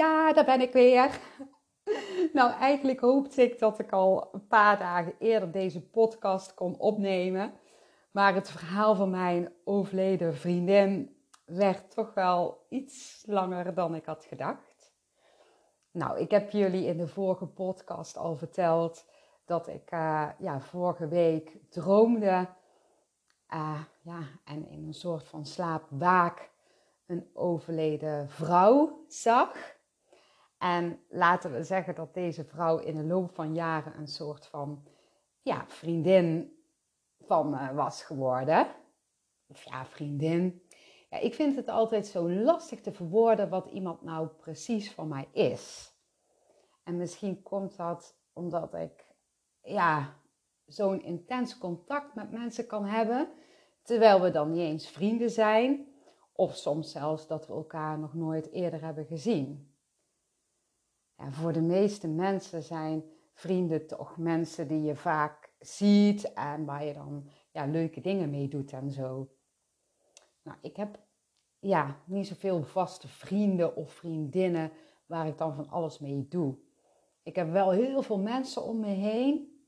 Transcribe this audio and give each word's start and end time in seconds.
Ja, 0.00 0.32
daar 0.32 0.44
ben 0.44 0.60
ik 0.60 0.72
weer. 0.72 1.10
Nou, 2.32 2.52
eigenlijk 2.52 3.00
hoopte 3.00 3.42
ik 3.42 3.58
dat 3.58 3.78
ik 3.78 3.92
al 3.92 4.28
een 4.32 4.46
paar 4.46 4.78
dagen 4.78 5.14
eerder 5.18 5.52
deze 5.52 5.88
podcast 5.88 6.54
kon 6.54 6.78
opnemen. 6.78 7.52
Maar 8.10 8.34
het 8.34 8.50
verhaal 8.50 8.94
van 8.94 9.10
mijn 9.10 9.52
overleden 9.64 10.34
vriendin 10.34 11.16
werd 11.44 11.90
toch 11.90 12.14
wel 12.14 12.66
iets 12.68 13.22
langer 13.26 13.74
dan 13.74 13.94
ik 13.94 14.04
had 14.04 14.24
gedacht. 14.24 14.92
Nou, 15.90 16.18
ik 16.18 16.30
heb 16.30 16.50
jullie 16.50 16.86
in 16.86 16.96
de 16.96 17.08
vorige 17.08 17.46
podcast 17.46 18.16
al 18.16 18.36
verteld 18.36 19.06
dat 19.44 19.68
ik 19.68 19.92
uh, 19.92 20.28
ja, 20.38 20.60
vorige 20.60 21.08
week 21.08 21.56
droomde. 21.70 22.48
Uh, 23.54 23.80
ja, 24.02 24.20
en 24.44 24.68
in 24.68 24.86
een 24.86 24.94
soort 24.94 25.28
van 25.28 25.46
slaapwaak 25.46 26.50
een 27.06 27.30
overleden 27.32 28.28
vrouw 28.28 29.04
zag. 29.08 29.78
En 30.60 31.00
laten 31.08 31.52
we 31.52 31.62
zeggen 31.62 31.94
dat 31.94 32.14
deze 32.14 32.44
vrouw 32.44 32.78
in 32.78 32.94
de 32.94 33.04
loop 33.04 33.34
van 33.34 33.54
jaren 33.54 33.98
een 33.98 34.08
soort 34.08 34.46
van 34.46 34.86
ja, 35.42 35.64
vriendin 35.66 36.56
van 37.20 37.50
me 37.50 37.74
was 37.74 38.02
geworden. 38.02 38.66
Of 39.46 39.62
ja, 39.62 39.84
vriendin. 39.84 40.62
Ja, 41.10 41.18
ik 41.18 41.34
vind 41.34 41.56
het 41.56 41.68
altijd 41.68 42.06
zo 42.06 42.30
lastig 42.30 42.80
te 42.80 42.92
verwoorden 42.92 43.48
wat 43.48 43.66
iemand 43.66 44.02
nou 44.02 44.28
precies 44.28 44.92
van 44.92 45.08
mij 45.08 45.28
is. 45.32 45.94
En 46.84 46.96
misschien 46.96 47.42
komt 47.42 47.76
dat 47.76 48.16
omdat 48.32 48.74
ik 48.74 49.06
ja, 49.62 50.16
zo'n 50.66 51.02
intens 51.02 51.58
contact 51.58 52.14
met 52.14 52.32
mensen 52.32 52.66
kan 52.66 52.84
hebben, 52.84 53.28
terwijl 53.82 54.20
we 54.20 54.30
dan 54.30 54.50
niet 54.50 54.60
eens 54.60 54.88
vrienden 54.88 55.30
zijn, 55.30 55.86
of 56.32 56.56
soms 56.56 56.90
zelfs 56.90 57.26
dat 57.26 57.46
we 57.46 57.52
elkaar 57.52 57.98
nog 57.98 58.14
nooit 58.14 58.50
eerder 58.50 58.82
hebben 58.82 59.04
gezien. 59.04 59.69
Ja, 61.20 61.32
voor 61.32 61.52
de 61.52 61.60
meeste 61.60 62.08
mensen 62.08 62.62
zijn 62.62 63.04
vrienden 63.32 63.86
toch 63.86 64.16
mensen 64.16 64.68
die 64.68 64.82
je 64.82 64.96
vaak 64.96 65.52
ziet 65.58 66.32
en 66.32 66.64
waar 66.64 66.84
je 66.84 66.92
dan 66.92 67.28
ja, 67.52 67.64
leuke 67.64 68.00
dingen 68.00 68.30
mee 68.30 68.48
doet 68.48 68.72
en 68.72 68.90
zo. 68.90 69.30
Nou, 70.42 70.58
ik 70.62 70.76
heb 70.76 70.98
ja, 71.58 72.02
niet 72.06 72.26
zoveel 72.26 72.62
vaste 72.62 73.08
vrienden 73.08 73.76
of 73.76 73.92
vriendinnen 73.92 74.72
waar 75.06 75.26
ik 75.26 75.38
dan 75.38 75.54
van 75.54 75.68
alles 75.68 75.98
mee 75.98 76.26
doe. 76.28 76.58
Ik 77.22 77.36
heb 77.36 77.50
wel 77.50 77.70
heel 77.70 78.02
veel 78.02 78.18
mensen 78.18 78.62
om 78.62 78.80
me 78.80 78.86
heen 78.86 79.64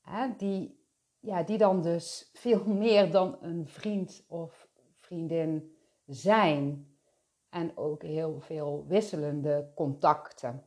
hè, 0.00 0.36
die, 0.36 0.84
ja, 1.20 1.42
die 1.42 1.58
dan 1.58 1.82
dus 1.82 2.30
veel 2.44 2.64
meer 2.64 3.10
dan 3.10 3.36
een 3.40 3.68
vriend 3.68 4.24
of 4.26 4.68
vriendin 4.94 5.76
zijn 6.06 6.97
en 7.50 7.76
ook 7.76 8.02
heel 8.02 8.40
veel 8.40 8.84
wisselende 8.86 9.72
contacten. 9.74 10.62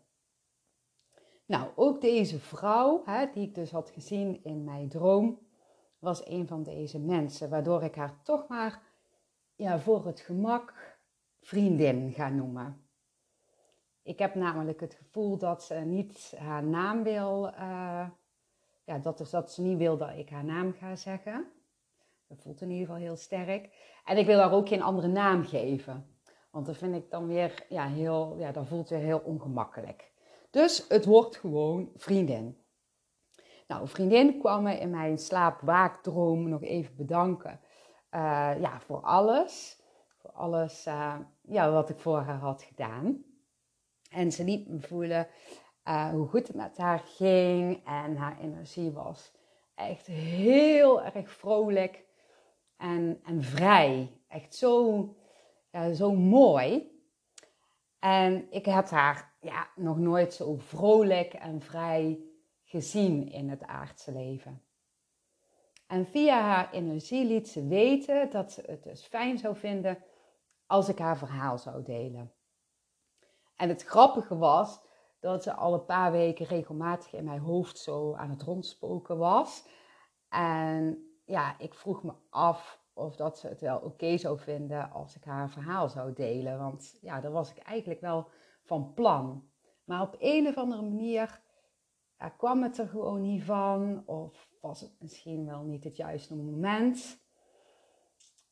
Nou, 1.46 1.70
ook 1.76 2.02
deze 2.02 2.40
vrouw, 2.40 3.02
hè, 3.06 3.32
die 3.34 3.48
ik 3.48 3.56
dus 3.56 3.72
had 3.72 3.90
gezien 3.90 4.44
in 4.44 4.64
mijn 4.64 4.90
droom, 4.90 5.40
was 6.00 6.28
een 6.28 6.48
van 6.48 6.64
deze 6.64 7.00
mensen, 7.00 7.50
waardoor 7.50 7.84
ik 7.84 7.96
haar 7.96 8.24
toch 8.24 8.48
maar 8.48 8.82
ja, 9.56 9.80
voor 9.80 10.06
het 10.06 10.20
gemak 10.20 10.98
vriendin 11.42 12.12
ga 12.12 12.30
noemen. 12.30 12.86
Ik 14.04 14.20
heb 14.20 14.36
namelijk 14.36 14.80
het 14.80 14.94
gevoel 14.94 15.38
dat 15.38 15.64
ze 15.64 15.76
niet 15.76 16.34
haar 16.38 16.64
naam 16.64 17.04
wil, 17.04 17.48
uh, 17.48 18.10
ja, 18.84 18.98
dat, 19.02 19.28
dat 19.32 19.52
ze 19.52 19.62
niet 19.62 19.78
wil 19.78 19.98
dat 19.98 20.18
ik 20.18 20.30
haar 20.30 20.46
naam 20.46 20.74
ga 20.74 20.96
zeggen. 20.96 21.52
Dat 22.28 22.42
voelt 22.42 22.62
in 22.62 22.70
ieder 22.70 22.86
geval 22.86 23.02
heel 23.02 23.16
sterk. 23.16 23.70
En 24.06 24.18
ik 24.18 24.26
wil 24.26 24.40
haar 24.40 24.52
ook 24.52 24.68
geen 24.68 24.82
andere 24.82 25.08
naam 25.08 25.44
geven. 25.44 26.11
Want 26.52 26.66
dat 26.66 26.78
vind 26.78 26.96
ik 26.96 27.10
dan 27.10 27.28
weer 27.28 27.66
ja, 27.70 27.88
heel, 27.88 28.36
ja, 28.38 28.52
dat 28.52 28.68
voelt 28.68 28.90
weer 28.90 29.00
heel 29.00 29.20
ongemakkelijk. 29.20 30.12
Dus 30.50 30.86
het 30.88 31.06
wordt 31.06 31.38
gewoon 31.38 31.92
vriendin. 31.96 32.62
Nou, 33.68 33.88
vriendin 33.88 34.40
kwam 34.40 34.64
me 34.64 34.80
in 34.80 34.90
mijn 34.90 35.18
slaapwaakdroom 35.18 36.50
nog 36.50 36.62
even 36.62 36.96
bedanken. 36.96 37.60
Uh, 38.12 38.52
ja, 38.60 38.80
voor 38.80 39.02
alles. 39.02 39.82
Voor 40.18 40.32
alles 40.32 40.88
uh, 40.88 41.16
ja, 41.42 41.72
wat 41.72 41.90
ik 41.90 42.00
voor 42.00 42.20
haar 42.20 42.40
had 42.40 42.64
gedaan. 42.64 43.24
En 44.10 44.32
ze 44.32 44.44
liet 44.44 44.68
me 44.68 44.80
voelen 44.80 45.28
uh, 45.88 46.10
hoe 46.10 46.28
goed 46.28 46.48
het 46.48 46.56
met 46.56 46.78
haar 46.78 47.00
ging. 47.00 47.86
En 47.86 48.16
haar 48.16 48.40
energie 48.40 48.92
was 48.92 49.32
echt 49.76 50.08
heel 50.08 51.04
erg 51.04 51.32
vrolijk 51.32 52.06
en, 52.78 53.20
en 53.24 53.44
vrij. 53.44 54.22
Echt 54.28 54.56
zo, 54.56 55.16
ja, 55.72 55.94
zo 55.94 56.12
mooi. 56.12 57.00
En 58.00 58.48
ik 58.52 58.66
heb 58.66 58.90
haar 58.90 59.34
ja, 59.42 59.68
nog 59.76 59.98
nooit 59.98 60.34
zo 60.34 60.56
vrolijk 60.58 61.34
en 61.34 61.62
vrij 61.62 62.20
gezien 62.64 63.32
in 63.32 63.50
het 63.50 63.64
aardse 63.64 64.12
leven. 64.12 64.64
En 65.88 66.06
via 66.06 66.42
haar 66.42 66.72
energie 66.72 67.26
liet 67.26 67.50
ze 67.50 67.68
weten 67.68 68.30
dat 68.30 68.52
ze 68.52 68.64
het 68.66 68.84
dus 68.84 69.06
fijn 69.06 69.38
zou 69.38 69.56
vinden 69.56 70.04
als 70.66 70.90
ik 70.90 70.98
haar 70.98 71.18
verhaal 71.18 71.58
zou 71.58 71.84
delen. 71.84 72.34
En 73.56 73.70
het 73.70 73.84
grappige 73.84 74.38
was 74.38 74.82
dat 75.20 75.44
ze 75.44 75.54
al 75.54 75.74
een 75.74 75.86
paar 75.86 76.12
weken 76.12 76.46
regelmatig 76.46 77.14
in 77.14 77.24
mijn 77.24 77.40
hoofd 77.40 77.78
zo 77.78 78.16
aan 78.16 78.30
het 78.30 78.42
rondspoken 78.42 79.18
was. 79.18 79.66
En 80.30 81.06
ja, 81.26 81.56
ik 81.60 81.74
vroeg 81.74 82.04
me 82.04 82.14
af 82.30 82.81
of 82.94 83.16
dat 83.16 83.40
ze 83.40 83.48
het 83.48 83.62
wel 83.62 83.78
oké 83.78 84.18
zou 84.18 84.40
vinden 84.40 84.92
als 84.92 85.16
ik 85.16 85.24
haar 85.24 85.50
verhaal 85.50 85.90
zou 85.90 86.14
delen. 86.14 86.60
Want 86.60 86.98
ja, 87.02 87.22
daar 87.22 87.32
was 87.32 87.52
ik 87.52 87.58
eigenlijk 87.58 88.02
wel 88.02 88.28
van 88.64 88.94
plan. 88.94 89.50
Maar 89.84 90.02
op 90.02 90.16
een 90.20 90.48
of 90.48 90.58
andere 90.58 90.82
manier 90.82 91.42
ja, 92.18 92.30
kwam 92.30 92.64
het 92.64 92.78
er 92.78 92.88
gewoon 92.88 93.22
niet 93.22 93.44
van. 93.44 94.04
Of 94.06 94.50
was 94.62 94.82
het 94.82 94.96
misschien 95.00 95.46
wel 95.46 95.64
niet 95.64 95.84
het 95.84 95.96
juiste 95.96 96.36
moment. 96.36 97.20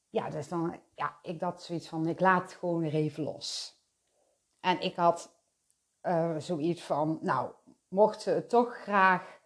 Ja, 0.10 0.30
dus 0.30 0.48
dan, 0.48 0.80
ja, 0.96 1.20
ik 1.22 1.40
dacht 1.40 1.62
zoiets 1.62 1.88
van, 1.88 2.08
ik 2.08 2.20
laat 2.20 2.42
het 2.42 2.54
gewoon 2.54 2.80
weer 2.80 2.94
even 2.94 3.24
los. 3.24 3.78
En 4.60 4.82
ik 4.82 4.96
had 4.96 5.36
uh, 6.04 6.38
zoiets 6.38 6.84
van, 6.84 7.20
nou, 7.22 7.52
mocht 7.88 8.22
ze 8.22 8.30
het 8.30 8.50
toch 8.50 8.76
graag 8.76 9.40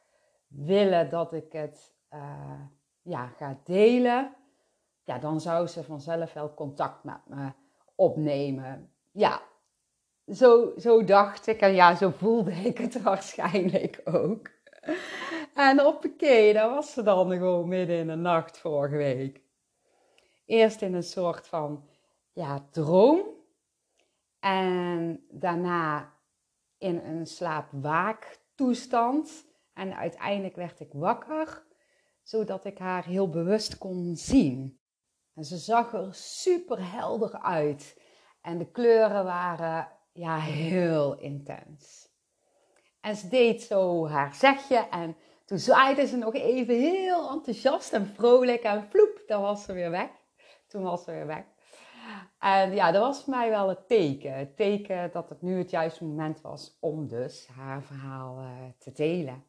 willen 0.48 1.10
dat 1.10 1.34
ik 1.34 1.52
het 1.52 1.96
uh, 2.10 2.62
ja, 3.02 3.28
ga 3.28 3.60
delen, 3.64 4.36
ja, 5.04 5.20
dan 5.20 5.42
zou 5.42 5.68
ze 5.68 5.84
vanzelf 5.84 6.34
wel 6.34 6.54
contact 6.54 7.04
met 7.04 7.28
me 7.28 7.52
opnemen. 7.96 8.92
Ja, 9.12 9.42
zo, 10.28 10.74
zo 10.78 11.04
dacht 11.04 11.48
ik 11.48 11.62
en 11.62 11.74
ja, 11.74 11.96
zo 11.96 12.10
voelde 12.10 12.52
ik 12.70 12.78
het 12.78 13.02
waarschijnlijk 13.02 14.02
ook. 14.04 14.52
En 15.54 15.86
oké, 15.86 16.54
daar 16.54 16.70
was 16.70 16.94
ze 16.94 17.04
dan 17.04 17.32
gewoon 17.32 17.68
midden 17.68 17.98
in 17.98 18.08
de 18.08 18.16
nacht 18.16 18.58
vorige 18.58 18.96
week. 18.96 19.42
Eerst 20.46 20.82
in 20.82 20.94
een 20.94 21.04
soort 21.04 21.48
van 21.48 21.88
ja, 22.32 22.68
droom. 22.72 23.22
En 24.40 25.26
daarna 25.30 26.14
in 26.78 26.98
een 26.98 27.28
slaapwaaktoestand. 27.28 29.46
En 29.74 29.96
uiteindelijk 29.96 30.56
werd 30.56 30.80
ik 30.80 30.94
wakker, 30.94 31.64
zodat 32.22 32.66
ik 32.66 32.78
haar 32.78 33.06
heel 33.06 33.30
bewust 33.30 33.78
kon 33.78 34.16
zien. 34.16 34.80
En 35.36 35.44
ze 35.44 35.58
zag 35.58 35.94
er 35.94 36.14
super 36.14 36.92
helder 36.92 37.42
uit. 37.42 38.02
En 38.42 38.58
de 38.58 38.72
kleuren 38.72 39.24
waren 39.24 39.88
ja, 40.14 40.40
heel 40.40 41.18
intens. 41.20 42.10
En 43.02 43.16
ze 43.16 43.28
deed 43.28 43.62
zo 43.62 44.08
haar 44.08 44.34
zegje 44.34 44.88
en 44.90 45.16
toen 45.46 45.60
zwaaide 45.60 46.08
ze 46.08 46.18
nog 46.18 46.34
even 46.34 46.76
heel 46.76 47.30
enthousiast 47.30 47.94
en 47.94 48.06
vrolijk 48.06 48.62
en 48.62 48.88
vloep, 48.90 49.24
dan 49.28 49.42
was 49.42 49.64
ze 49.64 49.74
weer 49.74 49.92
weg. 49.92 50.10
Toen 50.68 50.84
was 50.84 51.04
ze 51.04 51.12
weer 51.12 51.28
weg. 51.28 51.44
En 52.40 52.74
ja, 52.74 52.92
dat 52.92 53.02
was 53.02 53.24
voor 53.24 53.34
mij 53.34 53.50
wel 53.50 53.70
het 53.70 53.88
teken. 53.88 54.34
Het 54.34 54.56
teken 54.56 55.12
dat 55.12 55.30
het 55.30 55.42
nu 55.42 55.58
het 55.58 55.70
juiste 55.70 56.06
moment 56.06 56.42
was 56.42 56.78
om 56.80 57.08
dus 57.08 57.48
haar 57.48 57.84
verhaal 57.84 58.40
uh, 58.40 58.48
te 58.78 58.92
delen. 58.92 59.44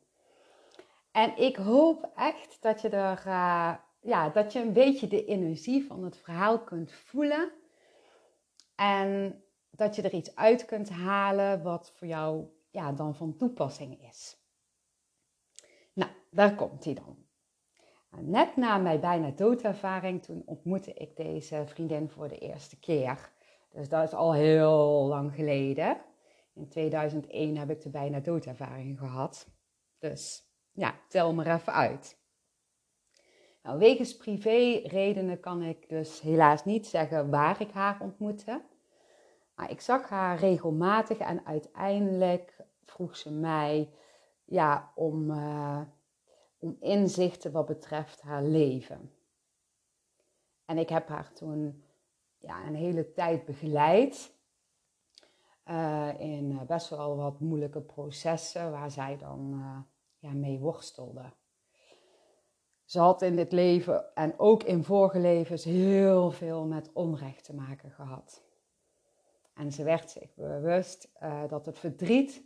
En 1.13 1.37
ik 1.37 1.57
hoop 1.57 2.11
echt 2.17 2.57
dat 2.61 2.81
je 2.81 2.89
er, 2.89 3.23
uh, 3.27 3.75
ja, 4.05 4.29
dat 4.29 4.53
je 4.53 4.61
een 4.61 4.73
beetje 4.73 5.07
de 5.07 5.25
energie 5.25 5.87
van 5.87 6.05
het 6.05 6.17
verhaal 6.17 6.65
kunt 6.65 6.93
voelen. 6.93 7.53
En 8.75 9.43
dat 9.71 9.97
je 9.97 10.03
er 10.03 10.13
iets 10.13 10.37
uit 10.37 10.65
kunt 10.65 10.89
halen 10.89 11.63
wat 11.63 11.93
voor 11.97 12.07
jou 12.07 12.47
ja, 12.71 12.93
dan 12.93 13.15
van 13.15 13.37
toepassing 13.37 14.09
is. 14.09 14.37
Nou, 15.93 16.11
daar 16.31 16.55
komt 16.55 16.85
hij 16.85 16.95
dan. 16.95 17.23
Net 18.21 18.57
na 18.57 18.79
mijn 18.79 19.01
bijna 19.01 19.31
doodervaring, 19.31 20.23
toen 20.23 20.43
ontmoette 20.47 20.95
ik 20.95 21.17
deze 21.17 21.63
vriendin 21.67 22.11
voor 22.11 22.29
de 22.29 22.39
eerste 22.39 22.79
keer. 22.79 23.33
Dus 23.71 23.89
dat 23.89 24.03
is 24.03 24.13
al 24.13 24.35
heel 24.35 25.07
lang 25.09 25.35
geleden. 25.35 26.01
In 26.55 26.69
2001 26.69 27.57
heb 27.57 27.71
ik 27.71 27.81
de 27.81 27.91
bijna 27.91 28.21
doodervaring 28.21 28.99
gehad. 28.99 29.49
Dus 29.99 30.49
ja, 30.73 31.01
tel 31.09 31.35
maar 31.35 31.55
even 31.55 31.73
uit. 31.73 32.23
Nou, 33.65 33.79
wegens 33.79 34.17
privé 34.17 34.81
redenen 34.85 35.41
kan 35.41 35.63
ik 35.63 35.89
dus 35.89 36.21
helaas 36.21 36.65
niet 36.65 36.87
zeggen 36.87 37.31
waar 37.31 37.61
ik 37.61 37.71
haar 37.71 38.01
ontmoette. 38.01 38.63
Maar 39.55 39.71
ik 39.71 39.81
zag 39.81 40.09
haar 40.09 40.39
regelmatig 40.39 41.19
en 41.19 41.47
uiteindelijk 41.47 42.57
vroeg 42.85 43.17
ze 43.17 43.33
mij 43.33 43.91
ja, 44.45 44.93
om, 44.95 45.31
uh, 45.31 45.81
om 46.59 46.77
inzichten 46.81 47.53
wat 47.53 47.67
betreft 47.67 48.21
haar 48.21 48.43
leven. 48.43 49.13
En 50.65 50.79
ik 50.79 50.89
heb 50.89 51.09
haar 51.09 51.33
toen 51.33 51.85
ja, 52.39 52.67
een 52.67 52.75
hele 52.75 53.13
tijd 53.13 53.45
begeleid. 53.45 54.33
Uh, 55.67 56.21
in 56.21 56.61
best 56.67 56.89
wel 56.89 57.17
wat 57.17 57.41
moeilijke 57.41 57.81
processen 57.81 58.71
waar 58.71 58.91
zij 58.91 59.17
dan 59.19 59.63
ja, 60.19 60.33
mee 60.33 60.59
worstelde. 60.59 61.33
Ze 62.85 62.99
had 62.99 63.23
in 63.23 63.37
dit 63.37 63.53
leven 63.53 64.15
en 64.15 64.39
ook 64.39 64.63
in 64.63 64.85
vorige 64.85 65.19
levens 65.19 65.65
heel 65.65 66.31
veel 66.31 66.65
met 66.65 66.91
onrecht 66.93 67.45
te 67.45 67.55
maken 67.55 67.91
gehad. 67.91 68.43
En 69.55 69.73
ze 69.73 69.85
werd 69.85 70.11
zich 70.11 70.35
bewust 70.35 71.11
uh, 71.23 71.49
dat 71.49 71.67
het 71.67 71.79
verdriet, 71.79 72.43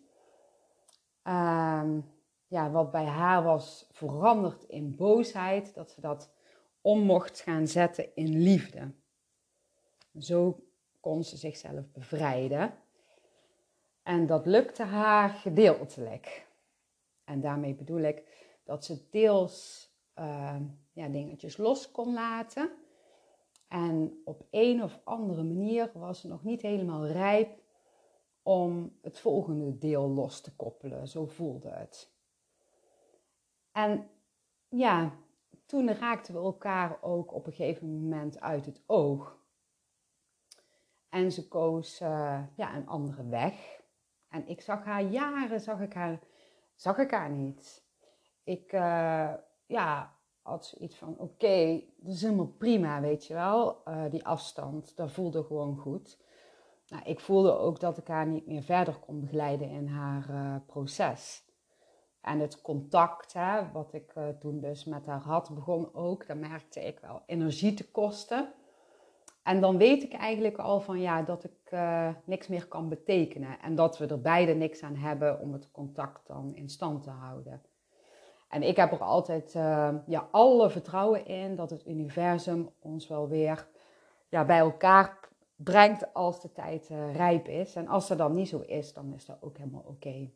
uh, 1.24 1.92
ja, 2.46 2.70
wat 2.70 2.90
bij 2.90 3.04
haar 3.04 3.42
was 3.42 3.88
veranderd 3.90 4.64
in 4.64 4.96
boosheid, 4.96 5.74
dat 5.74 5.90
ze 5.90 6.00
dat 6.00 6.30
om 6.80 7.00
mocht 7.00 7.40
gaan 7.40 7.66
zetten 7.66 8.14
in 8.14 8.42
liefde. 8.42 8.92
Zo 10.18 10.64
kon 11.00 11.24
ze 11.24 11.36
zichzelf 11.36 11.92
bevrijden. 11.92 12.74
En 14.02 14.26
dat 14.26 14.46
lukte 14.46 14.82
haar 14.82 15.28
gedeeltelijk. 15.28 16.46
En 17.24 17.40
daarmee 17.40 17.74
bedoel 17.74 18.00
ik 18.00 18.22
dat 18.64 18.84
ze 18.84 19.08
deels 19.10 19.87
uh, 20.18 20.56
ja, 20.92 21.08
dingetjes 21.08 21.56
los 21.56 21.90
kon 21.90 22.12
laten. 22.12 22.70
En 23.68 24.22
op 24.24 24.46
een 24.50 24.82
of 24.82 25.00
andere 25.04 25.42
manier 25.42 25.90
was 25.94 26.20
ze 26.20 26.28
nog 26.28 26.44
niet 26.44 26.62
helemaal 26.62 27.06
rijp 27.06 27.60
om 28.42 28.98
het 29.02 29.18
volgende 29.18 29.78
deel 29.78 30.08
los 30.08 30.40
te 30.40 30.56
koppelen. 30.56 31.08
Zo 31.08 31.26
voelde 31.26 31.68
het. 31.68 32.12
En 33.72 34.10
ja, 34.68 35.12
toen 35.66 35.92
raakten 35.92 36.34
we 36.34 36.40
elkaar 36.40 37.02
ook 37.02 37.32
op 37.32 37.46
een 37.46 37.52
gegeven 37.52 38.02
moment 38.02 38.40
uit 38.40 38.66
het 38.66 38.82
oog. 38.86 39.36
En 41.08 41.32
ze 41.32 41.48
koos 41.48 42.00
uh, 42.00 42.42
ja, 42.56 42.76
een 42.76 42.86
andere 42.86 43.28
weg. 43.28 43.80
En 44.28 44.48
ik 44.48 44.60
zag 44.60 44.84
haar 44.84 45.02
jaren, 45.02 45.60
zag 45.60 45.80
ik 45.80 45.92
haar, 45.92 46.18
zag 46.74 46.98
ik 46.98 47.10
haar 47.10 47.30
niet. 47.30 47.86
Ik, 48.44 48.72
uh, 48.72 49.34
ja, 49.68 50.16
had 50.42 50.66
zoiets 50.66 50.96
van: 50.96 51.18
oké, 51.18 51.82
dat 51.96 52.14
is 52.14 52.22
helemaal 52.22 52.54
prima, 52.58 53.00
weet 53.00 53.26
je 53.26 53.34
wel. 53.34 53.82
Uh, 53.88 54.10
die 54.10 54.26
afstand, 54.26 54.96
dat 54.96 55.12
voelde 55.12 55.42
gewoon 55.42 55.76
goed. 55.76 56.18
Nou, 56.88 57.02
ik 57.04 57.20
voelde 57.20 57.58
ook 57.58 57.80
dat 57.80 57.98
ik 57.98 58.08
haar 58.08 58.26
niet 58.26 58.46
meer 58.46 58.62
verder 58.62 58.94
kon 58.94 59.20
begeleiden 59.20 59.68
in 59.68 59.86
haar 59.86 60.30
uh, 60.30 60.54
proces. 60.66 61.46
En 62.20 62.38
het 62.40 62.60
contact, 62.60 63.32
hè, 63.32 63.72
wat 63.72 63.92
ik 63.92 64.14
uh, 64.14 64.28
toen 64.28 64.60
dus 64.60 64.84
met 64.84 65.06
haar 65.06 65.20
had, 65.20 65.54
begon 65.54 65.94
ook. 65.94 66.26
Daar 66.26 66.36
merkte 66.36 66.80
ik 66.80 66.98
wel 66.98 67.22
energie 67.26 67.74
te 67.74 67.90
kosten. 67.90 68.52
En 69.42 69.60
dan 69.60 69.76
weet 69.76 70.02
ik 70.02 70.12
eigenlijk 70.12 70.56
al 70.56 70.80
van 70.80 71.00
ja, 71.00 71.22
dat 71.22 71.44
ik 71.44 71.76
niks 72.24 72.48
meer 72.48 72.68
kan 72.68 72.88
betekenen. 72.88 73.60
En 73.60 73.74
dat 73.74 73.98
we 73.98 74.06
er 74.06 74.20
beide 74.20 74.54
niks 74.54 74.82
aan 74.82 74.96
hebben 74.96 75.40
om 75.40 75.52
het 75.52 75.70
contact 75.70 76.26
dan 76.26 76.54
in 76.54 76.68
stand 76.68 77.02
te 77.02 77.10
houden. 77.10 77.62
En 78.48 78.62
ik 78.62 78.76
heb 78.76 78.92
er 78.92 79.02
altijd 79.02 79.54
uh, 79.54 79.94
ja, 80.06 80.28
alle 80.30 80.70
vertrouwen 80.70 81.26
in 81.26 81.56
dat 81.56 81.70
het 81.70 81.86
universum 81.86 82.70
ons 82.78 83.08
wel 83.08 83.28
weer 83.28 83.68
ja, 84.28 84.44
bij 84.44 84.58
elkaar 84.58 85.28
brengt 85.56 86.14
als 86.14 86.40
de 86.40 86.52
tijd 86.52 86.90
uh, 86.90 87.14
rijp 87.16 87.48
is. 87.48 87.74
En 87.74 87.88
als 87.88 88.08
dat 88.08 88.18
dan 88.18 88.34
niet 88.34 88.48
zo 88.48 88.60
is, 88.60 88.92
dan 88.92 89.14
is 89.14 89.24
dat 89.24 89.42
ook 89.42 89.58
helemaal 89.58 89.84
oké. 89.86 90.30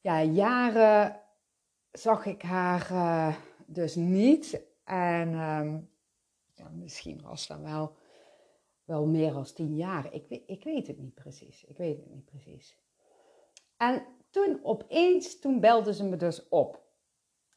Ja, 0.00 0.22
jaren 0.22 1.20
zag 1.92 2.26
ik 2.26 2.42
haar 2.42 2.90
uh, 2.92 3.36
dus 3.66 3.94
niet. 3.94 4.62
En 4.84 5.34
um, 5.34 5.90
ja, 6.54 6.68
misschien 6.68 7.22
was 7.22 7.46
dat 7.46 7.60
wel, 7.60 7.96
wel 8.84 9.06
meer 9.06 9.32
dan 9.32 9.44
tien 9.44 9.76
jaar. 9.76 10.12
Ik, 10.14 10.42
ik 10.46 10.64
weet 10.64 10.86
het 10.86 10.98
niet 10.98 11.14
precies. 11.14 11.64
Ik 11.64 11.76
weet 11.76 11.96
het 11.96 12.10
niet 12.10 12.24
precies. 12.24 12.78
En 13.76 14.02
toen 14.30 14.60
opeens, 14.62 15.38
toen 15.38 15.60
belde 15.60 15.94
ze 15.94 16.04
me 16.04 16.16
dus 16.16 16.48
op. 16.48 16.88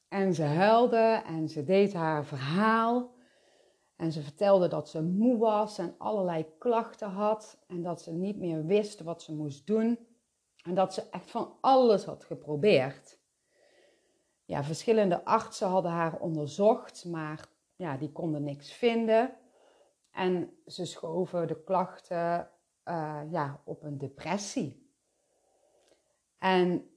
En 0.08 0.34
ze 0.34 0.44
huilde 0.44 1.24
en 1.26 1.50
ze 1.50 1.64
deed 1.64 1.94
haar 1.94 2.26
verhaal. 2.26 3.12
En 3.96 4.12
ze 4.12 4.22
vertelde 4.22 4.68
dat 4.68 4.90
ze 4.90 5.02
moe 5.02 5.38
was 5.38 5.78
en 5.78 5.96
allerlei 5.98 6.46
klachten 6.58 7.10
had. 7.10 7.64
En 7.68 7.82
dat 7.82 8.02
ze 8.02 8.12
niet 8.12 8.38
meer 8.38 8.66
wist 8.66 9.02
wat 9.02 9.22
ze 9.22 9.34
moest 9.36 9.68
doen. 9.68 10.08
En 10.64 10.76
dat 10.76 10.94
ze 10.94 11.10
echt 11.10 11.32
van 11.32 11.58
alles 11.62 12.06
had 12.06 12.24
geprobeerd. 12.24 13.22
Ja, 14.46 14.64
verschillende 14.64 15.26
artsen 15.26 15.68
hadden 15.68 15.92
haar 15.92 16.20
onderzocht, 16.20 17.06
maar 17.06 17.48
ja, 17.76 17.98
die 17.98 18.12
konden 18.12 18.44
niks 18.44 18.74
vinden. 18.74 19.38
En 20.12 20.58
ze 20.66 20.86
schoven 20.86 21.48
de 21.48 21.64
klachten 21.64 22.50
uh, 22.86 23.22
ja, 23.30 23.62
op 23.66 23.84
een 23.84 23.98
depressie. 23.98 24.83
En 26.44 26.90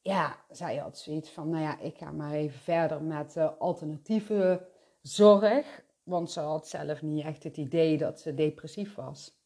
ja, 0.00 0.44
zij 0.50 0.76
had 0.76 0.98
zoiets 0.98 1.30
van, 1.30 1.48
nou 1.48 1.62
ja, 1.62 1.78
ik 1.78 1.98
ga 1.98 2.10
maar 2.10 2.32
even 2.32 2.60
verder 2.60 3.02
met 3.02 3.36
alternatieve 3.58 4.66
zorg. 5.02 5.84
Want 6.02 6.30
ze 6.30 6.40
had 6.40 6.68
zelf 6.68 7.02
niet 7.02 7.24
echt 7.24 7.42
het 7.42 7.56
idee 7.56 7.98
dat 7.98 8.20
ze 8.20 8.34
depressief 8.34 8.94
was. 8.94 9.40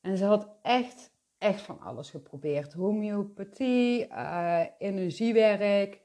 En 0.00 0.16
ze 0.16 0.24
had 0.24 0.48
echt, 0.62 1.10
echt 1.38 1.60
van 1.60 1.80
alles 1.80 2.10
geprobeerd. 2.10 2.72
Homeopathie, 2.72 4.08
uh, 4.08 4.64
energiewerk, 4.78 6.00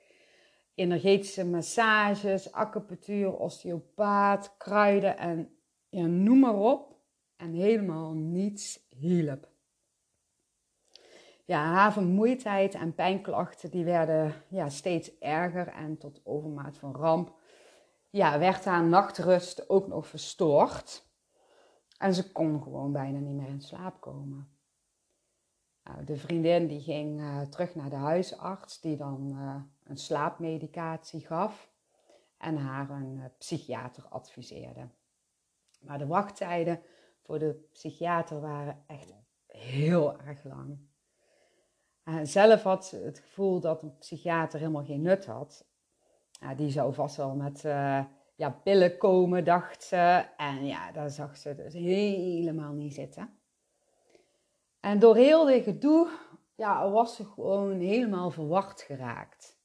energetische 0.75 1.45
massages, 1.45 2.51
acupunctuur, 2.51 3.37
osteopaat, 3.37 4.55
kruiden 4.57 5.17
en 5.17 5.57
ja, 5.89 6.05
noem 6.05 6.39
maar 6.39 6.59
op. 6.59 6.95
En 7.35 7.53
helemaal 7.53 8.13
niets 8.13 8.87
hielp 8.89 9.49
ja, 11.49 11.63
haar 11.63 11.93
vermoeidheid 11.93 12.73
en 12.73 12.95
pijnklachten 12.95 13.71
die 13.71 13.83
werden 13.83 14.33
ja, 14.47 14.69
steeds 14.69 15.17
erger 15.17 15.67
en 15.67 15.97
tot 15.97 16.21
overmaat 16.23 16.77
van 16.77 16.95
ramp 16.95 17.37
ja, 18.09 18.39
werd 18.39 18.65
haar 18.65 18.83
nachtrust 18.83 19.69
ook 19.69 19.87
nog 19.87 20.07
verstoord. 20.07 21.07
En 21.97 22.13
ze 22.13 22.31
kon 22.31 22.61
gewoon 22.63 22.91
bijna 22.91 23.19
niet 23.19 23.35
meer 23.35 23.47
in 23.47 23.61
slaap 23.61 24.01
komen. 24.01 24.49
Nou, 25.83 26.03
de 26.03 26.17
vriendin 26.17 26.67
die 26.67 26.81
ging 26.81 27.19
uh, 27.19 27.41
terug 27.41 27.75
naar 27.75 27.89
de 27.89 27.95
huisarts, 27.95 28.81
die 28.81 28.97
dan 28.97 29.31
uh, 29.35 29.55
een 29.83 29.97
slaapmedicatie 29.97 31.25
gaf 31.25 31.71
en 32.37 32.57
haar 32.57 32.89
een 32.89 33.15
uh, 33.15 33.25
psychiater 33.37 34.05
adviseerde. 34.07 34.89
Maar 35.79 35.97
de 35.97 36.07
wachttijden 36.07 36.81
voor 37.21 37.39
de 37.39 37.67
psychiater 37.71 38.41
waren 38.41 38.83
echt 38.87 39.13
heel 39.45 40.19
erg 40.19 40.43
lang. 40.43 40.88
En 42.17 42.27
zelf 42.27 42.63
had 42.63 42.85
ze 42.85 42.95
het 42.97 43.19
gevoel 43.19 43.59
dat 43.59 43.83
een 43.83 43.97
psychiater 43.97 44.59
helemaal 44.59 44.85
geen 44.85 45.01
nut 45.01 45.25
had. 45.25 45.65
die 46.55 46.69
zou 46.69 46.93
vast 46.93 47.15
wel 47.15 47.35
met 47.35 47.63
uh, 47.63 48.03
ja, 48.35 48.49
pillen 48.49 48.97
komen, 48.97 49.45
dacht 49.45 49.83
ze. 49.83 50.25
En 50.37 50.65
ja, 50.65 50.91
daar 50.91 51.09
zag 51.09 51.37
ze 51.37 51.55
dus 51.55 51.73
helemaal 51.73 52.73
niet 52.73 52.93
zitten. 52.93 53.39
En 54.79 54.99
door 54.99 55.15
heel 55.15 55.45
dit 55.45 55.63
gedoe 55.63 56.09
ja, 56.55 56.89
was 56.91 57.15
ze 57.15 57.25
gewoon 57.25 57.79
helemaal 57.79 58.31
verwacht 58.31 58.81
geraakt. 58.81 59.57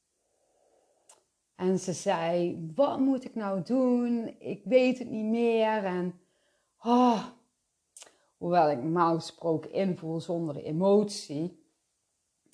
En 1.55 1.79
ze 1.79 1.93
zei: 1.93 2.59
Wat 2.75 2.99
moet 2.99 3.25
ik 3.25 3.35
nou 3.35 3.61
doen? 3.61 4.35
Ik 4.39 4.61
weet 4.65 4.99
het 4.99 5.09
niet 5.09 5.25
meer. 5.25 5.83
En 5.83 6.19
oh, 6.81 7.25
hoewel 8.37 8.69
ik 8.69 8.77
normaal 8.77 9.15
gesproken 9.15 9.71
invoel 9.71 10.19
zonder 10.19 10.55
emotie, 10.55 11.64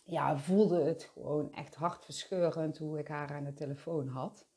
ja, 0.04 0.38
voelde 0.38 0.84
het 0.84 1.04
gewoon 1.04 1.54
echt 1.54 1.76
hartverscheurend 1.76 2.78
hoe 2.78 3.00
ik 3.00 3.08
haar 3.08 3.32
aan 3.34 3.44
de 3.44 3.54
telefoon 3.54 4.08
had. 4.08 4.48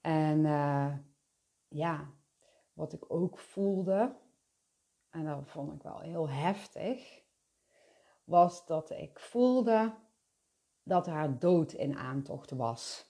En 0.00 0.38
uh, 0.38 0.94
ja, 1.68 2.10
wat 2.72 2.92
ik 2.92 3.04
ook 3.12 3.38
voelde, 3.38 4.16
en 5.10 5.24
dat 5.24 5.42
vond 5.44 5.72
ik 5.72 5.82
wel 5.82 6.00
heel 6.00 6.28
heftig, 6.28 7.22
was 8.24 8.66
dat 8.66 8.90
ik 8.90 9.18
voelde 9.18 9.94
dat 10.82 11.06
haar 11.06 11.38
dood 11.38 11.72
in 11.72 11.96
aantocht 11.96 12.50
was. 12.50 13.08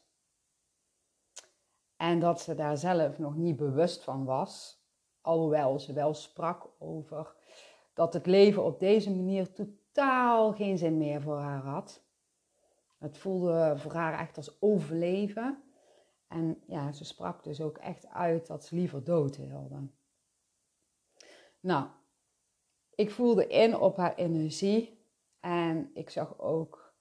En 1.97 2.21
dat 2.21 2.41
ze 2.41 2.55
daar 2.55 2.77
zelf 2.77 3.19
nog 3.19 3.37
niet 3.37 3.57
bewust 3.57 4.05
van 4.05 4.25
was, 4.25 4.83
alhoewel 5.21 5.79
ze 5.79 5.93
wel 5.93 6.15
sprak 6.15 6.71
over 6.79 7.35
dat 7.95 8.13
het 8.13 8.27
leven 8.27 8.65
op 8.65 8.79
deze 8.79 9.11
manier 9.11 9.53
totaal 10.01 10.53
geen 10.53 10.79
zin 10.79 10.99
meer 10.99 11.23
voor 11.23 11.39
haar 11.39 11.63
had. 11.63 12.05
Het 12.99 13.19
voelde 13.19 13.75
voor 13.77 13.93
haar 13.93 14.19
echt 14.19 14.37
als 14.37 14.61
overleven. 14.61 15.63
En 16.29 16.63
ja, 16.67 16.93
ze 16.93 17.05
sprak 17.05 17.45
dus 17.45 17.61
ook 17.61 17.79
echt 17.79 18.07
uit 18.07 18.47
dat 18.47 18.65
ze 18.65 18.75
liever 18.75 19.05
dood 19.05 19.37
wilde. 19.37 19.89
Nou, 21.61 21.89
ik 22.95 23.11
voelde 23.11 23.47
in 23.47 23.77
op 23.77 23.97
haar 23.97 24.15
energie. 24.15 25.05
En 25.41 25.91
ik 25.95 26.11
zag 26.11 26.39
ook, 26.39 26.95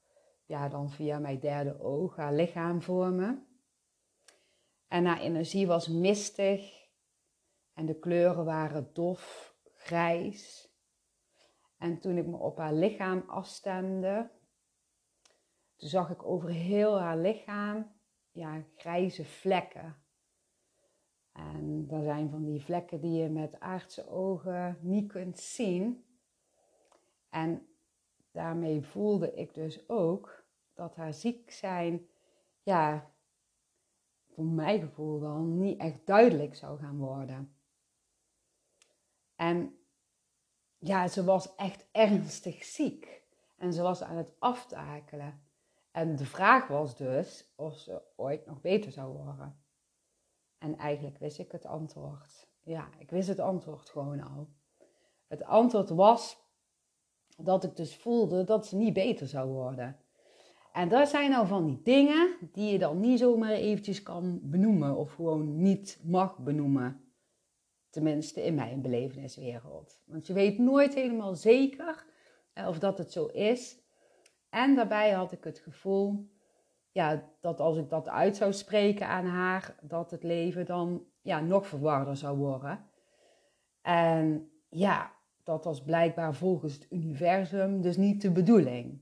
ja, 0.44 0.68
dan 0.68 0.90
via 0.90 1.18
mijn 1.18 1.40
derde 1.40 1.80
oog, 1.80 2.16
haar 2.16 2.34
lichaam 2.34 2.82
vormen. 2.82 3.46
En 4.88 5.04
haar 5.04 5.20
energie 5.20 5.66
was 5.66 5.88
mistig. 5.88 6.88
En 7.74 7.86
de 7.86 7.98
kleuren 7.98 8.44
waren 8.44 8.90
dof, 8.92 9.54
grijs. 9.74 10.69
En 11.80 11.98
toen 11.98 12.16
ik 12.16 12.26
me 12.26 12.36
op 12.36 12.56
haar 12.56 12.72
lichaam 12.72 13.24
afstemde, 13.26 14.30
toen 15.76 15.88
zag 15.88 16.10
ik 16.10 16.24
over 16.24 16.48
heel 16.48 17.00
haar 17.00 17.18
lichaam 17.18 17.92
ja, 18.30 18.64
grijze 18.76 19.24
vlekken. 19.24 19.96
En 21.32 21.86
dat 21.86 22.02
zijn 22.02 22.30
van 22.30 22.44
die 22.44 22.60
vlekken 22.60 23.00
die 23.00 23.22
je 23.22 23.28
met 23.28 23.60
aardse 23.60 24.08
ogen 24.08 24.78
niet 24.80 25.12
kunt 25.12 25.38
zien. 25.38 26.04
En 27.28 27.66
daarmee 28.30 28.82
voelde 28.82 29.34
ik 29.34 29.54
dus 29.54 29.88
ook 29.88 30.44
dat 30.74 30.96
haar 30.96 31.14
ziek 31.14 31.50
zijn, 31.50 32.08
ja, 32.62 33.10
voor 34.28 34.44
mijn 34.44 34.80
gevoel 34.80 35.20
dan 35.20 35.58
niet 35.58 35.80
echt 35.80 36.06
duidelijk 36.06 36.54
zou 36.54 36.78
gaan 36.78 36.98
worden. 36.98 37.54
En 39.34 39.79
ja, 40.80 41.08
ze 41.08 41.24
was 41.24 41.54
echt 41.56 41.86
ernstig 41.92 42.64
ziek. 42.64 43.22
En 43.56 43.72
ze 43.72 43.82
was 43.82 44.02
aan 44.02 44.16
het 44.16 44.32
aftakelen. 44.38 45.42
En 45.90 46.16
de 46.16 46.24
vraag 46.24 46.66
was 46.66 46.96
dus 46.96 47.52
of 47.56 47.78
ze 47.78 48.02
ooit 48.16 48.46
nog 48.46 48.60
beter 48.60 48.92
zou 48.92 49.16
worden. 49.16 49.62
En 50.58 50.76
eigenlijk 50.76 51.18
wist 51.18 51.38
ik 51.38 51.52
het 51.52 51.66
antwoord. 51.66 52.48
Ja, 52.62 52.88
ik 52.98 53.10
wist 53.10 53.28
het 53.28 53.40
antwoord 53.40 53.90
gewoon 53.90 54.20
al. 54.20 54.48
Het 55.28 55.44
antwoord 55.44 55.88
was 55.88 56.38
dat 57.36 57.64
ik 57.64 57.76
dus 57.76 57.96
voelde 57.96 58.44
dat 58.44 58.66
ze 58.66 58.76
niet 58.76 58.92
beter 58.92 59.26
zou 59.26 59.48
worden. 59.48 59.96
En 60.72 60.88
dat 60.88 61.08
zijn 61.08 61.30
nou 61.30 61.46
van 61.46 61.66
die 61.66 61.80
dingen 61.82 62.36
die 62.52 62.72
je 62.72 62.78
dan 62.78 63.00
niet 63.00 63.18
zomaar 63.18 63.52
eventjes 63.52 64.02
kan 64.02 64.40
benoemen 64.42 64.96
of 64.96 65.12
gewoon 65.12 65.62
niet 65.62 66.00
mag 66.02 66.38
benoemen. 66.38 67.09
Tenminste 67.90 68.44
in 68.44 68.54
mijn 68.54 68.82
beleveniswereld. 68.82 70.00
Want 70.04 70.26
je 70.26 70.32
weet 70.32 70.58
nooit 70.58 70.94
helemaal 70.94 71.34
zeker 71.34 72.06
eh, 72.52 72.68
of 72.68 72.78
dat 72.78 72.98
het 72.98 73.12
zo 73.12 73.26
is. 73.26 73.78
En 74.48 74.74
daarbij 74.74 75.10
had 75.10 75.32
ik 75.32 75.44
het 75.44 75.58
gevoel 75.58 76.28
ja, 76.92 77.30
dat 77.40 77.60
als 77.60 77.76
ik 77.76 77.88
dat 77.88 78.08
uit 78.08 78.36
zou 78.36 78.52
spreken 78.52 79.06
aan 79.06 79.26
haar, 79.26 79.76
dat 79.80 80.10
het 80.10 80.22
leven 80.22 80.66
dan 80.66 81.04
ja, 81.20 81.40
nog 81.40 81.66
verwarder 81.66 82.16
zou 82.16 82.38
worden. 82.38 82.86
En 83.82 84.50
ja, 84.68 85.12
dat 85.42 85.64
was 85.64 85.82
blijkbaar 85.82 86.34
volgens 86.34 86.74
het 86.74 86.86
universum 86.90 87.80
dus 87.80 87.96
niet 87.96 88.22
de 88.22 88.30
bedoeling. 88.30 89.00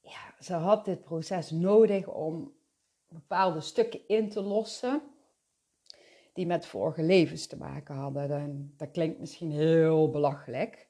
Ja, 0.00 0.34
ze 0.40 0.54
had 0.54 0.84
dit 0.84 1.04
proces 1.04 1.50
nodig 1.50 2.08
om 2.08 2.52
bepaalde 3.08 3.60
stukken 3.60 4.08
in 4.08 4.28
te 4.28 4.42
lossen 4.42 5.02
die 6.34 6.46
met 6.46 6.66
vorige 6.66 7.02
levens 7.02 7.46
te 7.46 7.56
maken 7.56 7.94
hadden. 7.94 8.30
En 8.30 8.74
dat 8.76 8.90
klinkt 8.90 9.18
misschien 9.18 9.50
heel 9.50 10.10
belachelijk. 10.10 10.88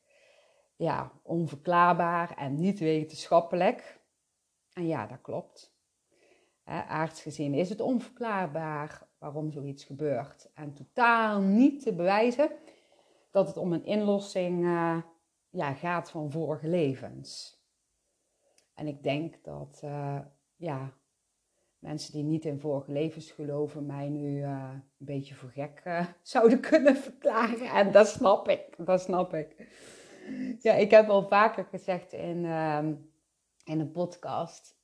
Ja, 0.76 1.12
onverklaarbaar 1.22 2.36
en 2.36 2.60
niet 2.60 2.78
wetenschappelijk. 2.78 4.00
En 4.72 4.86
ja, 4.86 5.06
dat 5.06 5.20
klopt. 5.20 5.72
aards 6.64 7.22
gezien 7.22 7.54
is 7.54 7.68
het 7.68 7.80
onverklaarbaar 7.80 9.08
waarom 9.18 9.50
zoiets 9.50 9.84
gebeurt. 9.84 10.50
En 10.54 10.74
totaal 10.74 11.40
niet 11.40 11.82
te 11.82 11.94
bewijzen 11.94 12.50
dat 13.30 13.46
het 13.46 13.56
om 13.56 13.72
een 13.72 13.84
inlossing 13.84 14.64
uh, 14.64 15.02
ja, 15.50 15.72
gaat 15.72 16.10
van 16.10 16.30
vorige 16.30 16.68
levens. 16.68 17.58
En 18.74 18.86
ik 18.86 19.02
denk 19.02 19.44
dat 19.44 19.80
uh, 19.84 20.20
ja, 20.56 20.92
mensen 21.84 22.12
die 22.12 22.22
niet 22.22 22.44
in 22.44 22.60
vorige 22.60 22.92
levens 22.92 23.30
geloven 23.30 23.86
mij 23.86 24.08
nu 24.08 24.38
uh, 24.38 24.70
een 24.72 25.06
beetje 25.06 25.34
voor 25.34 25.50
gek 25.50 25.82
zouden 26.22 26.60
kunnen 26.60 26.96
verklaren. 26.96 27.66
En 27.66 27.92
dat 27.92 28.08
snap 28.08 28.48
ik, 28.48 28.66
dat 28.76 29.00
snap 29.00 29.34
ik. 29.34 29.68
Ja, 30.60 30.72
ik 30.72 30.90
heb 30.90 31.08
al 31.08 31.28
vaker 31.28 31.64
gezegd 31.64 32.12
in, 32.12 32.44
ehm, 32.44 32.94
in 33.64 33.80
een 33.80 33.90
podcast 33.90 34.76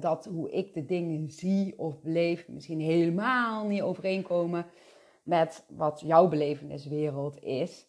dat 0.00 0.24
hoe 0.24 0.50
ik 0.50 0.74
de 0.74 0.84
dingen 0.84 1.30
zie 1.30 1.78
of 1.78 2.00
beleef 2.00 2.48
misschien 2.48 2.80
helemaal 2.80 3.66
niet 3.66 3.82
overeenkomen 3.82 4.66
met 5.22 5.64
wat 5.68 6.00
jouw 6.00 6.28
beleveniswereld 6.28 7.42
is. 7.42 7.86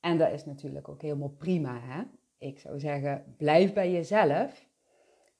En 0.00 0.18
dat 0.18 0.32
is 0.32 0.44
natuurlijk 0.44 0.88
ook 0.88 1.02
helemaal 1.02 1.34
prima. 1.38 1.80
Hè? 1.80 2.02
Ik 2.38 2.58
zou 2.58 2.80
zeggen, 2.80 3.34
blijf 3.36 3.72
bij 3.72 3.92
jezelf 3.92 4.65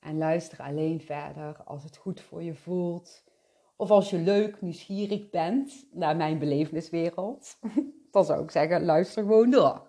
en 0.07 0.17
luister 0.17 0.59
alleen 0.59 1.01
verder 1.01 1.63
als 1.65 1.83
het 1.83 1.97
goed 1.97 2.21
voor 2.21 2.43
je 2.43 2.55
voelt. 2.55 3.23
Of 3.75 3.89
als 3.89 4.09
je 4.09 4.17
leuk, 4.17 4.61
nieuwsgierig 4.61 5.29
bent 5.29 5.87
naar 5.91 6.15
mijn 6.15 6.39
beleveniswereld, 6.39 7.59
dan 8.11 8.25
zou 8.25 8.43
ik 8.43 8.51
zeggen, 8.51 8.85
luister 8.85 9.23
gewoon 9.23 9.49
door. 9.49 9.87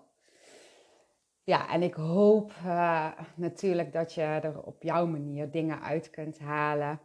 Ja, 1.43 1.69
en 1.69 1.83
ik 1.83 1.93
hoop 1.93 2.51
uh, 2.65 3.11
natuurlijk 3.35 3.93
dat 3.93 4.13
je 4.13 4.21
er 4.21 4.63
op 4.63 4.83
jouw 4.83 5.05
manier 5.05 5.51
dingen 5.51 5.81
uit 5.81 6.09
kunt 6.09 6.39
halen. 6.39 6.99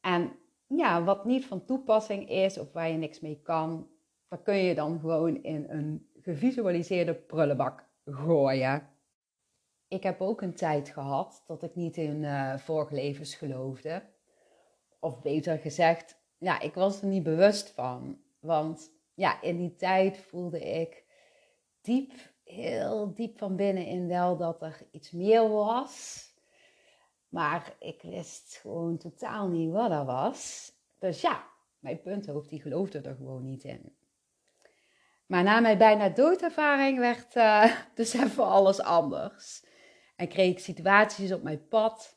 En 0.00 0.32
ja, 0.66 1.04
wat 1.04 1.24
niet 1.24 1.46
van 1.46 1.64
toepassing 1.64 2.30
is 2.30 2.58
of 2.58 2.72
waar 2.72 2.88
je 2.88 2.96
niks 2.96 3.20
mee 3.20 3.40
kan, 3.42 3.88
dan 4.28 4.42
kun 4.42 4.56
je 4.56 4.74
dan 4.74 5.00
gewoon 5.00 5.42
in 5.42 5.64
een 5.68 6.10
gevisualiseerde 6.14 7.14
prullenbak 7.14 7.84
gooien. 8.04 8.95
Ik 9.88 10.02
heb 10.02 10.20
ook 10.20 10.42
een 10.42 10.54
tijd 10.54 10.88
gehad 10.88 11.44
dat 11.46 11.62
ik 11.62 11.74
niet 11.74 11.96
in 11.96 12.22
uh, 12.22 12.58
vorige 12.58 12.94
levens 12.94 13.34
geloofde. 13.34 14.02
Of 15.00 15.22
beter 15.22 15.58
gezegd, 15.58 16.18
ja, 16.38 16.60
ik 16.60 16.74
was 16.74 17.00
er 17.02 17.08
niet 17.08 17.22
bewust 17.22 17.70
van. 17.70 18.20
Want 18.40 18.90
ja, 19.14 19.42
in 19.42 19.56
die 19.56 19.76
tijd 19.76 20.18
voelde 20.18 20.60
ik 20.60 21.04
diep, 21.80 22.12
heel 22.44 23.14
diep 23.14 23.38
van 23.38 23.56
binnenin 23.56 24.08
wel 24.08 24.36
dat 24.36 24.62
er 24.62 24.86
iets 24.90 25.10
meer 25.10 25.48
was. 25.48 26.24
Maar 27.28 27.76
ik 27.78 28.02
wist 28.02 28.58
gewoon 28.60 28.98
totaal 28.98 29.48
niet 29.48 29.72
wat 29.72 29.90
dat 29.90 30.06
was. 30.06 30.72
Dus 30.98 31.20
ja, 31.20 31.44
mijn 31.78 32.00
punthoofd 32.00 32.48
die 32.48 32.60
geloofde 32.60 33.00
er 33.00 33.14
gewoon 33.14 33.42
niet 33.42 33.64
in. 33.64 33.96
Maar 35.26 35.42
na 35.42 35.60
mijn 35.60 35.78
bijna 35.78 36.08
doodervaring 36.08 36.98
werd 36.98 37.36
uh, 37.36 37.76
dus 37.94 38.12
even 38.14 38.44
alles 38.44 38.80
anders. 38.80 39.64
En 40.16 40.28
kreeg 40.28 40.50
ik 40.50 40.58
situaties 40.58 41.32
op 41.32 41.42
mijn 41.42 41.68
pad, 41.68 42.16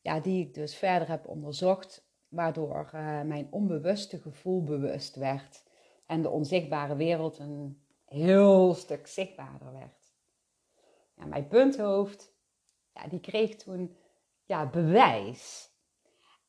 ja, 0.00 0.20
die 0.20 0.46
ik 0.46 0.54
dus 0.54 0.76
verder 0.76 1.08
heb 1.08 1.28
onderzocht, 1.28 2.08
waardoor 2.28 2.90
uh, 2.94 3.22
mijn 3.22 3.48
onbewuste 3.50 4.20
gevoel 4.20 4.62
bewust 4.62 5.16
werd. 5.16 5.64
En 6.06 6.22
de 6.22 6.30
onzichtbare 6.30 6.96
wereld 6.96 7.38
een 7.38 7.86
heel 8.04 8.74
stuk 8.74 9.06
zichtbaarder 9.06 9.72
werd. 9.72 10.14
Ja, 11.16 11.26
mijn 11.26 11.48
punthoofd, 11.48 12.34
ja, 12.92 13.08
die 13.08 13.20
kreeg 13.20 13.56
toen 13.56 13.96
ja, 14.44 14.66
bewijs. 14.70 15.70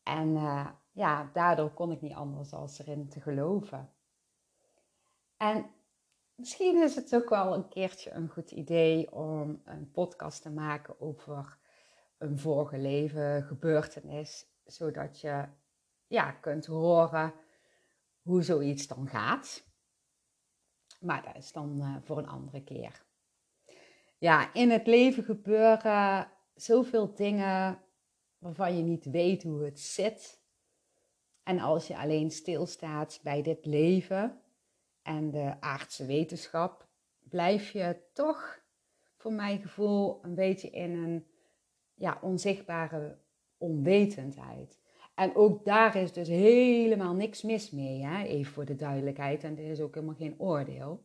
En 0.04 0.28
uh, 0.28 0.70
ja, 0.92 1.30
daardoor 1.34 1.70
kon 1.70 1.92
ik 1.92 2.02
niet 2.02 2.14
anders 2.14 2.50
dan 2.50 2.70
erin 2.78 3.10
te 3.10 3.22
geloven. 3.22 3.94
En 5.38 5.70
misschien 6.38 6.84
is 6.84 6.96
het 6.96 7.16
ook 7.16 7.30
wel 7.30 7.54
een 7.54 7.68
keertje 7.68 8.12
een 8.12 8.30
goed 8.30 8.52
idee 8.52 9.12
om 9.12 9.62
een 9.66 9.92
podcast 9.92 10.42
te 10.42 10.50
maken 10.50 11.02
over 11.02 11.58
een 12.18 12.40
vorige 12.40 12.78
leven 12.78 13.44
gebeurtenis, 13.44 14.46
zodat 14.66 15.20
je 15.22 15.46
ja, 16.08 16.32
kunt 16.32 16.66
horen 16.66 17.34
hoe 18.22 18.44
zoiets 18.44 18.88
dan 18.88 19.08
gaat. 19.08 19.66
Maar 21.00 21.24
dat 21.24 21.36
is 21.36 21.52
dan 21.52 21.78
uh, 21.82 21.96
voor 22.02 22.18
een 22.18 22.28
andere 22.28 22.64
keer. 22.64 23.06
Ja, 24.18 24.54
in 24.54 24.70
het 24.70 24.88
leven 24.88 25.24
gebeuren 25.24 26.32
zoveel 26.56 27.14
dingen 27.14 27.82
waarvan 28.38 28.78
je 28.78 28.84
niet 28.84 29.06
weet 29.06 29.44
hoe 29.44 29.64
het 29.64 29.80
zit. 29.80 30.42
En 31.44 31.60
als 31.60 31.88
je 31.88 31.98
alleen 31.98 32.32
stilstaat 32.32 33.20
bij 33.24 33.42
dit 33.42 33.66
leven, 33.66 34.42
en 35.08 35.32
de 35.32 35.62
aardse 35.62 36.06
wetenschap, 36.06 36.88
blijf 37.20 37.72
je 37.72 37.98
toch, 38.14 38.60
voor 39.16 39.34
mijn 39.34 39.62
gevoel, 39.62 40.20
een 40.22 40.36
beetje 40.36 40.70
in 40.70 40.92
een 40.92 41.28
ja, 41.94 42.20
onzichtbare 42.22 43.18
onwetendheid. 43.58 44.80
En 45.16 45.36
ook 45.36 45.66
daar 45.66 45.96
is 45.96 46.14
dus 46.14 46.28
helemaal 46.28 47.14
niks 47.14 47.42
mis 47.42 47.72
mee, 47.72 48.06
hè? 48.06 48.24
even 48.24 48.54
voor 48.54 48.66
de 48.66 48.76
duidelijkheid. 48.76 49.44
En 49.44 49.58
er 49.58 49.70
is 49.70 49.82
ook 49.82 49.94
helemaal 49.94 50.16
geen 50.16 50.40
oordeel. 50.40 51.04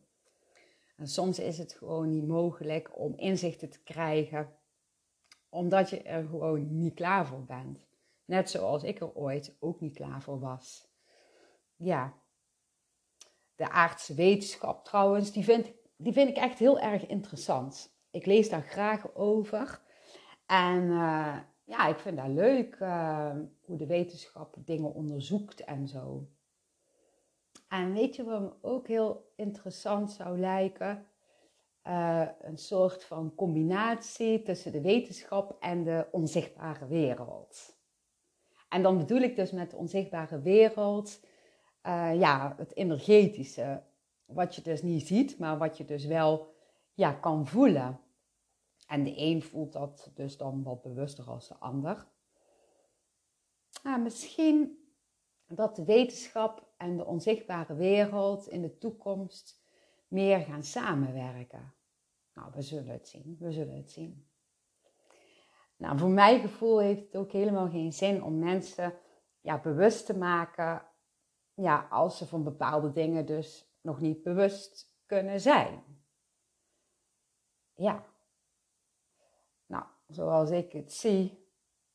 En 0.95 1.07
soms 1.07 1.39
is 1.39 1.57
het 1.57 1.73
gewoon 1.73 2.09
niet 2.09 2.27
mogelijk 2.27 2.99
om 2.99 3.13
inzichten 3.15 3.69
te 3.69 3.83
krijgen, 3.83 4.49
omdat 5.49 5.89
je 5.89 6.01
er 6.01 6.25
gewoon 6.25 6.77
niet 6.77 6.93
klaar 6.93 7.27
voor 7.27 7.43
bent. 7.45 7.79
Net 8.25 8.49
zoals 8.49 8.83
ik 8.83 8.99
er 8.99 9.13
ooit 9.15 9.55
ook 9.59 9.79
niet 9.79 9.93
klaar 9.93 10.21
voor 10.21 10.39
was. 10.39 10.87
Ja, 11.75 12.13
de 13.55 13.69
aardse 13.69 14.13
wetenschap 14.13 14.85
trouwens, 14.85 15.31
die 15.31 15.43
vind 15.43 15.71
die 15.97 16.13
vind 16.13 16.29
ik 16.29 16.37
echt 16.37 16.59
heel 16.59 16.79
erg 16.79 17.07
interessant. 17.07 17.95
Ik 18.11 18.25
lees 18.25 18.49
daar 18.49 18.61
graag 18.61 19.15
over. 19.15 19.81
En 20.45 20.83
uh, 20.83 21.37
ja, 21.63 21.87
ik 21.87 21.99
vind 21.99 22.17
dat 22.17 22.27
leuk 22.27 22.77
uh, 22.79 23.35
hoe 23.61 23.77
de 23.77 23.85
wetenschap 23.85 24.55
dingen 24.59 24.93
onderzoekt 24.93 25.63
en 25.63 25.87
zo. 25.87 26.27
En 27.67 27.93
weet 27.93 28.15
je 28.15 28.23
wat 28.23 28.41
me 28.41 28.53
ook 28.61 28.87
heel 28.87 29.31
interessant 29.35 30.11
zou 30.11 30.39
lijken? 30.39 31.05
Uh, 31.87 32.27
een 32.41 32.57
soort 32.57 33.03
van 33.03 33.35
combinatie 33.35 34.41
tussen 34.41 34.71
de 34.71 34.81
wetenschap 34.81 35.57
en 35.59 35.83
de 35.83 36.07
onzichtbare 36.11 36.87
wereld. 36.87 37.77
En 38.69 38.81
dan 38.81 38.97
bedoel 38.97 39.21
ik 39.21 39.35
dus 39.35 39.51
met 39.51 39.71
de 39.71 39.77
onzichtbare 39.77 40.41
wereld, 40.41 41.19
uh, 41.87 42.19
ja, 42.19 42.53
het 42.57 42.75
energetische. 42.75 43.83
Wat 44.25 44.55
je 44.55 44.61
dus 44.61 44.81
niet 44.81 45.07
ziet, 45.07 45.39
maar 45.39 45.57
wat 45.57 45.77
je 45.77 45.85
dus 45.85 46.05
wel 46.05 46.53
ja, 46.93 47.13
kan 47.13 47.47
voelen. 47.47 47.99
En 48.87 49.03
de 49.03 49.13
een 49.17 49.41
voelt 49.41 49.73
dat 49.73 50.11
dus 50.13 50.37
dan 50.37 50.63
wat 50.63 50.81
bewuster 50.81 51.25
als 51.29 51.47
de 51.47 51.55
ander. 51.59 52.07
Nou, 53.83 54.01
misschien 54.01 54.77
dat 55.47 55.75
de 55.75 55.85
wetenschap 55.85 56.67
en 56.77 56.97
de 56.97 57.05
onzichtbare 57.05 57.75
wereld 57.75 58.47
in 58.47 58.61
de 58.61 58.77
toekomst 58.77 59.61
meer 60.07 60.39
gaan 60.39 60.63
samenwerken. 60.63 61.73
Nou, 62.33 62.51
we 62.53 62.61
zullen 62.61 62.93
het 62.93 63.07
zien. 63.07 63.37
We 63.39 63.51
zullen 63.51 63.75
het 63.75 63.91
zien. 63.91 64.27
Nou, 65.75 65.97
voor 65.97 66.09
mijn 66.09 66.41
gevoel 66.41 66.79
heeft 66.79 67.03
het 67.05 67.15
ook 67.15 67.31
helemaal 67.31 67.69
geen 67.69 67.93
zin 67.93 68.23
om 68.23 68.39
mensen 68.39 68.93
ja, 69.41 69.59
bewust 69.59 70.05
te 70.05 70.17
maken, 70.17 70.85
ja, 71.53 71.87
als 71.89 72.17
ze 72.17 72.27
van 72.27 72.43
bepaalde 72.43 72.91
dingen 72.91 73.25
dus 73.25 73.71
nog 73.81 73.99
niet 73.99 74.23
bewust 74.23 74.93
kunnen 75.05 75.39
zijn. 75.39 75.83
Ja. 77.73 78.05
Nou, 79.65 79.85
zoals 80.07 80.49
ik 80.49 80.71
het 80.71 80.93
zie, 80.93 81.47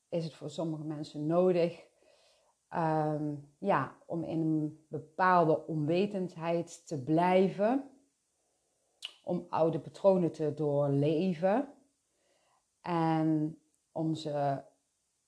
is 0.08 0.24
het 0.24 0.34
voor 0.34 0.50
sommige 0.50 0.84
mensen 0.84 1.26
nodig 1.26 1.88
Ehm, 2.68 3.34
ja, 3.58 3.96
om 4.06 4.24
in 4.24 4.40
een 4.40 4.84
bepaalde 4.88 5.66
onwetendheid 5.66 6.86
te 6.86 7.02
blijven, 7.02 7.90
om 9.24 9.46
oude 9.48 9.80
patronen 9.80 10.32
te 10.32 10.54
doorleven 10.54 11.68
en 12.80 13.58
om 13.92 14.14
ze 14.14 14.62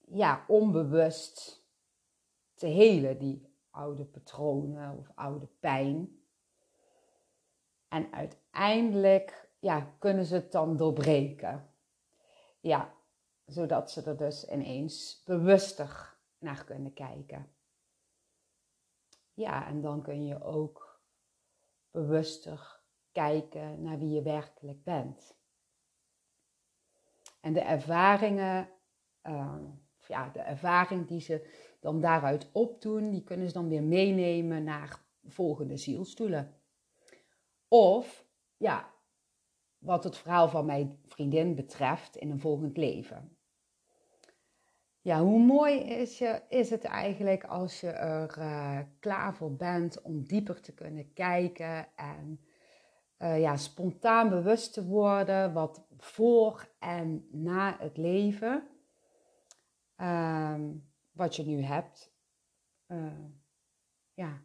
ja, 0.06 0.44
onbewust 0.48 1.64
te 2.54 2.66
helen, 2.66 3.18
die 3.18 3.49
oude 3.70 4.04
patronen 4.04 4.98
of 4.98 5.10
oude 5.14 5.46
pijn. 5.46 6.22
En 7.88 8.12
uiteindelijk 8.12 9.48
ja, 9.58 9.94
kunnen 9.98 10.24
ze 10.24 10.34
het 10.34 10.52
dan 10.52 10.76
doorbreken. 10.76 11.70
Ja, 12.60 12.94
zodat 13.46 13.90
ze 13.90 14.02
er 14.02 14.16
dus 14.16 14.48
ineens 14.48 15.22
bewuster 15.24 16.16
naar 16.38 16.64
kunnen 16.64 16.92
kijken. 16.92 17.52
Ja, 19.34 19.66
en 19.66 19.80
dan 19.80 20.02
kun 20.02 20.26
je 20.26 20.42
ook 20.42 21.00
bewuster 21.90 22.80
kijken 23.12 23.82
naar 23.82 23.98
wie 23.98 24.10
je 24.10 24.22
werkelijk 24.22 24.84
bent. 24.84 25.38
En 27.40 27.52
de 27.52 27.60
ervaringen, 27.60 28.68
uh, 29.22 29.56
ja, 30.06 30.28
de 30.28 30.40
ervaring 30.40 31.06
die 31.06 31.20
ze 31.20 31.68
dan 31.80 32.00
daaruit 32.00 32.48
opdoen, 32.52 33.10
die 33.10 33.22
kunnen 33.22 33.46
ze 33.46 33.52
dan 33.52 33.68
weer 33.68 33.82
meenemen 33.82 34.64
naar 34.64 35.02
volgende 35.24 35.76
zielstoelen. 35.76 36.54
Of, 37.68 38.26
ja, 38.56 38.90
wat 39.78 40.04
het 40.04 40.16
verhaal 40.16 40.48
van 40.48 40.66
mijn 40.66 40.98
vriendin 41.06 41.54
betreft, 41.54 42.16
in 42.16 42.30
een 42.30 42.40
volgend 42.40 42.76
leven. 42.76 43.36
Ja, 45.02 45.20
hoe 45.22 45.38
mooi 45.38 45.78
is, 45.78 46.18
je, 46.18 46.42
is 46.48 46.70
het 46.70 46.84
eigenlijk 46.84 47.44
als 47.44 47.80
je 47.80 47.88
er 47.90 48.38
uh, 48.38 48.78
klaar 48.98 49.34
voor 49.34 49.56
bent 49.56 50.02
om 50.02 50.22
dieper 50.24 50.60
te 50.60 50.74
kunnen 50.74 51.12
kijken 51.12 51.86
en 51.96 52.40
uh, 53.18 53.40
ja, 53.40 53.56
spontaan 53.56 54.28
bewust 54.28 54.72
te 54.72 54.86
worden 54.86 55.52
wat 55.52 55.86
voor 55.96 56.68
en 56.78 57.28
na 57.30 57.76
het 57.78 57.96
leven, 57.96 58.68
uh, 59.96 60.54
wat 61.12 61.36
je 61.36 61.46
nu 61.46 61.62
hebt, 61.62 62.12
uh, 62.86 63.24
ja, 64.14 64.42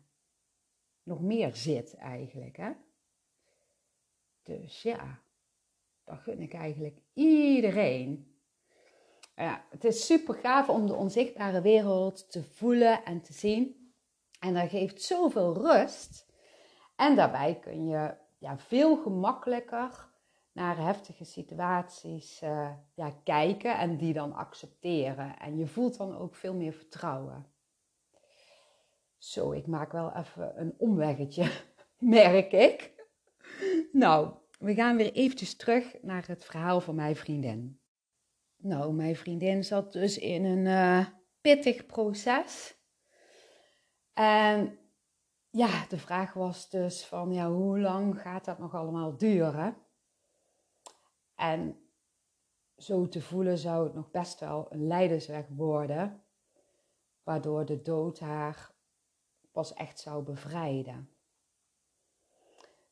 nog 1.04 1.22
meer 1.22 1.56
zit 1.56 1.96
eigenlijk. 1.96 2.58
Hè? 2.58 2.72
Dus 4.44 4.82
ja, 4.82 5.22
dat 6.04 6.20
gun 6.20 6.42
ik 6.42 6.54
eigenlijk 6.54 7.00
iedereen 7.14 8.36
ja, 9.36 9.66
het 9.70 9.84
is 9.84 10.06
super 10.06 10.36
gaaf 10.36 10.70
om 10.70 10.88
de 10.88 10.94
onzichtbare 10.94 11.62
wereld 11.62 12.32
te 12.32 12.44
voelen 12.44 13.04
en 13.04 13.22
te 13.22 13.34
zien. 13.34 13.94
En 14.40 14.54
dat 14.54 14.70
geeft 14.70 15.02
zoveel 15.02 15.54
rust. 15.54 16.26
En 16.96 17.16
daarbij 17.16 17.60
kun 17.60 17.88
je 17.88 18.14
ja, 18.38 18.58
veel 18.58 18.98
gemakkelijker 18.98 20.10
naar 20.56 20.78
heftige 20.78 21.24
situaties 21.24 22.42
uh, 22.44 22.72
ja, 22.94 23.12
kijken 23.24 23.78
en 23.78 23.98
die 23.98 24.14
dan 24.14 24.34
accepteren. 24.34 25.40
En 25.40 25.58
je 25.58 25.68
voelt 25.68 25.98
dan 25.98 26.18
ook 26.18 26.36
veel 26.36 26.54
meer 26.54 26.74
vertrouwen. 26.74 27.46
Zo, 29.18 29.52
ik 29.52 29.68
maak 29.68 29.92
wel 29.92 30.16
even 30.16 30.62
een 30.62 30.76
omweggetje, 30.78 31.52
merk 31.98 32.52
ik. 32.52 32.94
Nou, 33.92 34.34
we 34.60 34.74
gaan 34.74 34.98
weer 34.98 35.12
eventjes 35.12 35.56
terug 35.56 35.96
naar 36.02 36.28
het 36.28 36.46
verhaal 36.46 36.82
van 36.82 36.96
mijn 36.96 37.16
vriendin. 37.16 37.80
Nou, 38.56 38.94
mijn 38.94 39.16
vriendin 39.16 39.64
zat 39.64 39.92
dus 39.92 40.18
in 40.18 40.46
een 40.46 40.66
uh, 40.66 41.06
pittig 41.42 41.86
proces. 41.86 42.78
En 44.14 44.80
ja, 45.50 45.86
de 45.88 45.98
vraag 45.98 46.34
was 46.34 46.70
dus 46.70 47.06
van, 47.06 47.34
ja, 47.34 47.52
hoe 47.52 47.80
lang 47.80 48.22
gaat 48.22 48.46
dat 48.46 48.60
nog 48.60 48.74
allemaal 48.74 49.18
duren? 49.18 49.85
En 51.36 51.90
zo 52.78 53.08
te 53.08 53.22
voelen 53.22 53.58
zou 53.58 53.84
het 53.84 53.94
nog 53.94 54.12
best 54.12 54.40
wel 54.40 54.66
een 54.70 54.88
leidersweg 54.88 55.46
worden, 55.50 56.24
waardoor 57.24 57.66
de 57.66 57.82
dood 57.82 58.20
haar 58.20 58.74
pas 59.52 59.74
echt 59.74 60.00
zou 60.00 60.24
bevrijden. 60.24 61.10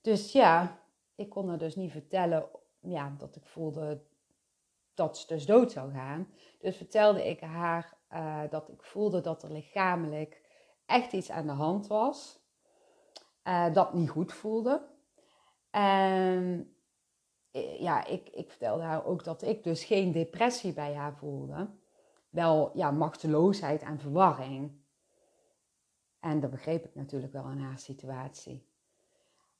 Dus 0.01 0.31
ja, 0.31 0.81
ik 1.15 1.29
kon 1.29 1.49
haar 1.49 1.57
dus 1.57 1.75
niet 1.75 1.91
vertellen 1.91 2.49
ja, 2.79 3.15
dat 3.17 3.35
ik 3.35 3.45
voelde 3.45 4.03
dat 4.93 5.17
ze 5.17 5.27
dus 5.27 5.45
dood 5.45 5.71
zou 5.71 5.91
gaan. 5.91 6.27
Dus 6.59 6.77
vertelde 6.77 7.29
ik 7.29 7.39
haar 7.39 7.97
uh, 8.11 8.41
dat 8.49 8.69
ik 8.69 8.83
voelde 8.83 9.21
dat 9.21 9.43
er 9.43 9.51
lichamelijk 9.51 10.41
echt 10.85 11.13
iets 11.13 11.31
aan 11.31 11.47
de 11.47 11.53
hand 11.53 11.87
was. 11.87 12.39
Uh, 13.43 13.73
dat 13.73 13.93
niet 13.93 14.09
goed 14.09 14.33
voelde. 14.33 14.87
En 15.69 16.59
eh, 16.59 16.72
ja, 17.61 18.05
ik, 18.05 18.29
ik 18.29 18.49
vertelde 18.49 18.83
haar 18.83 19.05
ook 19.05 19.23
dat 19.23 19.41
ik 19.41 19.63
dus 19.63 19.83
geen 19.83 20.11
depressie 20.11 20.73
bij 20.73 20.93
haar 20.93 21.15
voelde. 21.15 21.69
Wel 22.29 22.71
ja, 22.73 22.91
machteloosheid 22.91 23.81
en 23.81 23.99
verwarring. 23.99 24.81
En 26.19 26.39
dat 26.39 26.51
begreep 26.51 26.85
ik 26.85 26.95
natuurlijk 26.95 27.33
wel 27.33 27.49
in 27.49 27.59
haar 27.59 27.79
situatie. 27.79 28.67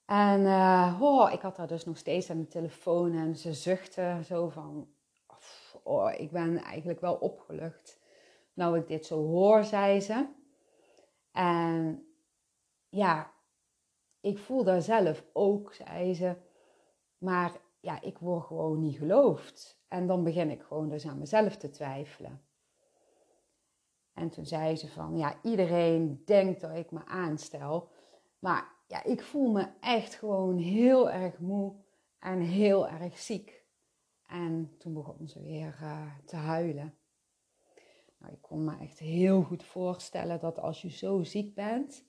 En 0.06 0.42
uh, 0.42 0.98
oh, 1.02 1.32
ik 1.32 1.42
had 1.42 1.58
haar 1.58 1.68
dus 1.68 1.86
nog 1.86 1.98
steeds 1.98 2.30
aan 2.30 2.40
de 2.40 2.48
telefoon 2.48 3.14
en 3.14 3.36
ze 3.36 3.54
zuchtte 3.54 4.20
zo 4.26 4.50
van, 4.50 4.88
oh, 5.84 6.14
ik 6.18 6.32
ben 6.32 6.58
eigenlijk 6.58 7.00
wel 7.02 7.16
opgelucht. 7.16 8.00
Nou, 8.54 8.78
ik 8.78 8.88
dit 8.88 9.06
zo 9.06 9.26
hoor, 9.26 9.64
zei 9.64 10.02
ze. 10.02 10.28
En 11.32 12.08
ja, 12.90 13.34
ik 14.22 14.38
voel 14.38 14.64
daar 14.64 14.82
zelf 14.82 15.24
ook, 15.34 15.74
zei 15.74 16.14
ze. 16.14 16.36
Maar 17.18 17.52
ja, 17.84 18.02
ik 18.02 18.18
word 18.18 18.46
gewoon 18.46 18.80
niet 18.80 18.98
geloofd. 18.98 19.82
En 19.88 20.08
dan 20.08 20.24
begin 20.24 20.50
ik 20.50 20.62
gewoon 20.62 20.90
dus 20.90 21.08
aan 21.08 21.18
mezelf 21.18 21.58
te 21.58 21.70
twijfelen. 21.70 22.42
En 24.14 24.30
toen 24.30 24.46
zei 24.46 24.76
ze 24.76 24.88
van, 24.88 25.18
ja, 25.18 25.40
iedereen 25.42 26.22
denkt 26.26 26.62
dat 26.62 26.76
ik 26.76 26.92
me 26.92 27.06
aanstel. 27.06 27.90
Maar 28.40 28.72
ja, 28.88 29.04
ik 29.04 29.24
voel 29.24 29.52
me 29.52 29.68
echt 29.80 30.16
gewoon 30.16 30.58
heel 30.58 31.12
erg 31.12 31.40
moe 31.40 31.76
en 32.20 32.40
heel 32.40 32.88
erg 32.88 33.20
ziek. 33.20 33.66
En 34.28 34.76
toen 34.78 34.94
begon 34.94 35.28
ze 35.28 35.42
weer 35.42 35.78
uh, 35.82 36.16
te 36.26 36.36
huilen. 36.36 36.98
Nou, 38.18 38.34
ik 38.34 38.42
kon 38.42 38.64
me 38.64 38.78
echt 38.78 39.00
heel 39.00 39.44
goed 39.44 39.64
voorstellen 39.64 40.40
dat 40.40 40.60
als 40.60 40.82
je 40.82 40.90
zo 40.90 41.24
ziek 41.24 41.56
bent 41.56 42.06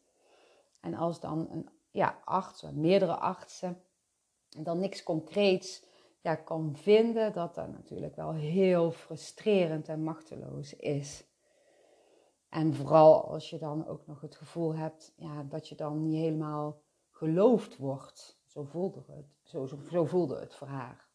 en 0.80 0.94
als 0.94 1.20
dan 1.20 1.50
een 1.50 1.68
ja, 1.90 2.20
arts, 2.24 2.62
meerdere 2.62 3.16
artsen, 3.16 3.82
dan 4.62 4.78
niks 4.78 5.02
concreets 5.02 5.84
ja, 6.20 6.34
kan 6.34 6.76
vinden, 6.76 7.32
dat 7.32 7.54
dat 7.54 7.68
natuurlijk 7.68 8.16
wel 8.16 8.32
heel 8.32 8.90
frustrerend 8.90 9.88
en 9.88 10.02
machteloos 10.02 10.76
is. 10.76 11.24
En 12.48 12.74
vooral 12.74 13.24
als 13.24 13.50
je 13.50 13.58
dan 13.58 13.86
ook 13.86 14.06
nog 14.06 14.20
het 14.20 14.36
gevoel 14.36 14.74
hebt 14.74 15.12
ja, 15.16 15.42
dat 15.42 15.68
je 15.68 15.74
dan 15.74 16.02
niet 16.02 16.16
helemaal 16.16 16.82
geloofd 17.10 17.76
wordt, 17.76 18.42
Zo 18.46 18.64
voelde 18.64 19.02
het, 19.06 19.26
zo, 19.42 19.66
zo, 19.66 19.78
zo 19.90 20.04
voelde 20.04 20.40
het 20.40 20.54
voor 20.54 20.66
haar. 20.66 21.08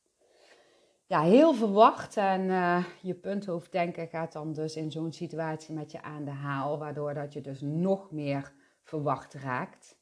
Ja, 1.05 1.21
heel 1.21 1.53
verwacht 1.53 2.17
en 2.17 2.41
uh, 2.41 2.85
je 3.01 3.13
punthoofddenken 3.13 4.07
gaat 4.07 4.31
dan 4.31 4.53
dus 4.53 4.75
in 4.75 4.91
zo'n 4.91 5.13
situatie 5.13 5.75
met 5.75 5.91
je 5.91 6.01
aan 6.01 6.25
de 6.25 6.31
haal, 6.31 6.77
waardoor 6.77 7.13
dat 7.13 7.33
je 7.33 7.41
dus 7.41 7.61
nog 7.61 8.11
meer 8.11 8.53
verwacht 8.83 9.33
raakt. 9.33 9.97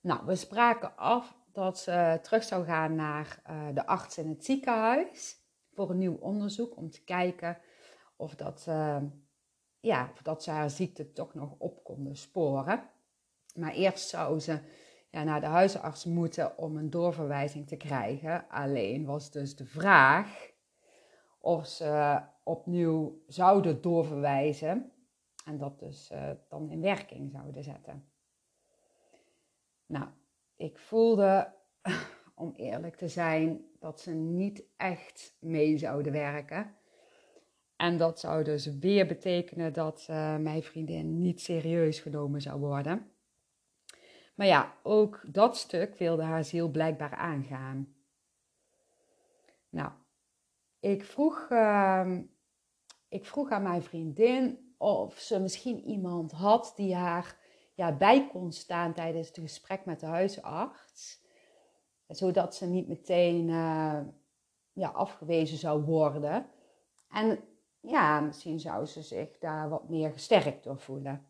Nou, 0.00 0.26
we 0.26 0.34
spraken 0.34 0.96
af 0.96 1.36
dat 1.52 1.78
ze 1.78 2.18
terug 2.22 2.42
zou 2.42 2.64
gaan 2.64 2.94
naar 2.94 3.42
uh, 3.50 3.66
de 3.74 3.86
arts 3.86 4.18
in 4.18 4.28
het 4.28 4.44
ziekenhuis 4.44 5.36
voor 5.72 5.90
een 5.90 5.98
nieuw 5.98 6.16
onderzoek 6.16 6.76
om 6.76 6.90
te 6.90 7.04
kijken 7.04 7.58
of 8.16 8.34
dat, 8.34 8.66
uh, 8.68 9.02
ja, 9.80 10.10
of 10.12 10.22
dat 10.22 10.42
ze 10.42 10.50
haar 10.50 10.70
ziekte 10.70 11.12
toch 11.12 11.34
nog 11.34 11.54
op 11.58 11.84
konden 11.84 12.16
sporen. 12.16 12.90
Maar 13.54 13.72
eerst 13.72 14.08
zou 14.08 14.40
ze 14.40 14.60
ja, 15.10 15.22
naar 15.24 15.40
de 15.40 15.46
huisarts 15.46 16.04
moeten 16.04 16.58
om 16.58 16.76
een 16.76 16.90
doorverwijzing 16.90 17.68
te 17.68 17.76
krijgen. 17.76 18.48
Alleen 18.48 19.04
was 19.04 19.30
dus 19.30 19.56
de 19.56 19.66
vraag 19.66 20.50
of 21.38 21.66
ze 21.66 22.20
opnieuw 22.42 23.22
zouden 23.26 23.80
doorverwijzen 23.80 24.92
en 25.44 25.58
dat 25.58 25.78
dus 25.78 26.12
dan 26.48 26.70
in 26.70 26.80
werking 26.80 27.30
zouden 27.30 27.62
zetten. 27.62 28.08
Nou, 29.86 30.08
ik 30.58 30.78
voelde, 30.78 31.52
om 32.34 32.52
eerlijk 32.56 32.96
te 32.96 33.08
zijn, 33.08 33.64
dat 33.78 34.00
ze 34.00 34.10
niet 34.10 34.62
echt 34.76 35.36
mee 35.40 35.78
zouden 35.78 36.12
werken. 36.12 36.76
En 37.76 37.98
dat 37.98 38.20
zou 38.20 38.44
dus 38.44 38.78
weer 38.78 39.06
betekenen 39.06 39.72
dat 39.72 40.06
uh, 40.10 40.36
mijn 40.36 40.62
vriendin 40.62 41.18
niet 41.18 41.40
serieus 41.40 42.00
genomen 42.00 42.40
zou 42.40 42.60
worden. 42.60 43.10
Maar 44.34 44.46
ja, 44.46 44.74
ook 44.82 45.20
dat 45.32 45.56
stuk 45.56 45.98
wilde 45.98 46.22
haar 46.22 46.44
ziel 46.44 46.68
blijkbaar 46.68 47.14
aangaan. 47.14 47.94
Nou, 49.68 49.92
ik 50.80 51.04
vroeg, 51.04 51.48
uh, 51.50 52.16
ik 53.08 53.26
vroeg 53.26 53.50
aan 53.50 53.62
mijn 53.62 53.82
vriendin 53.82 54.74
of 54.78 55.18
ze 55.18 55.40
misschien 55.40 55.84
iemand 55.84 56.32
had 56.32 56.72
die 56.76 56.94
haar 56.94 57.36
ja, 57.78 57.92
bij 57.92 58.28
kon 58.28 58.52
staan 58.52 58.92
tijdens 58.92 59.28
het 59.28 59.38
gesprek 59.38 59.84
met 59.84 60.00
de 60.00 60.06
huisarts. 60.06 61.22
Zodat 62.06 62.54
ze 62.54 62.66
niet 62.66 62.88
meteen 62.88 63.48
uh, 63.48 64.00
ja, 64.72 64.88
afgewezen 64.88 65.58
zou 65.58 65.82
worden. 65.82 66.46
En 67.10 67.38
ja, 67.80 68.20
misschien 68.20 68.60
zou 68.60 68.86
ze 68.86 69.02
zich 69.02 69.38
daar 69.38 69.68
wat 69.68 69.88
meer 69.88 70.10
gesterkt 70.10 70.64
door 70.64 70.78
voelen. 70.78 71.26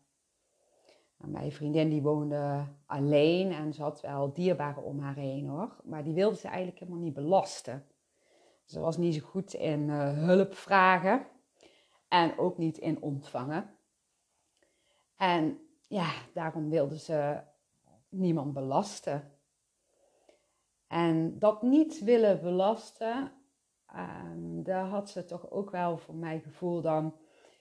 Nou, 1.17 1.31
mijn 1.31 1.51
vriendin 1.51 1.89
die 1.89 2.01
woonde 2.01 2.65
alleen 2.85 3.51
en 3.51 3.73
ze 3.73 3.81
had 3.81 4.01
wel 4.01 4.33
dierbaren 4.33 4.83
om 4.83 4.99
haar 4.99 5.15
heen 5.15 5.47
hoor. 5.47 5.75
Maar 5.83 6.03
die 6.03 6.13
wilde 6.13 6.35
ze 6.35 6.47
eigenlijk 6.47 6.79
helemaal 6.79 7.01
niet 7.01 7.13
belasten. 7.13 7.85
Ze 8.65 8.79
was 8.79 8.97
niet 8.97 9.15
zo 9.15 9.21
goed 9.25 9.53
in 9.53 9.89
uh, 9.89 10.13
hulp 10.13 10.55
vragen 10.55 11.27
en 12.07 12.37
ook 12.37 12.57
niet 12.57 12.77
in 12.77 13.01
ontvangen. 13.01 13.75
En 15.15 15.59
ja, 15.89 16.11
daarom 16.33 16.69
wilde 16.69 16.97
ze 16.97 17.41
niemand 18.09 18.53
belasten. 18.53 19.31
En 20.87 21.39
dat 21.39 21.61
niet 21.61 21.99
willen 22.03 22.41
belasten, 22.41 23.31
um, 23.95 24.63
daar 24.63 24.85
had 24.85 25.09
ze 25.09 25.25
toch 25.25 25.51
ook 25.51 25.71
wel 25.71 25.97
voor 25.97 26.15
mijn 26.15 26.41
gevoel 26.41 26.81
dan 26.81 27.15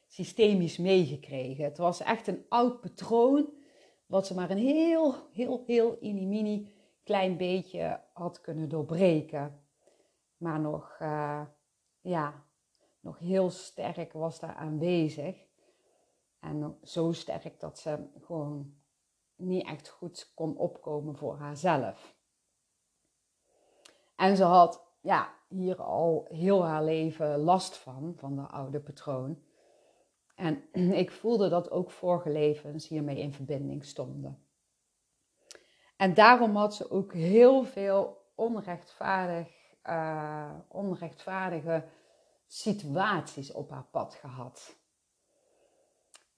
systemisch 0.07 0.79
meegekregen. 0.79 1.65
Het 1.65 1.79
was 1.79 2.01
echt 2.01 2.27
een 2.27 2.45
oud 2.49 2.81
patroon, 2.81 3.53
wat 4.07 4.27
ze 4.27 4.35
maar 4.35 4.51
een 4.51 4.59
heel, 4.59 5.15
heel, 5.33 5.63
heel 5.67 5.99
mini 6.01 6.73
klein 7.03 7.37
beetje 7.37 8.01
had 8.13 8.41
kunnen 8.41 8.69
doorbreken. 8.69 9.63
Maar 10.37 10.61
nog, 10.61 10.99
uh, 11.03 11.43
ja, 12.01 12.45
nog 13.01 13.19
heel 13.19 13.51
sterk 13.51 14.13
was 14.13 14.41
daar 14.41 14.55
aanwezig. 14.55 15.48
En 16.41 16.79
zo 16.83 17.13
sterk 17.13 17.61
dat 17.61 17.79
ze 17.79 18.09
gewoon 18.21 18.75
niet 19.37 19.67
echt 19.67 19.89
goed 19.89 20.33
kon 20.35 20.57
opkomen 20.57 21.17
voor 21.17 21.37
haarzelf. 21.37 22.17
En 24.17 24.37
ze 24.37 24.45
had 24.45 24.87
ja, 25.01 25.35
hier 25.49 25.83
al 25.83 26.27
heel 26.31 26.65
haar 26.65 26.85
leven 26.85 27.39
last 27.39 27.77
van, 27.77 28.13
van 28.17 28.37
de 28.37 28.43
oude 28.43 28.81
patroon. 28.81 29.43
En 30.35 30.63
ik 31.03 31.11
voelde 31.11 31.49
dat 31.49 31.71
ook 31.71 31.91
vorige 31.91 32.31
levens 32.31 32.89
hiermee 32.89 33.19
in 33.19 33.33
verbinding 33.33 33.85
stonden. 33.85 34.43
En 35.97 36.15
daarom 36.15 36.57
had 36.57 36.75
ze 36.75 36.91
ook 36.91 37.13
heel 37.13 37.65
veel 37.65 38.17
onrechtvaardig, 38.35 39.49
uh, 39.85 40.55
onrechtvaardige 40.69 41.89
situaties 42.47 43.53
op 43.53 43.71
haar 43.71 43.87
pad 43.91 44.15
gehad. 44.15 44.77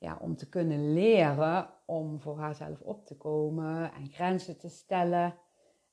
Ja, 0.00 0.18
om 0.20 0.36
te 0.36 0.48
kunnen 0.48 0.92
leren 0.92 1.70
om 1.84 2.20
voor 2.20 2.38
haarzelf 2.38 2.80
op 2.80 3.06
te 3.06 3.16
komen 3.16 3.92
en 3.92 4.08
grenzen 4.08 4.58
te 4.58 4.68
stellen 4.68 5.34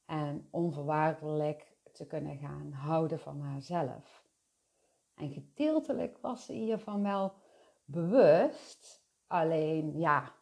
en 0.05 0.47
onvoorwaardelijk 0.51 1.75
te 1.91 2.07
kunnen 2.07 2.37
gaan 2.37 2.71
houden 2.71 3.19
van 3.19 3.41
haarzelf. 3.41 4.25
En 5.15 5.31
gedeeltelijk 5.31 6.17
was 6.17 6.45
ze 6.45 6.53
hiervan 6.53 7.03
wel 7.03 7.33
bewust, 7.85 9.03
alleen 9.27 9.99
ja, 9.99 10.33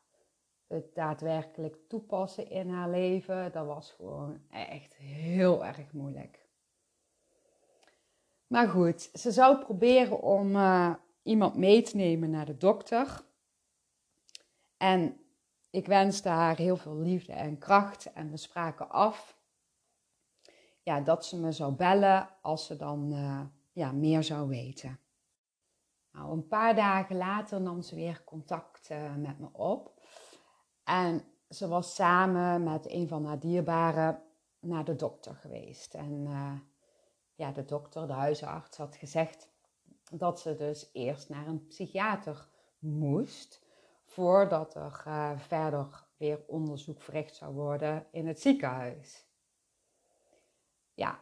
het 0.67 0.95
daadwerkelijk 0.95 1.77
toepassen 1.87 2.49
in 2.49 2.69
haar 2.69 2.89
leven, 2.89 3.51
dat 3.51 3.65
was 3.65 3.91
gewoon 3.91 4.39
echt 4.49 4.95
heel 4.95 5.65
erg 5.65 5.93
moeilijk. 5.93 6.47
Maar 8.47 8.67
goed, 8.67 9.09
ze 9.13 9.31
zou 9.31 9.57
proberen 9.57 10.21
om 10.21 10.55
uh, 10.55 10.93
iemand 11.23 11.55
mee 11.55 11.81
te 11.81 11.95
nemen 11.95 12.29
naar 12.29 12.45
de 12.45 12.57
dokter. 12.57 13.23
En 14.77 15.19
ik 15.69 15.85
wenste 15.85 16.29
haar 16.29 16.57
heel 16.57 16.77
veel 16.77 16.95
liefde 16.95 17.33
en 17.33 17.57
kracht. 17.57 18.13
En 18.13 18.31
we 18.31 18.37
spraken 18.37 18.89
af 18.89 19.37
ja, 20.83 21.01
dat 21.01 21.25
ze 21.25 21.39
me 21.39 21.51
zou 21.51 21.73
bellen 21.73 22.29
als 22.41 22.65
ze 22.65 22.75
dan 22.75 23.13
uh, 23.13 23.41
ja, 23.71 23.91
meer 23.91 24.23
zou 24.23 24.47
weten. 24.47 24.99
Nou, 26.11 26.31
een 26.31 26.47
paar 26.47 26.75
dagen 26.75 27.17
later 27.17 27.61
nam 27.61 27.81
ze 27.81 27.95
weer 27.95 28.23
contact 28.23 28.89
uh, 28.89 29.15
met 29.15 29.39
me 29.39 29.47
op. 29.51 30.01
En 30.83 31.23
ze 31.49 31.67
was 31.67 31.95
samen 31.95 32.63
met 32.63 32.91
een 32.91 33.07
van 33.07 33.25
haar 33.25 33.39
dierbaren 33.39 34.23
naar 34.59 34.85
de 34.85 34.95
dokter 34.95 35.35
geweest. 35.35 35.93
En 35.93 36.27
ja, 37.35 37.51
de 37.51 37.65
dokter, 37.65 38.07
de 38.07 38.13
huisarts, 38.13 38.77
had 38.77 38.95
gezegd 38.95 39.49
dat 40.11 40.39
ze 40.39 40.55
dus 40.55 40.89
eerst 40.93 41.29
naar 41.29 41.47
een 41.47 41.67
psychiater 41.67 42.47
moest 42.79 43.64
voordat 44.15 44.75
er 44.75 45.03
uh, 45.07 45.39
verder 45.39 46.07
weer 46.17 46.43
onderzoek 46.47 47.01
verricht 47.01 47.35
zou 47.35 47.53
worden 47.53 48.07
in 48.11 48.27
het 48.27 48.41
ziekenhuis. 48.41 49.25
Ja, 50.93 51.19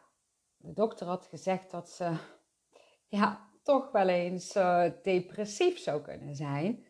de 0.57 0.73
dokter 0.73 1.07
had 1.07 1.25
gezegd 1.25 1.71
dat 1.71 1.89
ze 1.89 2.15
ja, 3.17 3.49
toch 3.63 3.91
wel 3.91 4.07
eens 4.07 4.55
uh, 4.55 4.85
depressief 5.03 5.79
zou 5.79 6.01
kunnen 6.01 6.35
zijn. 6.35 6.85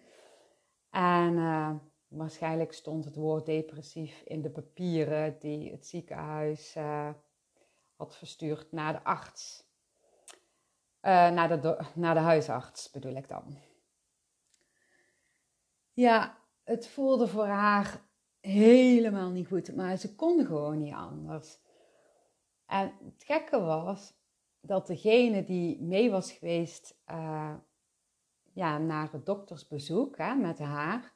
En 0.89 1.33
uh, 1.33 1.75
waarschijnlijk 2.07 2.73
stond 2.73 3.05
het 3.05 3.15
woord 3.15 3.45
depressief 3.45 4.21
in 4.21 4.41
de 4.41 4.49
papieren 4.49 5.39
die 5.39 5.71
het 5.71 5.87
ziekenhuis 5.87 6.75
had 7.95 8.15
verstuurd 8.15 8.71
naar 8.71 8.93
de 8.93 9.03
arts. 9.03 9.71
Naar, 11.01 11.61
de, 11.61 11.79
naar 11.95 12.13
de 12.13 12.19
huisarts 12.19 12.91
bedoel 12.91 13.15
ik 13.15 13.27
dan. 13.27 13.57
Ja, 15.93 16.37
het 16.63 16.87
voelde 16.87 17.27
voor 17.27 17.45
haar 17.45 18.01
helemaal 18.39 19.29
niet 19.29 19.47
goed, 19.47 19.75
maar 19.75 19.97
ze 19.97 20.15
kon 20.15 20.45
gewoon 20.45 20.79
niet 20.79 20.93
anders. 20.93 21.59
En 22.65 22.93
het 23.03 23.23
gekke 23.23 23.59
was 23.59 24.13
dat 24.61 24.87
degene 24.87 25.43
die 25.43 25.81
mee 25.81 26.11
was 26.11 26.31
geweest 26.31 27.01
uh, 27.11 27.55
ja, 28.53 28.77
naar 28.77 29.11
het 29.11 29.25
doktersbezoek 29.25 30.17
hè, 30.17 30.35
met 30.35 30.59
haar, 30.59 31.13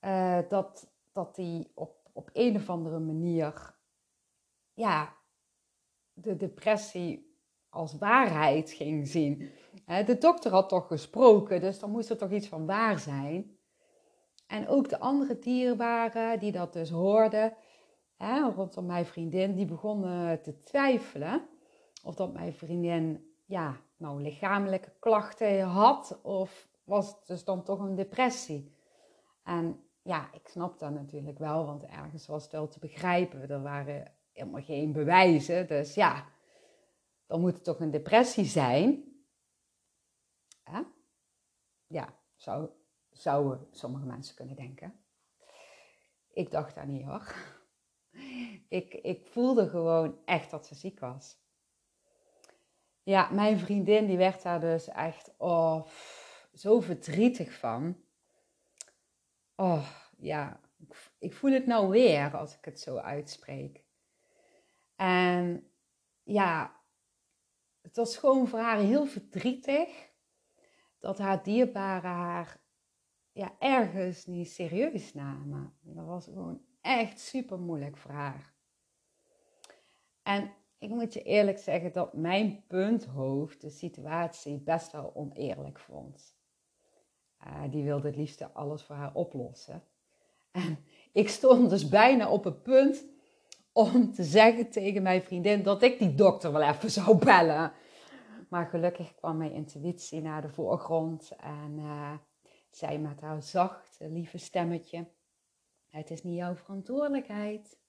uh, 0.00 0.48
dat, 0.48 0.92
dat 1.12 1.34
die 1.34 1.72
op, 1.74 2.10
op 2.12 2.30
een 2.32 2.56
of 2.56 2.70
andere 2.70 2.98
manier 2.98 3.74
ja, 4.72 5.16
de 6.12 6.36
depressie 6.36 7.36
als 7.68 7.98
waarheid 7.98 8.70
ging 8.70 9.08
zien. 9.08 9.50
De 9.86 10.18
dokter 10.18 10.50
had 10.50 10.68
toch 10.68 10.86
gesproken, 10.86 11.60
dus 11.60 11.78
dan 11.78 11.90
moest 11.90 12.10
er 12.10 12.16
toch 12.16 12.30
iets 12.30 12.48
van 12.48 12.66
waar 12.66 12.98
zijn. 12.98 13.56
En 14.46 14.68
ook 14.68 14.88
de 14.88 14.98
andere 14.98 15.38
dierbaren 15.38 16.38
die 16.38 16.52
dat 16.52 16.72
dus 16.72 16.90
hoorden, 16.90 17.54
hè, 18.16 18.50
rondom 18.50 18.86
mijn 18.86 19.06
vriendin, 19.06 19.54
die 19.54 19.66
begonnen 19.66 20.42
te 20.42 20.62
twijfelen 20.62 21.48
of 22.04 22.14
dat 22.14 22.32
mijn 22.32 22.54
vriendin 22.54 23.34
ja, 23.44 23.80
nou 23.96 24.22
lichamelijke 24.22 24.92
klachten 24.98 25.60
had 25.60 26.18
of 26.22 26.68
was 26.84 27.08
het 27.08 27.26
dus 27.26 27.44
dan 27.44 27.62
toch 27.62 27.78
een 27.78 27.94
depressie. 27.94 28.76
En 29.42 29.84
ja, 30.02 30.32
ik 30.32 30.48
snap 30.48 30.78
dat 30.78 30.90
natuurlijk 30.90 31.38
wel, 31.38 31.66
want 31.66 31.84
ergens 31.84 32.26
was 32.26 32.42
het 32.42 32.52
wel 32.52 32.68
te 32.68 32.78
begrijpen. 32.78 33.50
Er 33.50 33.62
waren 33.62 34.12
helemaal 34.32 34.62
geen 34.62 34.92
bewijzen. 34.92 35.66
Dus 35.66 35.94
ja, 35.94 36.28
dan 37.26 37.40
moet 37.40 37.54
het 37.54 37.64
toch 37.64 37.80
een 37.80 37.90
depressie 37.90 38.44
zijn. 38.44 39.04
Hè? 40.62 40.80
Ja, 41.86 42.14
zou, 42.36 42.70
zouden 43.22 43.68
sommige 43.70 44.06
mensen 44.06 44.34
kunnen 44.34 44.56
denken. 44.56 45.04
Ik 46.32 46.50
dacht 46.50 46.74
dat 46.74 46.86
niet 46.86 47.04
hoor. 47.04 47.34
Ik, 48.68 48.94
ik 48.94 49.26
voelde 49.26 49.68
gewoon 49.68 50.18
echt 50.24 50.50
dat 50.50 50.66
ze 50.66 50.74
ziek 50.74 51.00
was. 51.00 51.40
Ja, 53.02 53.30
mijn 53.30 53.58
vriendin 53.58 54.06
die 54.06 54.16
werd 54.16 54.42
daar 54.42 54.60
dus 54.60 54.88
echt 54.88 55.34
oh, 55.36 55.86
zo 56.54 56.80
verdrietig 56.80 57.58
van. 57.58 57.96
Oh, 59.54 59.88
ja, 60.18 60.60
ik 61.18 61.34
voel 61.34 61.52
het 61.52 61.66
nou 61.66 61.88
weer 61.88 62.36
als 62.36 62.56
ik 62.56 62.64
het 62.64 62.80
zo 62.80 62.96
uitspreek. 62.96 63.84
En 64.96 65.70
ja, 66.22 66.80
het 67.80 67.96
was 67.96 68.16
gewoon 68.16 68.48
voor 68.48 68.58
haar 68.58 68.78
heel 68.78 69.06
verdrietig 69.06 70.10
dat 70.98 71.18
haar 71.18 71.42
dierbaren 71.42 72.10
haar 72.10 72.61
ja, 73.32 73.52
ergens 73.58 74.26
niet 74.26 74.50
serieus 74.50 75.14
namen. 75.14 75.72
Dat 75.80 76.06
was 76.06 76.24
gewoon 76.24 76.60
echt 76.80 77.20
super 77.20 77.58
moeilijk 77.58 77.96
voor 77.96 78.10
haar. 78.10 78.54
En 80.22 80.52
ik 80.78 80.88
moet 80.88 81.12
je 81.12 81.22
eerlijk 81.22 81.58
zeggen 81.58 81.92
dat 81.92 82.14
mijn 82.14 82.64
punthoofd 82.66 83.60
de 83.60 83.70
situatie 83.70 84.58
best 84.58 84.92
wel 84.92 85.14
oneerlijk 85.14 85.78
vond. 85.78 86.36
Uh, 87.46 87.62
die 87.70 87.84
wilde 87.84 88.06
het 88.06 88.16
liefst 88.16 88.54
alles 88.54 88.82
voor 88.82 88.96
haar 88.96 89.14
oplossen. 89.14 89.82
En 90.50 90.78
ik 91.12 91.28
stond 91.28 91.70
dus 91.70 91.88
bijna 91.88 92.30
op 92.30 92.44
het 92.44 92.62
punt 92.62 93.04
om 93.72 94.12
te 94.12 94.24
zeggen 94.24 94.70
tegen 94.70 95.02
mijn 95.02 95.22
vriendin 95.22 95.62
dat 95.62 95.82
ik 95.82 95.98
die 95.98 96.14
dokter 96.14 96.52
wel 96.52 96.62
even 96.62 96.90
zou 96.90 97.18
bellen. 97.18 97.72
Maar 98.48 98.66
gelukkig 98.66 99.14
kwam 99.14 99.36
mijn 99.36 99.52
intuïtie 99.52 100.20
naar 100.20 100.42
de 100.42 100.48
voorgrond 100.48 101.30
en 101.36 101.78
uh, 101.78 102.12
zei 102.76 102.98
met 102.98 103.20
haar 103.20 103.42
zachte, 103.42 104.08
lieve 104.08 104.38
stemmetje: 104.38 105.06
Het 105.88 106.10
is 106.10 106.22
niet 106.22 106.36
jouw 106.36 106.54
verantwoordelijkheid. 106.54 107.80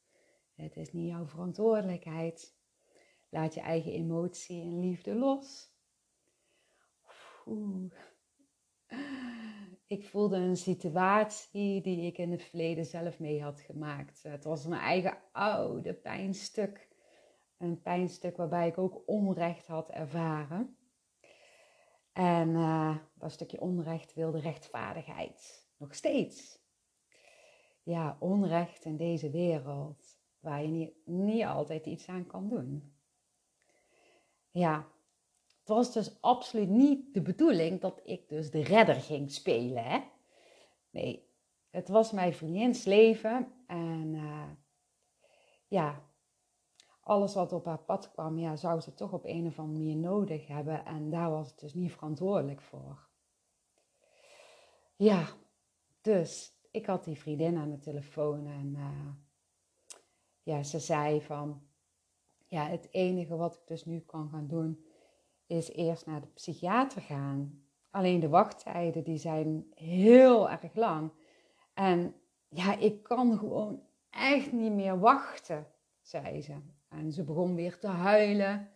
Het 0.56 0.78
is 0.78 0.94
niet 0.94 1.10
jouw 1.10 1.26
verantwoordelijkheid. 1.26 2.56
Laat 3.30 3.54
je 3.54 3.62
eigen 3.62 3.92
emotie 3.92 4.62
en 4.62 4.80
liefde 4.80 5.16
los. 5.16 5.72
Ik 9.88 10.08
voelde 10.08 10.36
een 10.36 10.58
situatie 10.58 11.82
die 11.82 12.06
ik 12.06 12.18
in 12.18 12.32
het 12.32 12.44
verleden 12.44 12.86
zelf 12.86 13.20
mee 13.20 13.42
had 13.42 13.62
gemaakt. 13.62 14.24
Het 14.24 14.44
was 14.44 14.66
mijn 14.66 14.82
eigen 14.82 15.18
oude 15.32 15.94
pijnstuk. 15.94 16.88
Een 17.58 17.82
pijnstuk 17.82 18.38
waarbij 18.38 18.68
ik 18.68 18.78
ook 18.78 19.04
onrecht 19.06 19.68
had 19.68 19.90
ervaren. 19.90 20.78
En 22.14 22.50
uh, 22.50 22.98
dat 23.14 23.32
stukje 23.32 23.62
onrecht 23.62 24.14
wilde 24.14 24.40
rechtvaardigheid. 24.40 25.68
Nog 25.78 25.96
steeds. 25.96 26.62
Ja, 27.84 28.18
onrecht 28.20 28.86
in 28.86 28.98
deze 28.98 29.30
wereld 29.30 30.18
waar 30.40 30.62
je 30.62 30.68
niet, 30.68 30.94
niet 31.06 31.44
altijd 31.44 31.86
iets 31.86 32.08
aan 32.08 32.26
kan 32.26 32.50
doen. 32.50 32.96
Ja, 34.52 34.88
het 35.60 35.68
was 35.68 35.94
dus 35.94 36.22
absoluut 36.22 36.70
niet 36.70 37.14
de 37.14 37.22
bedoeling 37.22 37.82
dat 37.82 38.02
ik 38.04 38.30
dus 38.30 38.52
de 38.52 38.64
redder 38.64 38.96
ging 38.96 39.32
spelen. 39.32 39.84
Hè? 39.84 40.00
Nee, 40.90 41.30
het 41.70 41.88
was 41.88 42.12
mijn 42.12 42.34
vriendins 42.34 42.84
leven. 42.84 43.54
En 43.68 44.14
uh, 44.14 44.50
ja, 45.68 46.13
alles 47.04 47.34
wat 47.34 47.54
op 47.54 47.66
haar 47.66 47.84
pad 47.84 48.12
kwam, 48.12 48.38
ja, 48.40 48.56
zou 48.56 48.80
ze 48.80 48.94
toch 48.94 49.14
op 49.14 49.26
een 49.26 49.48
of 49.48 49.60
andere 49.60 49.80
manier 49.80 49.96
nodig 49.96 50.48
hebben. 50.48 50.86
En 50.86 51.10
daar 51.10 51.32
was 51.32 51.50
het 51.50 51.60
dus 51.60 51.74
niet 51.74 51.92
verantwoordelijk 51.92 52.62
voor. 52.62 53.08
Ja, 54.96 55.28
dus 56.02 56.58
ik 56.72 56.86
had 56.86 57.04
die 57.04 57.18
vriendin 57.18 57.58
aan 57.58 57.70
de 57.70 57.80
telefoon 57.80 58.48
en 58.48 58.76
uh, 58.78 59.10
ja, 60.44 60.64
ze 60.64 60.80
zei 60.80 61.22
van, 61.22 61.62
ja, 62.48 62.68
het 62.68 62.88
enige 62.92 63.36
wat 63.36 63.54
ik 63.54 63.62
dus 63.68 63.86
nu 63.86 64.00
kan 64.00 64.30
gaan 64.30 64.48
doen, 64.48 64.86
is 65.46 65.72
eerst 65.72 66.06
naar 66.06 66.22
de 66.22 66.28
psychiater 66.28 67.02
gaan. 67.02 67.66
Alleen 67.90 68.20
de 68.20 68.30
wachttijden 68.30 69.04
die 69.04 69.18
zijn 69.18 69.68
heel 69.76 70.50
erg 70.50 70.76
lang. 70.76 71.12
En 71.74 72.16
ja, 72.48 72.78
ik 72.78 73.04
kan 73.04 73.38
gewoon 73.38 73.82
echt 74.10 74.52
niet 74.52 74.74
meer 74.74 75.00
wachten, 75.00 75.68
zei 76.02 76.42
ze. 76.42 76.56
En 76.98 77.12
ze 77.12 77.24
begon 77.24 77.56
weer 77.56 77.80
te 77.80 77.88
huilen. 77.88 78.70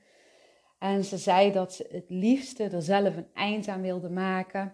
En 0.80 1.04
ze 1.04 1.18
zei 1.18 1.52
dat 1.52 1.74
ze 1.74 1.88
het 1.92 2.10
liefste 2.10 2.64
er 2.64 2.82
zelf 2.82 3.16
een 3.16 3.34
eind 3.34 3.68
aan 3.68 3.82
wilde 3.82 4.10
maken. 4.10 4.74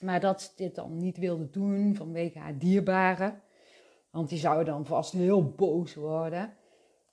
Maar 0.00 0.20
dat 0.20 0.42
ze 0.42 0.50
dit 0.56 0.74
dan 0.74 0.96
niet 0.96 1.18
wilde 1.18 1.50
doen 1.50 1.94
vanwege 1.94 2.38
haar 2.38 2.58
dierbaren. 2.58 3.42
Want 4.10 4.28
die 4.28 4.38
zouden 4.38 4.74
dan 4.74 4.86
vast 4.86 5.12
heel 5.12 5.54
boos 5.54 5.94
worden. 5.94 6.56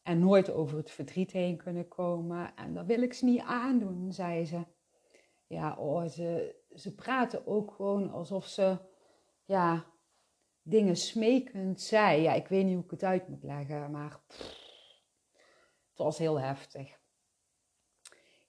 En 0.04 0.20
nooit 0.20 0.52
over 0.52 0.78
het 0.78 0.92
verdriet 0.92 1.32
heen 1.32 1.58
kunnen 1.58 1.88
komen. 1.88 2.56
En 2.56 2.74
dat 2.74 2.86
wil 2.86 3.02
ik 3.02 3.14
ze 3.14 3.26
niet 3.26 3.42
aandoen, 3.42 4.14
zei 4.14 4.46
ze. 4.46 4.62
Ja, 5.48 5.76
oh, 5.78 6.08
ze, 6.08 6.56
ze 6.76 6.96
praten 6.96 7.48
ook 7.48 7.72
gewoon 7.72 8.12
alsof 8.12 8.46
ze 8.46 8.78
ja, 9.46 9.86
dingen 10.62 10.96
smekend 10.96 11.82
zei. 11.82 12.22
Ja, 12.22 12.34
ik 12.34 12.48
weet 12.48 12.66
niet 12.66 12.76
hoe 12.76 12.84
ik 12.84 12.92
het 12.92 13.04
uit 13.04 13.28
moet 13.28 13.44
leggen, 13.44 13.92
maar 13.92 14.20
het 15.96 16.06
was 16.06 16.18
heel 16.18 16.40
heftig. 16.40 16.98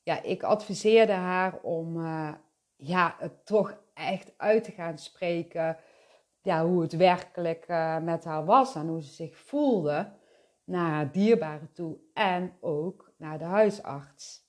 Ja, 0.03 0.23
ik 0.23 0.43
adviseerde 0.43 1.13
haar 1.13 1.59
om 1.63 1.97
uh, 1.97 2.33
ja, 2.77 3.17
het 3.19 3.47
toch 3.47 3.79
echt 3.95 4.33
uit 4.37 4.65
te 4.65 4.71
gaan 4.71 4.99
spreken. 4.99 5.77
Ja, 6.43 6.67
hoe 6.67 6.83
het 6.83 6.93
werkelijk 6.93 7.69
uh, 7.69 7.99
met 7.99 8.25
haar 8.25 8.45
was 8.45 8.75
en 8.75 8.89
hoe 8.89 9.03
ze 9.03 9.13
zich 9.13 9.37
voelde 9.37 10.13
naar 10.65 10.91
haar 10.91 11.13
dierbare 11.13 11.73
toe 11.73 11.99
en 12.13 12.57
ook 12.61 13.13
naar 13.17 13.39
de 13.39 13.45
huisarts. 13.45 14.45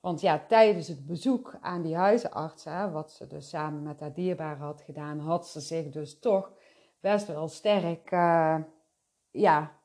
Want 0.00 0.20
ja, 0.20 0.44
tijdens 0.48 0.88
het 0.88 1.06
bezoek 1.06 1.56
aan 1.60 1.82
die 1.82 1.96
huisarts, 1.96 2.64
hè, 2.64 2.90
wat 2.90 3.12
ze 3.12 3.26
dus 3.26 3.48
samen 3.48 3.82
met 3.82 4.00
haar 4.00 4.14
dierbare 4.14 4.60
had 4.60 4.82
gedaan, 4.82 5.18
had 5.18 5.48
ze 5.48 5.60
zich 5.60 5.90
dus 5.90 6.18
toch 6.18 6.52
best 7.00 7.26
wel 7.26 7.48
sterk, 7.48 8.10
uh, 8.10 8.58
ja, 9.30 9.76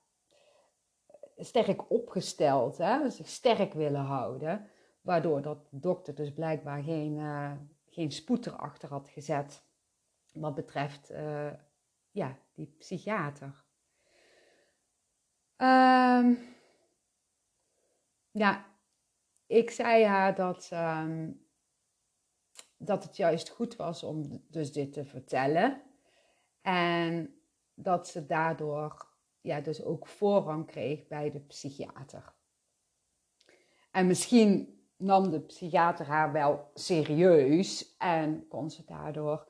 sterk 1.46 1.92
opgesteld. 1.92 2.78
Hè, 2.78 3.10
zich 3.10 3.28
sterk 3.28 3.74
willen 3.74 4.02
houden. 4.02 4.70
Waardoor 5.02 5.42
dat 5.42 5.68
dokter 5.70 6.16
dus 6.16 6.34
blijkbaar 6.34 6.84
geen, 6.84 7.18
uh, 7.18 7.52
geen 7.90 8.12
spoed 8.12 8.46
erachter 8.46 8.90
had 8.90 9.10
gezet. 9.10 9.64
Wat 10.34 10.56
betreft 10.56 11.12
uh, 11.12 11.52
ja, 12.12 12.38
die 12.54 12.76
psychiater. 12.78 13.64
Um, 15.58 16.40
ja, 18.32 18.66
ik 19.46 19.72
zei 19.72 20.06
haar 20.06 20.36
dat, 20.36 20.70
um, 20.74 21.46
dat 22.78 23.04
het 23.04 23.18
juist 23.18 23.50
goed 23.50 23.76
was 23.76 24.04
om 24.04 24.44
dus 24.48 24.72
dit 24.72 24.94
te 24.94 25.06
vertellen. 25.06 25.82
En 26.62 27.42
dat 27.74 28.08
ze 28.08 28.26
daardoor 28.26 29.11
ja, 29.42 29.62
dus 29.62 29.84
ook 29.84 30.08
voorrang 30.08 30.66
kreeg 30.66 31.08
bij 31.08 31.32
de 31.32 31.40
psychiater. 31.40 32.34
En 33.92 34.08
misschien 34.08 34.80
nam 34.98 35.30
de 35.30 35.40
psychiater 35.40 36.06
haar 36.06 36.32
wel 36.32 36.72
serieus 36.74 37.96
en 37.98 38.48
kon 38.48 38.70
ze 38.70 38.86
daardoor 38.86 39.48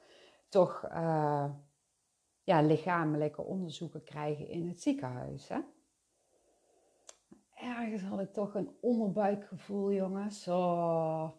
toch 0.49 0.86
uh, 0.91 1.49
ja, 2.43 2.62
lichamelijke 2.62 3.41
onderzoeken 3.41 4.04
krijgen 4.04 4.47
in 4.47 4.67
het 4.67 4.82
ziekenhuis. 4.82 5.47
Hè? 5.47 5.60
ergens 7.62 8.01
had 8.01 8.19
ik 8.19 8.34
toch 8.34 8.56
een 8.56 8.77
onderbuikgevoel, 8.82 9.91
jongens. 9.91 10.43
Zo. 10.43 11.38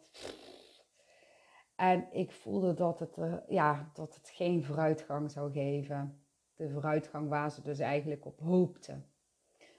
En 1.76 2.08
ik 2.12 2.32
voelde 2.32 2.74
dat 2.74 2.98
het, 2.98 3.16
uh, 3.16 3.34
ja, 3.48 3.90
dat 3.94 4.14
het 4.14 4.28
geen 4.28 4.64
vooruitgang 4.64 5.30
zou 5.30 5.52
geven. 5.52 6.21
De 6.56 6.70
vooruitgang 6.70 7.28
waar 7.28 7.50
ze 7.50 7.62
dus 7.62 7.78
eigenlijk 7.78 8.26
op 8.26 8.40
hoopte. 8.40 9.00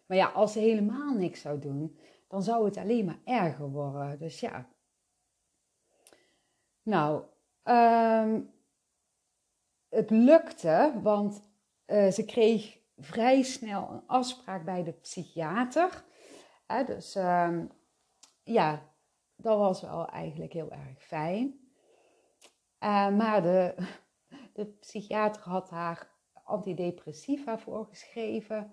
Maar 0.05 0.17
ja, 0.17 0.27
als 0.27 0.53
ze 0.53 0.59
helemaal 0.59 1.13
niks 1.13 1.41
zou 1.41 1.59
doen, 1.59 1.99
dan 2.27 2.43
zou 2.43 2.65
het 2.65 2.77
alleen 2.77 3.05
maar 3.05 3.19
erger 3.23 3.69
worden. 3.69 4.19
Dus 4.19 4.39
ja. 4.39 4.69
Nou, 6.83 7.23
um, 7.63 8.51
het 9.89 10.09
lukte, 10.09 10.99
want 11.01 11.41
uh, 11.87 12.11
ze 12.11 12.25
kreeg 12.25 12.77
vrij 12.97 13.41
snel 13.41 13.89
een 13.89 14.07
afspraak 14.07 14.65
bij 14.65 14.83
de 14.83 14.91
psychiater. 14.91 16.03
Hè, 16.67 16.83
dus 16.83 17.15
um, 17.15 17.71
ja, 18.43 18.81
dat 19.35 19.57
was 19.57 19.81
wel 19.81 20.07
eigenlijk 20.07 20.53
heel 20.53 20.71
erg 20.71 21.03
fijn. 21.03 21.61
Uh, 22.79 23.09
maar 23.09 23.41
de, 23.41 23.75
De 24.53 24.65
psychiater 24.65 25.41
had 25.41 25.69
haar 25.69 26.09
antidepressiva 26.43 27.57
voorgeschreven, 27.57 28.71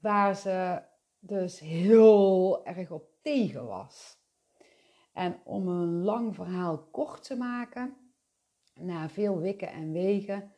waar 0.00 0.36
ze 0.36 0.82
dus 1.18 1.60
heel 1.60 2.66
erg 2.66 2.90
op 2.90 3.08
tegen 3.22 3.66
was. 3.66 4.16
En 5.12 5.40
om 5.44 5.68
een 5.68 6.02
lang 6.02 6.34
verhaal 6.34 6.78
kort 6.78 7.24
te 7.24 7.36
maken, 7.36 7.96
na 8.74 9.08
veel 9.08 9.38
wikken 9.38 9.68
en 9.68 9.92
wegen, 9.92 10.52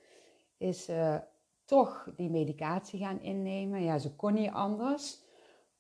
is 0.57 0.85
ze 0.85 1.23
toch 1.65 2.13
die 2.17 2.31
medicatie 2.31 2.99
gaan 2.99 3.21
innemen. 3.21 3.83
Ja, 3.83 3.99
ze 3.99 4.15
kon 4.15 4.35
niet 4.35 4.51
anders, 4.51 5.23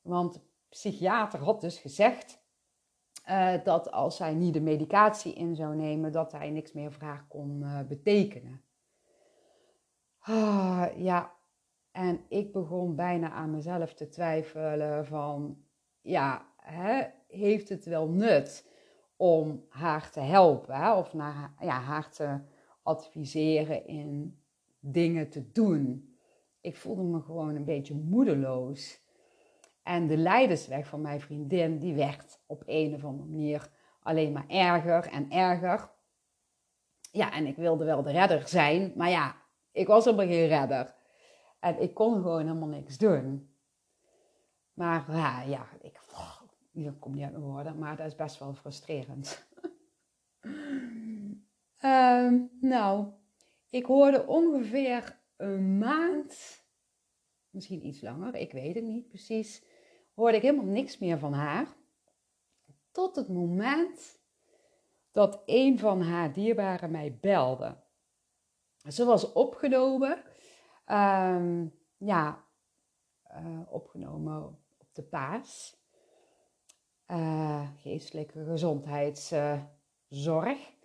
want 0.00 0.32
de 0.32 0.40
psychiater 0.68 1.40
had 1.40 1.60
dus 1.60 1.78
gezegd 1.78 2.42
uh, 3.28 3.64
dat 3.64 3.90
als 3.90 4.16
zij 4.16 4.34
niet 4.34 4.54
de 4.54 4.60
medicatie 4.60 5.34
in 5.34 5.54
zou 5.54 5.76
nemen, 5.76 6.12
dat 6.12 6.32
hij 6.32 6.50
niks 6.50 6.72
meer 6.72 6.92
voor 6.92 7.02
haar 7.02 7.26
kon 7.28 7.60
uh, 7.62 7.80
betekenen. 7.82 8.64
Ah, 10.20 10.86
ja, 10.96 11.32
en 11.90 12.20
ik 12.28 12.52
begon 12.52 12.94
bijna 12.94 13.30
aan 13.30 13.50
mezelf 13.50 13.94
te 13.94 14.08
twijfelen 14.08 15.06
van, 15.06 15.64
ja, 16.00 16.46
hè, 16.56 17.02
heeft 17.28 17.68
het 17.68 17.84
wel 17.84 18.08
nut 18.08 18.68
om 19.16 19.64
haar 19.68 20.10
te 20.10 20.20
helpen 20.20 20.96
of 20.96 21.12
naar, 21.12 21.52
ja, 21.60 21.80
haar 21.80 22.10
te 22.10 22.40
adviseren 22.82 23.86
in 23.86 24.40
dingen 24.80 25.30
te 25.30 25.52
doen? 25.52 26.14
Ik 26.60 26.76
voelde 26.76 27.02
me 27.02 27.20
gewoon 27.20 27.54
een 27.54 27.64
beetje 27.64 27.94
moedeloos. 27.94 29.00
En 29.82 30.06
de 30.06 30.16
leidersweg 30.16 30.86
van 30.86 31.00
mijn 31.00 31.20
vriendin, 31.20 31.78
die 31.78 31.94
werd 31.94 32.40
op 32.46 32.62
een 32.66 32.94
of 32.94 33.04
andere 33.04 33.28
manier 33.28 33.70
alleen 34.02 34.32
maar 34.32 34.48
erger 34.48 35.12
en 35.12 35.30
erger. 35.30 35.90
Ja, 37.12 37.32
en 37.32 37.46
ik 37.46 37.56
wilde 37.56 37.84
wel 37.84 38.02
de 38.02 38.10
redder 38.10 38.48
zijn, 38.48 38.92
maar 38.96 39.10
ja, 39.10 39.36
ik 39.72 39.86
was 39.86 40.04
helemaal 40.04 40.26
geen 40.26 40.46
redder. 40.46 40.94
En 41.60 41.80
ik 41.80 41.94
kon 41.94 42.14
gewoon 42.14 42.46
helemaal 42.46 42.68
niks 42.68 42.98
doen. 42.98 43.54
Maar 44.72 45.04
ja, 45.12 45.42
ja 45.42 45.68
ik, 45.80 46.00
oh, 46.12 46.40
kom 46.98 47.14
niet 47.14 47.24
uit 47.24 47.32
mijn 47.32 47.44
woorden, 47.44 47.78
maar 47.78 47.96
dat 47.96 48.06
is 48.06 48.14
best 48.14 48.38
wel 48.38 48.54
frustrerend. 48.54 49.48
um, 51.80 52.50
nou, 52.60 53.06
ik 53.70 53.84
hoorde 53.84 54.26
ongeveer 54.26 55.20
een 55.36 55.78
maand, 55.78 56.64
misschien 57.50 57.86
iets 57.86 58.00
langer, 58.00 58.34
ik 58.34 58.52
weet 58.52 58.74
het 58.74 58.84
niet 58.84 59.08
precies, 59.08 59.64
hoorde 60.14 60.36
ik 60.36 60.42
helemaal 60.42 60.64
niks 60.64 60.98
meer 60.98 61.18
van 61.18 61.32
haar. 61.32 61.66
Tot 62.90 63.16
het 63.16 63.28
moment 63.28 64.18
dat 65.10 65.42
een 65.46 65.78
van 65.78 66.02
haar 66.02 66.32
dierbaren 66.32 66.90
mij 66.90 67.18
belde. 67.20 67.76
Ze 68.88 69.04
was 69.04 69.32
opgenomen, 69.32 70.22
ehm, 70.84 71.66
ja, 71.96 72.44
uh, 73.30 73.60
opgenomen 73.68 74.46
op 74.78 74.88
de 74.92 75.02
paas. 75.02 75.78
Uh, 77.06 77.68
geestelijke 77.76 78.44
gezondheidszorg. 78.44 80.78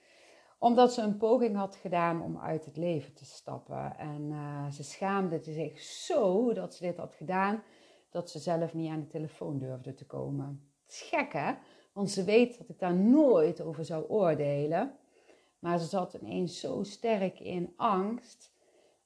omdat 0.60 0.94
ze 0.94 1.02
een 1.02 1.18
poging 1.18 1.56
had 1.56 1.76
gedaan 1.76 2.22
om 2.22 2.40
uit 2.40 2.66
het 2.66 2.78
leven 2.78 3.14
te 3.14 3.26
stappen. 3.26 3.98
En 3.98 4.22
uh, 4.22 4.72
ze 4.72 4.84
schaamde 4.84 5.44
zich 5.44 5.80
zo 5.80 6.54
dat 6.54 6.76
ze 6.76 6.84
dit 6.84 6.98
had 6.98 7.14
gedaan 7.14 7.64
dat 8.10 8.30
ze 8.30 8.40
zelf 8.40 8.74
niet 8.74 8.92
aan 8.92 9.00
de 9.00 9.08
telefoon 9.08 9.58
durfde 9.58 9.94
te 9.94 10.06
komen. 10.06 10.72
Het 10.84 10.92
is 10.92 11.02
gek 11.02 11.34
hè, 11.34 11.54
want 11.94 12.12
ze 12.12 12.24
weet 12.24 12.58
dat 12.58 12.70
ik 12.70 12.80
daar 12.80 12.96
nooit 12.96 13.62
over 13.62 13.86
zou 13.86 14.06
oordelen. 14.08 14.98
Maar 15.60 15.80
ze 15.80 15.86
zat 15.86 16.14
ineens 16.14 16.60
zo 16.60 16.84
sterk 16.84 17.40
in 17.40 17.74
angst. 17.76 18.54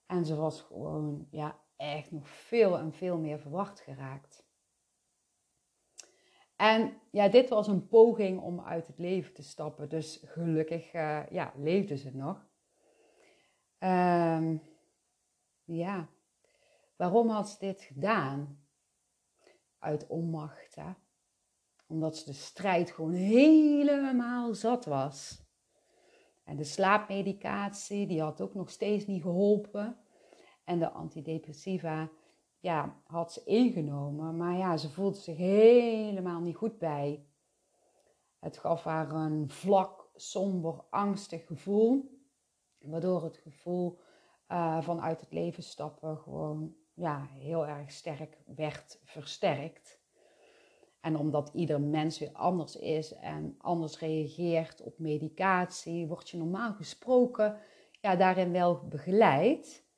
En 0.06 0.24
ze 0.24 0.36
was 0.36 0.60
gewoon, 0.60 1.26
ja, 1.30 1.60
echt 1.76 2.10
nog 2.10 2.28
veel 2.28 2.78
en 2.78 2.92
veel 2.92 3.18
meer 3.18 3.38
verwacht 3.38 3.80
geraakt. 3.80 4.44
En 6.56 7.00
ja, 7.10 7.28
dit 7.28 7.48
was 7.48 7.66
een 7.66 7.88
poging 7.88 8.40
om 8.40 8.60
uit 8.60 8.86
het 8.86 8.98
leven 8.98 9.34
te 9.34 9.42
stappen. 9.42 9.88
Dus 9.88 10.22
gelukkig, 10.24 10.94
uh, 10.94 11.30
ja, 11.30 11.52
leefde 11.56 11.96
ze 11.96 12.16
nog. 12.16 12.48
Um, 13.78 14.62
ja, 15.64 16.08
waarom 16.96 17.28
had 17.28 17.48
ze 17.48 17.58
dit 17.58 17.82
gedaan? 17.82 18.60
uit 19.80 20.06
onmacht. 20.06 20.74
Hè? 20.74 20.92
Omdat 21.86 22.16
ze 22.16 22.24
de 22.24 22.32
strijd 22.32 22.90
gewoon 22.90 23.12
helemaal 23.12 24.54
zat 24.54 24.84
was. 24.84 25.42
En 26.50 26.56
de 26.56 26.64
slaapmedicatie, 26.64 28.06
die 28.06 28.20
had 28.20 28.40
ook 28.40 28.54
nog 28.54 28.70
steeds 28.70 29.06
niet 29.06 29.22
geholpen. 29.22 29.96
En 30.64 30.78
de 30.78 30.90
antidepressiva, 30.90 32.10
ja, 32.58 32.96
had 33.04 33.32
ze 33.32 33.44
ingenomen. 33.44 34.36
Maar 34.36 34.56
ja, 34.56 34.76
ze 34.76 34.90
voelde 34.90 35.16
zich 35.16 35.36
helemaal 35.36 36.40
niet 36.40 36.56
goed 36.56 36.78
bij. 36.78 37.26
Het 38.38 38.58
gaf 38.58 38.84
haar 38.84 39.10
een 39.10 39.50
vlak, 39.50 40.10
somber, 40.14 40.84
angstig 40.90 41.46
gevoel. 41.46 42.18
Waardoor 42.78 43.22
het 43.22 43.36
gevoel 43.36 43.98
van 44.80 45.00
uit 45.00 45.20
het 45.20 45.32
leven 45.32 45.62
stappen 45.62 46.18
gewoon 46.18 46.74
ja, 46.94 47.26
heel 47.26 47.66
erg 47.66 47.90
sterk 47.90 48.38
werd 48.46 49.00
versterkt. 49.04 49.99
En 51.00 51.16
omdat 51.16 51.50
ieder 51.54 51.80
mens 51.80 52.18
weer 52.18 52.32
anders 52.32 52.76
is 52.76 53.14
en 53.14 53.54
anders 53.58 53.98
reageert 53.98 54.82
op 54.82 54.98
medicatie, 54.98 56.06
word 56.06 56.30
je 56.30 56.36
normaal 56.36 56.72
gesproken 56.72 57.58
ja, 58.00 58.16
daarin 58.16 58.52
wel 58.52 58.88
begeleid. 58.88 59.88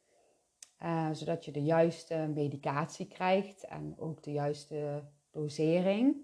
Uh, 0.82 1.08
zodat 1.12 1.44
je 1.44 1.50
de 1.50 1.62
juiste 1.62 2.30
medicatie 2.34 3.06
krijgt 3.06 3.64
en 3.64 3.94
ook 3.98 4.22
de 4.22 4.32
juiste 4.32 5.04
dosering. 5.30 6.16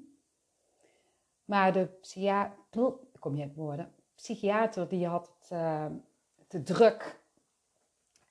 Maar 1.45 1.73
de 1.73 1.87
psychiater, 2.01 2.93
kom 3.19 3.37
je 3.37 3.53
woorden, 3.55 3.93
psychiater 4.15 4.89
die 4.89 5.07
had 5.07 5.33
het 5.39 5.51
uh, 5.53 5.87
te 6.47 6.63
druk 6.63 7.21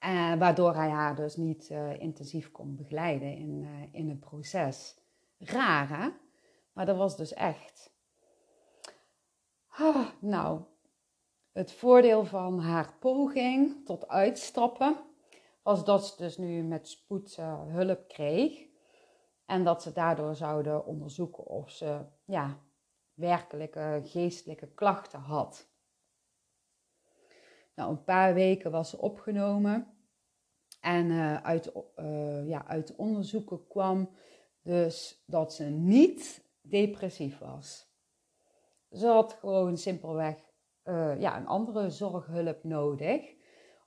uh, 0.05 0.33
waardoor 0.36 0.75
hij 0.75 0.89
haar 0.89 1.15
dus 1.15 1.36
niet 1.36 1.73
intensief 1.97 2.51
kon 2.51 2.75
begeleiden 2.75 3.36
in, 3.36 3.67
in 3.91 4.10
het 4.10 4.19
proces. 4.19 4.97
Raar 5.38 5.89
hè? 5.89 6.10
Maar 6.77 6.85
dat 6.85 6.97
was 6.97 7.17
dus 7.17 7.33
echt. 7.33 7.91
Oh, 9.79 10.07
nou, 10.19 10.61
het 11.51 11.71
voordeel 11.71 12.25
van 12.25 12.59
haar 12.59 12.93
poging 12.99 13.85
tot 13.85 14.07
uitstappen 14.07 14.97
was 15.61 15.85
dat 15.85 16.07
ze 16.07 16.17
dus 16.17 16.37
nu 16.37 16.63
met 16.63 16.87
spoed 16.87 17.35
hulp 17.67 18.07
kreeg. 18.07 18.65
En 19.45 19.63
dat 19.63 19.81
ze 19.81 19.91
daardoor 19.91 20.35
zouden 20.35 20.85
onderzoeken 20.85 21.45
of 21.45 21.69
ze 21.69 22.05
ja, 22.25 22.59
werkelijke 23.13 24.01
geestelijke 24.03 24.67
klachten 24.67 25.19
had. 25.19 25.67
Nou, 27.75 27.91
een 27.91 28.03
paar 28.03 28.33
weken 28.33 28.71
was 28.71 28.89
ze 28.89 28.97
opgenomen. 28.97 29.97
En 30.81 31.05
uh, 31.05 31.43
uit, 31.43 31.71
uh, 31.95 32.47
ja, 32.47 32.65
uit 32.67 32.95
onderzoeken 32.95 33.67
kwam 33.67 34.09
dus 34.61 35.23
dat 35.25 35.53
ze 35.53 35.63
niet 35.63 36.45
depressief 36.69 37.39
was. 37.39 37.88
Ze 38.91 39.08
had 39.08 39.34
gewoon 39.34 39.77
simpelweg 39.77 40.36
uh, 40.84 41.19
ja, 41.19 41.38
een 41.38 41.47
andere 41.47 41.89
zorghulp 41.89 42.63
nodig. 42.63 43.36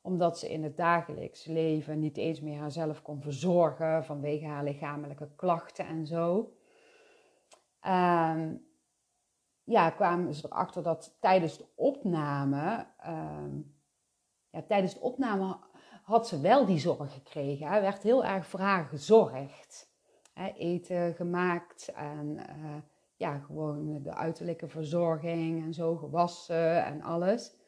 Omdat 0.03 0.39
ze 0.39 0.51
in 0.51 0.63
het 0.63 0.77
dagelijks 0.77 1.45
leven 1.45 1.99
niet 1.99 2.17
eens 2.17 2.41
meer 2.41 2.59
haarzelf 2.59 3.03
kon 3.03 3.23
verzorgen 3.23 4.05
vanwege 4.05 4.47
haar 4.47 4.65
lichamelijke 4.65 5.35
klachten 5.37 5.87
en 5.87 6.07
zo. 6.07 6.53
Um, 7.87 8.69
ja, 9.65 9.91
kwamen 9.91 10.35
ze 10.35 10.47
erachter 10.47 10.83
dat 10.83 11.17
tijdens 11.21 11.59
de 11.59 11.67
opname, 11.75 12.87
um, 13.07 13.77
ja, 14.51 14.63
tijdens 14.63 14.95
de 14.95 15.01
opname 15.01 15.59
had 16.03 16.29
ze 16.29 16.41
wel 16.41 16.67
die 16.67 16.79
zorg 16.79 17.13
gekregen. 17.13 17.67
Hij 17.67 17.81
werd 17.81 18.03
heel 18.03 18.25
erg 18.25 18.47
voor 18.47 18.61
haar 18.61 18.85
gezorgd. 18.85 19.90
Eten 20.49 21.15
gemaakt 21.15 21.93
en 21.95 22.37
uh, 22.37 22.77
ja, 23.17 23.39
gewoon 23.39 24.03
de 24.03 24.15
uiterlijke 24.15 24.69
verzorging 24.69 25.65
en 25.65 25.75
zo, 25.75 25.97
gewassen 25.97 26.85
en 26.85 27.03
alles. 27.03 27.59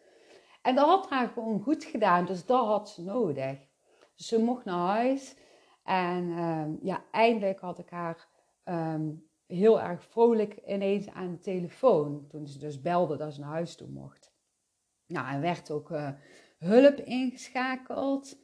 En 0.62 0.74
dat 0.74 0.86
had 0.86 1.10
haar 1.10 1.28
gewoon 1.28 1.60
goed 1.60 1.84
gedaan, 1.84 2.26
dus 2.26 2.46
dat 2.46 2.66
had 2.66 2.90
ze 2.90 3.02
nodig. 3.02 3.58
Dus 4.16 4.26
ze 4.26 4.42
mocht 4.42 4.64
naar 4.64 4.88
huis 4.88 5.36
en 5.84 6.38
um, 6.38 6.78
ja, 6.82 7.04
eindelijk 7.10 7.60
had 7.60 7.78
ik 7.78 7.90
haar 7.90 8.28
um, 8.64 9.26
heel 9.46 9.80
erg 9.80 10.04
vrolijk 10.04 10.60
ineens 10.66 11.08
aan 11.08 11.30
de 11.30 11.38
telefoon. 11.38 12.26
Toen 12.28 12.46
ze 12.46 12.58
dus 12.58 12.80
belde 12.80 13.16
dat 13.16 13.34
ze 13.34 13.40
naar 13.40 13.48
huis 13.48 13.76
toe 13.76 13.88
mocht. 13.88 14.32
Nou, 15.06 15.28
en 15.28 15.40
werd 15.40 15.70
ook 15.70 15.90
uh, 15.90 16.08
hulp 16.58 16.98
ingeschakeld. 16.98 18.38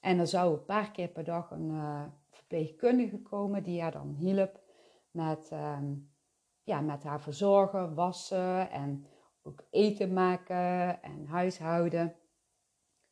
En 0.00 0.18
er 0.18 0.26
zou 0.26 0.52
een 0.52 0.64
paar 0.64 0.90
keer 0.90 1.08
per 1.08 1.24
dag 1.24 1.50
een 1.50 1.70
uh, 1.70 2.04
verpleegkundige 2.50 3.22
komen 3.22 3.62
die 3.62 3.80
haar 3.82 3.92
dan 3.92 4.14
hielp 4.18 4.60
met, 5.10 5.50
uh, 5.52 5.78
ja, 6.62 6.80
met 6.80 7.02
haar 7.02 7.20
verzorgen, 7.20 7.94
wassen 7.94 8.70
en 8.70 9.06
ook 9.42 9.66
eten 9.70 10.12
maken 10.12 11.02
en 11.02 11.26
huishouden. 11.26 12.16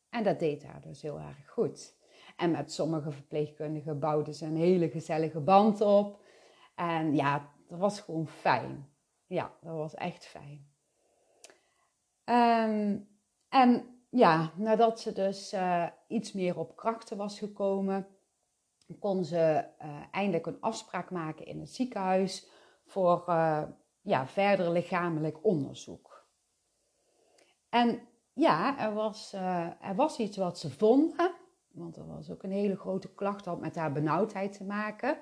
En 0.09 0.23
dat 0.23 0.39
deed 0.39 0.63
haar 0.63 0.81
dus 0.81 1.01
heel 1.01 1.19
erg 1.19 1.49
goed. 1.49 1.97
En 2.37 2.51
met 2.51 2.71
sommige 2.71 3.11
verpleegkundigen 3.11 3.99
bouwden 3.99 4.33
ze 4.33 4.45
een 4.45 4.57
hele 4.57 4.89
gezellige 4.89 5.39
band 5.39 5.81
op. 5.81 6.21
En 6.75 7.15
ja, 7.15 7.53
dat 7.67 7.79
was 7.79 7.99
gewoon 7.99 8.27
fijn. 8.27 8.89
Ja, 9.25 9.53
dat 9.61 9.75
was 9.75 9.95
echt 9.95 10.25
fijn. 10.25 10.67
Ehm, 12.23 12.97
en 13.49 13.99
ja, 14.09 14.51
nadat 14.55 14.99
ze 14.99 15.13
dus 15.13 15.53
uh, 15.53 15.87
iets 16.07 16.33
meer 16.33 16.57
op 16.57 16.75
krachten 16.75 17.17
was 17.17 17.39
gekomen, 17.39 18.18
kon 18.97 19.25
ze 19.25 19.65
uh, 19.81 20.03
eindelijk 20.11 20.45
een 20.45 20.61
afspraak 20.61 21.11
maken 21.11 21.45
in 21.45 21.59
het 21.59 21.69
ziekenhuis 21.69 22.49
voor 22.85 23.25
uh, 23.27 23.63
ja, 24.01 24.27
verder 24.27 24.71
lichamelijk 24.71 25.45
onderzoek. 25.45 26.27
En 27.69 28.01
ja, 28.33 28.79
er 28.79 28.93
was, 28.93 29.33
er 29.81 29.95
was 29.95 30.17
iets 30.17 30.37
wat 30.37 30.59
ze 30.59 30.69
vonden, 30.69 31.31
want 31.71 31.97
er 31.97 32.07
was 32.07 32.31
ook 32.31 32.43
een 32.43 32.51
hele 32.51 32.77
grote 32.77 33.13
klacht 33.13 33.45
had 33.45 33.59
met 33.59 33.75
haar 33.75 33.91
benauwdheid 33.91 34.53
te 34.53 34.63
maken. 34.63 35.19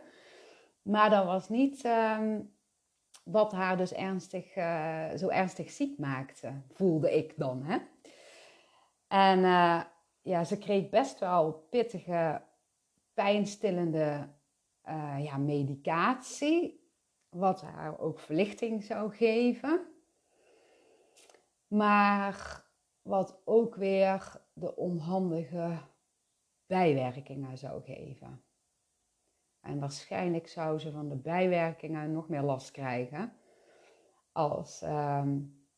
Maar 0.81 1.09
dat 1.09 1.25
was 1.25 1.49
niet 1.49 1.83
ehm, 1.83 2.41
wat 3.23 3.51
haar 3.51 3.77
dus 3.77 3.93
ernstig, 3.93 4.53
zo 5.19 5.27
ernstig 5.27 5.69
ziek 5.69 5.99
maakte, 5.99 6.61
voelde 6.73 7.17
ik 7.17 7.33
dan. 7.37 7.63
Hè? 7.63 7.77
En 9.07 9.39
ja, 10.27 10.43
ze 10.43 10.57
kreeg 10.57 10.89
best 10.89 11.19
wel 11.19 11.67
pittige, 11.69 12.41
pijnstillende 13.17 14.29
uh, 14.89 15.23
ja, 15.23 15.37
medicatie, 15.37 16.91
wat 17.29 17.61
haar 17.61 17.99
ook 17.99 18.19
verlichting 18.19 18.83
zou 18.83 19.15
geven. 19.15 19.87
Maar 21.67 22.65
wat 23.01 23.41
ook 23.45 23.75
weer 23.75 24.41
de 24.53 24.75
onhandige 24.75 25.77
bijwerkingen 26.65 27.57
zou 27.57 27.81
geven. 27.81 28.43
En 29.61 29.79
waarschijnlijk 29.79 30.47
zou 30.47 30.79
ze 30.79 30.91
van 30.91 31.09
de 31.09 31.17
bijwerkingen 31.17 32.11
nog 32.11 32.29
meer 32.29 32.43
last 32.43 32.71
krijgen 32.71 33.33
als 34.31 34.81
uh, 34.83 35.27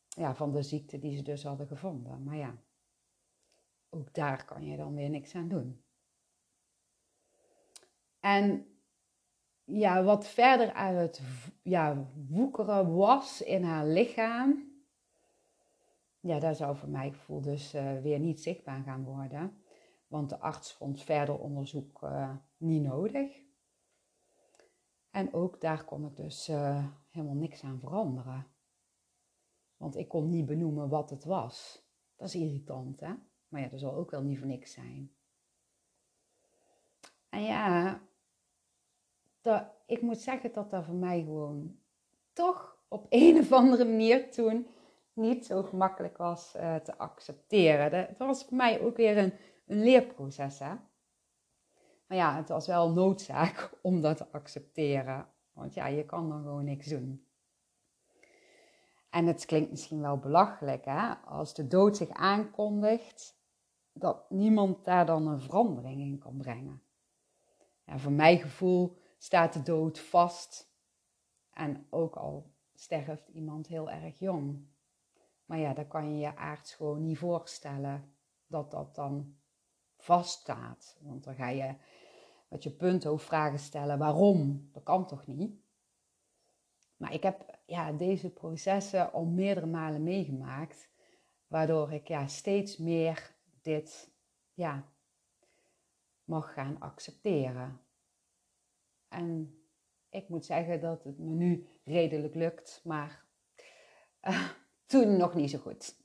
ja, 0.08 0.34
van 0.34 0.52
de 0.52 0.62
ziekte 0.62 0.98
die 0.98 1.16
ze 1.16 1.22
dus 1.22 1.44
hadden 1.44 1.66
gevonden. 1.66 2.22
Maar 2.22 2.36
ja, 2.36 2.54
ook 3.88 4.14
daar 4.14 4.44
kan 4.44 4.64
je 4.64 4.76
dan 4.76 4.94
weer 4.94 5.10
niks 5.10 5.34
aan 5.34 5.48
doen. 5.48 5.84
En 8.20 8.66
ja, 9.64 10.02
wat 10.02 10.28
verder 10.28 10.72
aan 10.72 10.94
het 10.94 11.22
ja, 11.62 12.06
woekeren 12.28 12.94
was 12.94 13.42
in 13.42 13.62
haar 13.62 13.86
lichaam, 13.86 14.70
ja, 16.20 16.38
daar 16.38 16.54
zou 16.54 16.76
voor 16.76 16.88
mijn 16.88 17.12
gevoel 17.12 17.40
dus 17.40 17.74
uh, 17.74 18.00
weer 18.00 18.18
niet 18.18 18.42
zichtbaar 18.42 18.82
gaan 18.82 19.04
worden. 19.04 19.62
Want 20.06 20.28
de 20.28 20.38
arts 20.38 20.72
vond 20.72 21.02
verder 21.02 21.38
onderzoek 21.38 22.02
uh, 22.02 22.36
niet 22.56 22.82
nodig. 22.82 23.40
En 25.10 25.32
ook 25.32 25.60
daar 25.60 25.84
kon 25.84 26.06
ik 26.06 26.16
dus 26.16 26.48
uh, 26.48 26.86
helemaal 27.10 27.34
niks 27.34 27.62
aan 27.62 27.80
veranderen. 27.80 28.46
Want 29.76 29.96
ik 29.96 30.08
kon 30.08 30.28
niet 30.28 30.46
benoemen 30.46 30.88
wat 30.88 31.10
het 31.10 31.24
was. 31.24 31.84
Dat 32.16 32.28
is 32.28 32.34
irritant, 32.34 33.00
hè? 33.00 33.14
Maar 33.48 33.60
ja, 33.60 33.68
dat 33.68 33.80
zal 33.80 33.94
ook 33.94 34.10
wel 34.10 34.22
niet 34.22 34.38
voor 34.38 34.46
niks 34.46 34.72
zijn. 34.72 35.12
En 37.28 37.42
ja, 37.42 38.00
dat, 39.40 39.64
ik 39.86 40.02
moet 40.02 40.18
zeggen 40.18 40.52
dat 40.52 40.70
dat 40.70 40.84
voor 40.84 40.94
mij 40.94 41.20
gewoon 41.20 41.76
toch 42.32 42.76
op 42.88 43.06
een 43.10 43.38
of 43.38 43.52
andere 43.52 43.84
manier 43.84 44.30
toen 44.30 44.66
niet 45.12 45.46
zo 45.46 45.62
gemakkelijk 45.62 46.16
was 46.16 46.54
uh, 46.56 46.76
te 46.76 46.98
accepteren. 46.98 47.90
Dat, 47.90 48.26
was 48.26 48.44
voor 48.44 48.56
mij 48.56 48.80
ook 48.80 48.96
weer 48.96 49.18
een, 49.18 49.32
een 49.66 49.82
leerproces. 49.82 50.58
Hè? 50.58 50.74
Maar 52.06 52.18
ja, 52.18 52.36
het 52.36 52.48
was 52.48 52.66
wel 52.66 52.92
noodzaak 52.92 53.70
om 53.82 54.00
dat 54.00 54.16
te 54.16 54.26
accepteren. 54.30 55.26
Want 55.52 55.74
ja, 55.74 55.86
je 55.86 56.04
kan 56.04 56.28
dan 56.28 56.42
gewoon 56.42 56.64
niks 56.64 56.86
doen. 56.86 57.24
En 59.10 59.26
het 59.26 59.44
klinkt 59.44 59.70
misschien 59.70 60.00
wel 60.00 60.18
belachelijk, 60.18 60.84
hè? 60.84 61.14
Als 61.14 61.54
de 61.54 61.66
dood 61.66 61.96
zich 61.96 62.10
aankondigt, 62.10 63.38
dat 63.92 64.30
niemand 64.30 64.84
daar 64.84 65.06
dan 65.06 65.26
een 65.26 65.40
verandering 65.40 66.00
in 66.00 66.18
kan 66.18 66.36
brengen. 66.36 66.82
Ja, 67.84 67.98
voor 67.98 68.12
mijn 68.12 68.38
gevoel 68.38 68.99
staat 69.22 69.52
de 69.52 69.62
dood 69.62 69.98
vast. 69.98 70.72
En 71.50 71.86
ook 71.90 72.16
al 72.16 72.54
sterft 72.74 73.28
iemand 73.28 73.66
heel 73.66 73.90
erg 73.90 74.18
jong. 74.18 74.68
Maar 75.44 75.58
ja, 75.58 75.74
dan 75.74 75.88
kan 75.88 76.12
je 76.12 76.18
je 76.18 76.36
aards 76.36 76.74
gewoon 76.74 77.02
niet 77.02 77.18
voorstellen 77.18 78.14
dat 78.46 78.70
dat 78.70 78.94
dan 78.94 79.36
vaststaat. 79.96 80.98
Want 81.00 81.24
dan 81.24 81.34
ga 81.34 81.48
je 81.48 81.74
met 82.48 82.62
je 82.62 82.70
punthoofdvragen 82.70 83.58
stellen. 83.58 83.98
Waarom? 83.98 84.68
Dat 84.72 84.82
kan 84.82 85.06
toch 85.06 85.26
niet? 85.26 85.60
Maar 86.96 87.12
ik 87.12 87.22
heb 87.22 87.58
ja, 87.66 87.92
deze 87.92 88.30
processen 88.30 89.12
al 89.12 89.24
meerdere 89.24 89.66
malen 89.66 90.02
meegemaakt. 90.02 90.88
Waardoor 91.46 91.92
ik 91.92 92.08
ja, 92.08 92.26
steeds 92.26 92.76
meer 92.76 93.34
dit 93.62 94.10
ja, 94.54 94.88
mag 96.24 96.52
gaan 96.52 96.80
accepteren. 96.80 97.80
En 99.10 99.58
ik 100.08 100.28
moet 100.28 100.44
zeggen 100.44 100.80
dat 100.80 101.04
het 101.04 101.18
me 101.18 101.34
nu 101.34 101.68
redelijk 101.84 102.34
lukt, 102.34 102.80
maar 102.84 103.24
uh, 104.22 104.48
toen 104.86 105.16
nog 105.16 105.34
niet 105.34 105.50
zo 105.50 105.58
goed. 105.58 105.98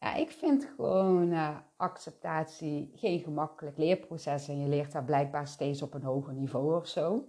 Ja, 0.00 0.14
ik 0.14 0.30
vind 0.30 0.64
gewoon 0.76 1.32
uh, 1.32 1.58
acceptatie 1.76 2.90
geen 2.94 3.20
gemakkelijk 3.20 3.78
leerproces 3.78 4.48
en 4.48 4.60
je 4.60 4.68
leert 4.68 4.92
daar 4.92 5.04
blijkbaar 5.04 5.48
steeds 5.48 5.82
op 5.82 5.94
een 5.94 6.02
hoger 6.02 6.34
niveau 6.34 6.76
of 6.76 6.86
zo. 6.86 7.28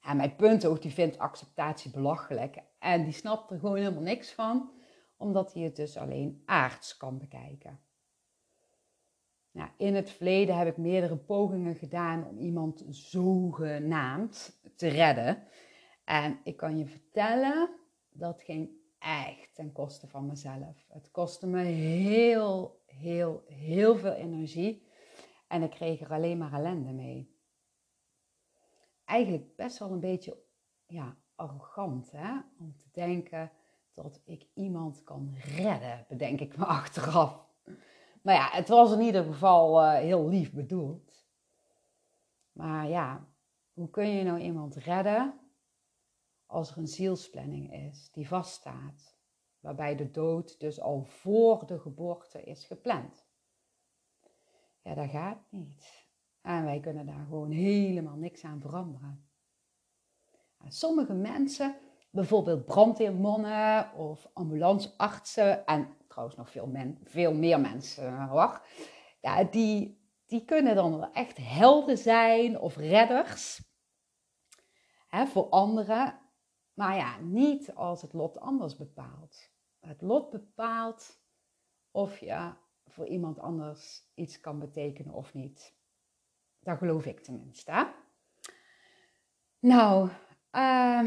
En 0.00 0.16
mijn 0.16 0.36
punt 0.36 0.66
ook, 0.66 0.82
die 0.82 0.92
vindt 0.92 1.18
acceptatie 1.18 1.90
belachelijk 1.90 2.62
en 2.78 3.04
die 3.04 3.12
snapt 3.12 3.50
er 3.50 3.58
gewoon 3.58 3.76
helemaal 3.76 4.02
niks 4.02 4.32
van 4.32 4.70
omdat 5.16 5.52
hij 5.52 5.62
het 5.62 5.76
dus 5.76 5.96
alleen 5.96 6.42
aards 6.44 6.96
kan 6.96 7.18
bekijken. 7.18 7.80
Nou, 9.50 9.70
in 9.76 9.94
het 9.94 10.10
verleden 10.10 10.56
heb 10.56 10.68
ik 10.68 10.76
meerdere 10.76 11.16
pogingen 11.16 11.74
gedaan 11.74 12.26
om 12.26 12.38
iemand 12.38 12.84
zogenaamd 12.88 14.60
te 14.76 14.88
redden. 14.88 15.42
En 16.04 16.40
ik 16.44 16.56
kan 16.56 16.78
je 16.78 16.86
vertellen, 16.86 17.70
dat 18.10 18.42
ging 18.42 18.70
echt 18.98 19.54
ten 19.54 19.72
koste 19.72 20.06
van 20.06 20.26
mezelf. 20.26 20.86
Het 20.88 21.10
kostte 21.10 21.46
me 21.46 21.62
heel, 21.62 22.82
heel, 22.86 23.44
heel 23.46 23.96
veel 23.96 24.12
energie. 24.12 24.86
En 25.48 25.62
ik 25.62 25.70
kreeg 25.70 26.00
er 26.00 26.12
alleen 26.12 26.38
maar 26.38 26.52
ellende 26.52 26.92
mee. 26.92 27.36
Eigenlijk 29.04 29.56
best 29.56 29.78
wel 29.78 29.90
een 29.90 30.00
beetje 30.00 30.38
ja, 30.86 31.16
arrogant 31.34 32.10
hè? 32.10 32.32
om 32.58 32.76
te 32.76 32.86
denken 32.92 33.50
dat 33.92 34.20
ik 34.24 34.46
iemand 34.54 35.04
kan 35.04 35.34
redden, 35.56 36.06
bedenk 36.08 36.40
ik 36.40 36.56
me 36.56 36.64
achteraf. 36.80 37.47
Maar 38.28 38.36
ja, 38.36 38.48
het 38.50 38.68
was 38.68 38.92
in 38.92 39.00
ieder 39.00 39.24
geval 39.24 39.84
uh, 39.84 39.92
heel 39.92 40.28
lief 40.28 40.52
bedoeld. 40.52 41.26
Maar 42.52 42.88
ja, 42.88 43.26
hoe 43.72 43.90
kun 43.90 44.08
je 44.08 44.24
nou 44.24 44.38
iemand 44.38 44.74
redden 44.74 45.40
als 46.46 46.70
er 46.70 46.78
een 46.78 46.88
zielsplanning 46.88 47.72
is 47.72 48.10
die 48.12 48.28
vaststaat, 48.28 49.16
waarbij 49.60 49.96
de 49.96 50.10
dood 50.10 50.60
dus 50.60 50.80
al 50.80 51.04
voor 51.04 51.66
de 51.66 51.78
geboorte 51.78 52.42
is 52.42 52.64
gepland? 52.64 53.26
Ja, 54.82 54.94
dat 54.94 55.10
gaat 55.10 55.42
niet. 55.50 56.06
En 56.42 56.64
wij 56.64 56.80
kunnen 56.80 57.06
daar 57.06 57.24
gewoon 57.24 57.50
helemaal 57.50 58.16
niks 58.16 58.44
aan 58.44 58.60
veranderen. 58.60 59.28
Sommige 60.66 61.14
mensen 61.14 61.76
bijvoorbeeld 62.10 62.64
brandweermannen 62.64 63.92
of 63.94 64.30
ambulanceartsen 64.32 65.66
en 65.66 65.96
trouwens 66.18 66.36
nog 66.36 66.50
veel, 66.50 66.66
men, 66.66 66.98
veel 67.04 67.34
meer 67.34 67.60
mensen 67.60 68.26
hoor. 68.28 68.66
Ja, 69.20 69.44
die, 69.44 70.00
die 70.26 70.44
kunnen 70.44 70.74
dan 70.74 70.98
wel 70.98 71.12
echt 71.12 71.36
helden 71.36 71.98
zijn 71.98 72.58
of 72.58 72.76
redders 72.76 73.62
hè, 75.08 75.26
voor 75.26 75.48
anderen. 75.48 76.20
Maar 76.74 76.96
ja, 76.96 77.18
niet 77.20 77.74
als 77.74 78.02
het 78.02 78.12
lot 78.12 78.38
anders 78.38 78.76
bepaalt. 78.76 79.50
Het 79.80 80.02
lot 80.02 80.30
bepaalt 80.30 81.20
of 81.90 82.18
je 82.18 82.52
voor 82.86 83.06
iemand 83.06 83.38
anders 83.38 84.10
iets 84.14 84.40
kan 84.40 84.58
betekenen 84.58 85.14
of 85.14 85.34
niet. 85.34 85.74
Dat 86.60 86.78
geloof 86.78 87.04
ik 87.04 87.20
tenminste. 87.20 87.94
Nou, 89.58 90.08
uh, 90.52 91.06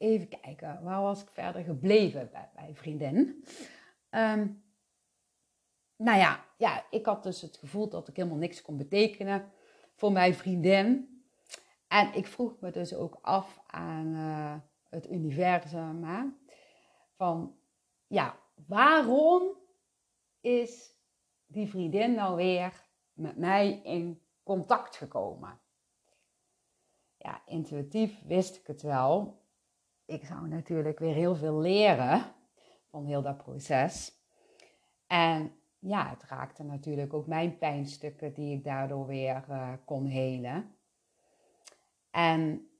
Even 0.00 0.28
kijken, 0.28 0.82
waar 0.82 1.02
was 1.02 1.22
ik 1.22 1.30
verder 1.30 1.62
gebleven 1.62 2.28
bij, 2.32 2.50
bij 2.54 2.74
vriendin? 2.74 3.44
Um, 4.10 4.64
nou 5.96 6.18
ja, 6.18 6.44
ja, 6.56 6.84
ik 6.90 7.06
had 7.06 7.22
dus 7.22 7.40
het 7.40 7.56
gevoel 7.56 7.88
dat 7.88 8.08
ik 8.08 8.16
helemaal 8.16 8.38
niks 8.38 8.62
kon 8.62 8.76
betekenen 8.76 9.52
voor 9.94 10.12
mijn 10.12 10.34
vriendin. 10.34 11.08
En 11.88 12.14
ik 12.14 12.26
vroeg 12.26 12.60
me 12.60 12.70
dus 12.70 12.94
ook 12.94 13.18
af 13.22 13.60
aan 13.66 14.06
uh, 14.06 14.54
het 14.88 15.10
universum, 15.10 16.04
hè, 16.04 16.24
van 17.16 17.56
ja, 18.06 18.38
waarom 18.66 19.56
is 20.40 20.94
die 21.46 21.68
vriendin 21.68 22.14
nou 22.14 22.36
weer 22.36 22.86
met 23.12 23.36
mij 23.36 23.80
in 23.82 24.22
contact 24.42 24.96
gekomen? 24.96 25.60
Ja, 27.16 27.42
intuïtief 27.46 28.22
wist 28.24 28.56
ik 28.56 28.66
het 28.66 28.82
wel. 28.82 29.39
Ik 30.10 30.24
zou 30.24 30.48
natuurlijk 30.48 30.98
weer 30.98 31.14
heel 31.14 31.34
veel 31.34 31.58
leren 31.58 32.34
van 32.88 33.04
heel 33.04 33.22
dat 33.22 33.36
proces. 33.36 34.12
En 35.06 35.52
ja, 35.78 36.08
het 36.08 36.22
raakte 36.22 36.62
natuurlijk 36.62 37.14
ook 37.14 37.26
mijn 37.26 37.58
pijnstukken 37.58 38.34
die 38.34 38.56
ik 38.56 38.64
daardoor 38.64 39.06
weer 39.06 39.44
uh, 39.48 39.72
kon 39.84 40.06
helen. 40.06 40.74
En 42.10 42.70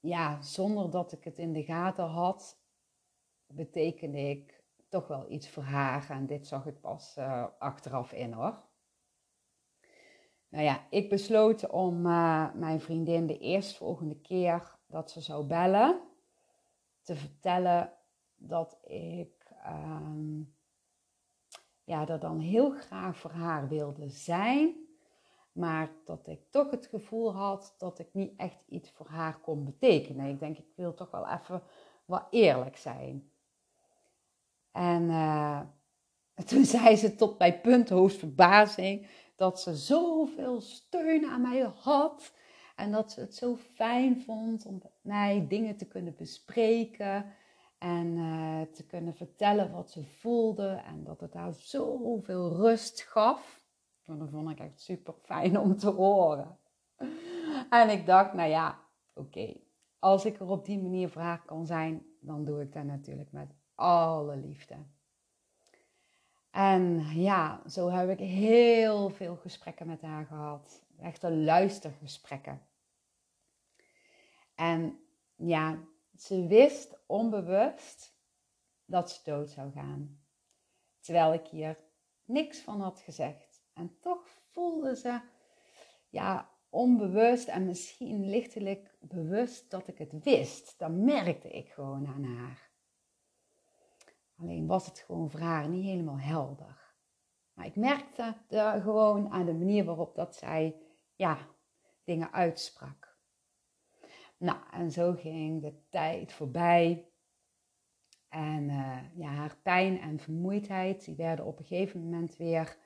ja, 0.00 0.42
zonder 0.42 0.90
dat 0.90 1.12
ik 1.12 1.24
het 1.24 1.38
in 1.38 1.52
de 1.52 1.62
gaten 1.62 2.06
had, 2.06 2.60
betekende 3.46 4.18
ik 4.18 4.62
toch 4.88 5.08
wel 5.08 5.30
iets 5.30 5.48
voor 5.48 5.62
haar. 5.62 6.10
En 6.10 6.26
dit 6.26 6.46
zag 6.46 6.66
ik 6.66 6.80
pas 6.80 7.16
uh, 7.18 7.46
achteraf 7.58 8.12
in 8.12 8.32
hoor. 8.32 8.62
Nou 10.48 10.64
ja, 10.64 10.86
ik 10.90 11.08
besloot 11.08 11.68
om 11.68 12.06
uh, 12.06 12.54
mijn 12.54 12.80
vriendin 12.80 13.26
de 13.26 13.38
eerstvolgende 13.38 14.20
keer 14.20 14.76
dat 14.86 15.10
ze 15.10 15.20
zou 15.20 15.46
bellen, 15.46 16.07
te 17.08 17.16
vertellen 17.16 17.92
dat 18.36 18.78
ik 18.84 19.52
uh, 19.66 20.40
ja, 21.84 22.04
dat 22.04 22.20
dan 22.20 22.38
heel 22.38 22.70
graag 22.70 23.16
voor 23.16 23.30
haar 23.30 23.68
wilde 23.68 24.08
zijn, 24.08 24.74
maar 25.52 25.90
dat 26.04 26.26
ik 26.26 26.40
toch 26.50 26.70
het 26.70 26.86
gevoel 26.86 27.34
had 27.34 27.74
dat 27.78 27.98
ik 27.98 28.08
niet 28.12 28.32
echt 28.36 28.64
iets 28.68 28.90
voor 28.90 29.06
haar 29.06 29.40
kon 29.40 29.64
betekenen. 29.64 30.26
Ik 30.26 30.38
denk, 30.38 30.58
ik 30.58 30.72
wil 30.74 30.94
toch 30.94 31.10
wel 31.10 31.28
even 31.28 31.62
wat 32.04 32.26
eerlijk 32.30 32.76
zijn. 32.76 33.30
En 34.72 35.02
uh, 35.02 35.60
toen 36.48 36.64
zei 36.64 36.96
ze 36.96 37.14
tot 37.14 37.38
mijn 37.38 37.60
punt 37.60 37.88
verbazing 38.12 39.06
dat 39.36 39.60
ze 39.60 39.76
zoveel 39.76 40.60
steun 40.60 41.26
aan 41.26 41.40
mij 41.40 41.60
had. 41.60 42.32
En 42.78 42.92
dat 42.92 43.12
ze 43.12 43.20
het 43.20 43.34
zo 43.34 43.56
fijn 43.56 44.20
vond 44.20 44.66
om 44.66 44.78
met 44.82 44.92
mij 45.00 45.46
dingen 45.48 45.76
te 45.76 45.86
kunnen 45.86 46.14
bespreken. 46.16 47.24
En 47.78 48.06
uh, 48.06 48.60
te 48.60 48.86
kunnen 48.86 49.14
vertellen 49.14 49.70
wat 49.70 49.90
ze 49.90 50.04
voelde. 50.04 50.82
En 50.86 51.04
dat 51.04 51.20
het 51.20 51.34
haar 51.34 51.52
zoveel 51.52 52.52
rust 52.56 53.00
gaf. 53.00 53.64
Dat 54.04 54.30
vond 54.30 54.50
ik 54.50 54.58
echt 54.58 54.80
super 54.80 55.14
fijn 55.22 55.58
om 55.58 55.76
te 55.76 55.90
horen. 55.90 56.58
En 57.70 57.90
ik 57.90 58.06
dacht, 58.06 58.32
nou 58.32 58.48
ja, 58.48 58.78
oké. 59.14 59.56
Als 59.98 60.24
ik 60.24 60.40
er 60.40 60.48
op 60.48 60.64
die 60.64 60.82
manier 60.82 61.08
voor 61.08 61.22
haar 61.22 61.42
kan 61.44 61.66
zijn, 61.66 62.06
dan 62.20 62.44
doe 62.44 62.62
ik 62.62 62.72
dat 62.72 62.84
natuurlijk 62.84 63.32
met 63.32 63.50
alle 63.74 64.36
liefde. 64.36 64.74
En 66.50 67.00
ja, 67.14 67.62
zo 67.68 67.90
heb 67.90 68.10
ik 68.10 68.18
heel 68.18 69.10
veel 69.10 69.36
gesprekken 69.36 69.86
met 69.86 70.02
haar 70.02 70.26
gehad. 70.26 70.82
Echte 71.00 71.32
luistergesprekken. 71.32 72.67
En 74.58 75.00
ja, 75.36 75.78
ze 76.16 76.46
wist 76.46 76.98
onbewust 77.06 78.16
dat 78.84 79.10
ze 79.10 79.20
dood 79.24 79.50
zou 79.50 79.72
gaan. 79.72 80.20
Terwijl 81.00 81.32
ik 81.32 81.46
hier 81.46 81.78
niks 82.24 82.60
van 82.60 82.80
had 82.80 83.00
gezegd. 83.00 83.62
En 83.72 83.96
toch 84.00 84.28
voelde 84.50 84.96
ze, 84.96 85.20
ja, 86.08 86.50
onbewust 86.68 87.48
en 87.48 87.66
misschien 87.66 88.28
lichtelijk 88.28 88.96
bewust 89.00 89.70
dat 89.70 89.88
ik 89.88 89.98
het 89.98 90.24
wist. 90.24 90.78
Dat 90.78 90.90
merkte 90.90 91.50
ik 91.50 91.68
gewoon 91.68 92.06
aan 92.06 92.24
haar. 92.24 92.70
Alleen 94.38 94.66
was 94.66 94.86
het 94.86 94.98
gewoon 94.98 95.30
voor 95.30 95.40
haar 95.40 95.68
niet 95.68 95.84
helemaal 95.84 96.20
helder. 96.20 96.94
Maar 97.52 97.66
ik 97.66 97.76
merkte 97.76 98.36
er 98.48 98.80
gewoon 98.80 99.28
aan 99.30 99.46
de 99.46 99.54
manier 99.54 99.84
waarop 99.84 100.14
dat 100.14 100.36
zij 100.36 100.76
ja, 101.14 101.38
dingen 102.04 102.32
uitsprak. 102.32 103.07
Nou, 104.38 104.58
en 104.70 104.90
zo 104.90 105.12
ging 105.12 105.62
de 105.62 105.74
tijd 105.88 106.32
voorbij. 106.32 107.08
En 108.28 108.68
uh, 108.68 108.98
ja, 109.14 109.28
haar 109.28 109.56
pijn 109.62 110.00
en 110.00 110.18
vermoeidheid, 110.18 111.04
die 111.04 111.16
werden 111.16 111.44
op 111.44 111.58
een 111.58 111.64
gegeven 111.64 112.00
moment 112.00 112.36
weer 112.36 112.76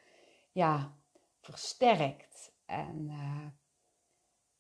ja, 0.53 0.97
versterkt. 1.41 2.57
En 2.67 3.09
uh, 3.09 3.47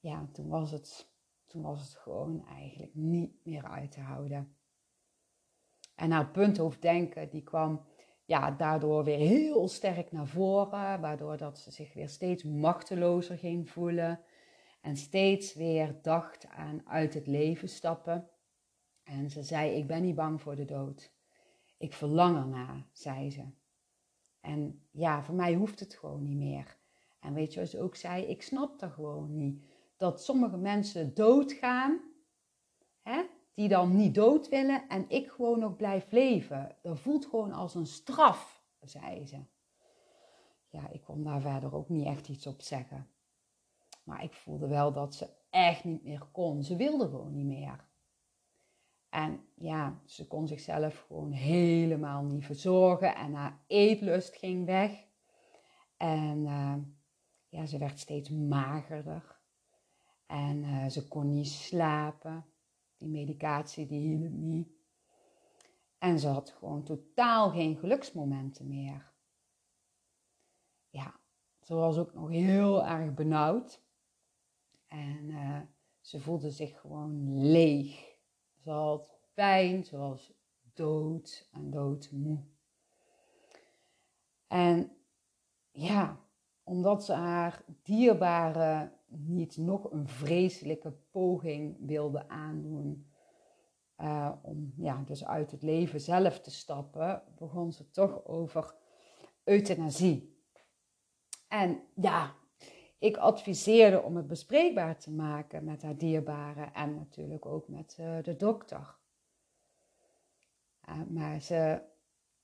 ja, 0.01 0.29
toen 0.33 0.49
was, 0.49 0.71
het, 0.71 1.13
toen 1.47 1.63
was 1.63 1.81
het 1.81 1.95
gewoon 1.95 2.47
eigenlijk 2.47 2.95
niet 2.95 3.45
meer 3.45 3.65
uit 3.65 3.91
te 3.91 4.01
houden. 4.01 4.57
En 5.95 6.11
haar 6.11 6.31
punthoofddenken, 6.31 7.31
die 7.31 7.43
kwam 7.43 7.85
ja, 8.25 8.51
daardoor 8.51 9.05
weer 9.05 9.19
heel 9.19 9.69
sterk 9.69 10.13
naar 10.13 10.27
voren, 10.27 11.01
waardoor 11.01 11.37
dat 11.37 11.59
ze 11.59 11.71
zich 11.71 11.95
weer 11.95 12.09
steeds 12.09 12.45
machtelozer 12.45 13.39
ging 13.39 13.71
voelen 13.71 14.21
en 14.83 14.97
steeds 14.97 15.55
weer 15.55 15.99
dacht 16.03 16.49
aan 16.49 16.83
uit 16.87 17.15
het 17.15 17.27
leven 17.27 17.69
stappen. 17.69 18.29
En 19.03 19.31
ze 19.31 19.43
zei: 19.43 19.77
Ik 19.77 19.87
ben 19.87 20.03
niet 20.03 20.15
bang 20.15 20.41
voor 20.41 20.57
de 20.57 20.65
dood. 20.65 21.13
Ik 21.77 21.93
verlang 21.93 22.37
ernaar, 22.37 22.87
zei 22.93 23.31
ze. 23.31 23.45
En 24.41 24.87
ja, 24.91 25.23
voor 25.23 25.35
mij 25.35 25.55
hoeft 25.55 25.81
het 25.81 25.95
gewoon 25.95 26.23
niet 26.23 26.37
meer. 26.37 26.77
En 27.21 27.35
weet 27.35 27.55
je 27.55 27.61
wat 27.61 27.69
ze 27.69 27.81
ook 27.81 27.97
zei? 27.97 28.25
Ik 28.25 28.43
snap 28.43 28.83
er 28.83 28.91
gewoon 28.91 29.37
niet. 29.37 29.65
Dat 29.97 30.23
sommige 30.23 30.57
mensen 30.57 31.15
doodgaan, 31.15 32.01
hè, 33.03 33.23
die 33.55 33.69
dan 33.69 33.97
niet 33.97 34.15
dood 34.15 34.49
willen 34.49 34.89
en 34.89 35.05
ik 35.09 35.31
gewoon 35.31 35.59
nog 35.59 35.77
blijf 35.77 36.11
leven. 36.11 36.77
Dat 36.83 36.99
voelt 36.99 37.27
gewoon 37.27 37.53
als 37.53 37.75
een 37.75 37.87
straf, 37.87 38.65
zei 38.81 39.27
ze. 39.27 39.45
Ja, 40.69 40.89
ik 40.89 41.03
kon 41.03 41.23
daar 41.23 41.41
verder 41.41 41.75
ook 41.75 41.89
niet 41.89 42.07
echt 42.07 42.29
iets 42.29 42.47
op 42.47 42.63
zeggen. 42.63 43.12
Maar 44.03 44.23
ik 44.23 44.33
voelde 44.33 44.67
wel 44.67 44.93
dat 44.93 45.15
ze 45.15 45.29
echt 45.51 45.85
niet 45.85 46.03
meer 46.03 46.27
kon. 46.33 46.63
Ze 46.63 46.77
wilde 46.77 47.09
gewoon 47.09 47.33
niet 47.33 47.47
meer. 47.47 47.85
En 49.09 49.45
ja, 49.55 50.01
ze 50.05 50.27
kon 50.27 50.49
zichzelf 50.49 51.05
gewoon 51.07 51.33
helemaal 51.33 52.23
niet 52.23 52.45
verzorgen. 52.45 53.15
En 53.15 53.35
haar 53.35 53.61
eetlust 53.67 54.37
ging 54.37 54.67
weg. 54.67 55.07
En 55.97 56.39
uh, 56.39 56.77
ja, 57.49 57.67
ze 57.67 57.79
werd 57.79 57.99
steeds 57.99 58.31
magerder. 58.31 59.41
En 60.27 60.63
uh, 60.63 60.87
ze 60.87 61.09
kon 61.09 61.29
niet 61.29 61.49
slapen. 61.49 62.45
Die 62.97 63.09
medicatie 63.09 63.87
die 63.87 64.01
hielp 64.01 64.33
niet. 64.33 64.69
En 65.99 66.19
ze 66.19 66.29
had 66.29 66.51
gewoon 66.51 66.83
totaal 66.83 67.51
geen 67.51 67.77
geluksmomenten 67.77 68.69
meer. 68.69 69.13
Ja, 70.91 71.15
ze 71.61 71.75
was 71.75 71.99
ook 71.99 72.15
nog 72.15 72.29
heel 72.29 72.87
erg 72.87 73.15
benauwd. 73.15 73.83
En 74.93 75.31
uh, 75.31 75.61
ze 76.01 76.21
voelde 76.21 76.51
zich 76.51 76.81
gewoon 76.81 77.43
leeg. 77.51 78.17
Ze 78.63 78.71
had 78.71 79.19
pijn, 79.35 79.85
ze 79.85 79.97
was 79.97 80.33
dood 80.75 81.49
en 81.53 81.71
doodmoe. 81.71 82.39
En 84.47 84.97
ja, 85.71 86.21
omdat 86.63 87.05
ze 87.05 87.13
haar 87.13 87.65
dierbare 87.83 88.93
niet 89.07 89.57
nog 89.57 89.91
een 89.91 90.09
vreselijke 90.09 90.93
poging 91.11 91.77
wilde 91.81 92.29
aandoen. 92.29 93.11
Uh, 93.99 94.33
om 94.43 94.73
ja, 94.77 95.03
dus 95.07 95.25
uit 95.25 95.51
het 95.51 95.63
leven 95.63 96.01
zelf 96.01 96.41
te 96.41 96.51
stappen, 96.51 97.23
begon 97.39 97.73
ze 97.73 97.91
toch 97.91 98.25
over 98.25 98.75
euthanasie. 99.45 100.45
En 101.49 101.83
ja, 101.95 102.35
ik 103.03 103.17
adviseerde 103.17 104.03
om 104.03 104.17
het 104.17 104.27
bespreekbaar 104.27 104.99
te 104.99 105.11
maken 105.11 105.65
met 105.65 105.83
haar 105.83 105.97
dierbare 105.97 106.71
en 106.73 106.95
natuurlijk 106.95 107.47
ook 107.47 107.69
met 107.69 107.97
uh, 108.01 108.23
de 108.23 108.37
dokter. 108.37 108.97
Uh, 110.89 111.01
maar 111.09 111.41
ze 111.41 111.81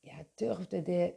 ja, 0.01 0.15
durfde 0.35 0.83
dit 0.83 1.15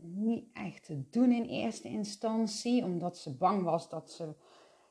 niet 0.00 0.48
echt 0.52 0.84
te 0.84 1.08
doen 1.10 1.32
in 1.32 1.44
eerste 1.44 1.88
instantie, 1.88 2.84
omdat 2.84 3.18
ze 3.18 3.36
bang 3.36 3.62
was 3.62 3.88
dat, 3.88 4.10
ze, 4.10 4.34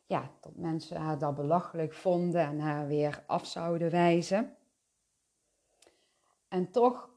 ja, 0.05 0.31
dat 0.41 0.55
mensen 0.55 0.97
haar 0.97 1.17
dat 1.19 1.35
belachelijk 1.35 1.93
vonden 1.93 2.41
en 2.41 2.59
haar 2.59 2.87
weer 2.87 3.23
af 3.27 3.45
zouden 3.45 3.91
wijzen. 3.91 4.55
En 6.47 6.71
toch, 6.71 7.09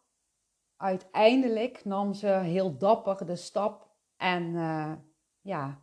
uiteindelijk 0.77 1.85
nam 1.85 2.15
ze 2.15 2.27
heel 2.27 2.77
dapper 2.77 3.27
de 3.27 3.37
stap 3.37 3.89
en 4.17 4.43
uh, 4.43 4.93
ja, 5.41 5.81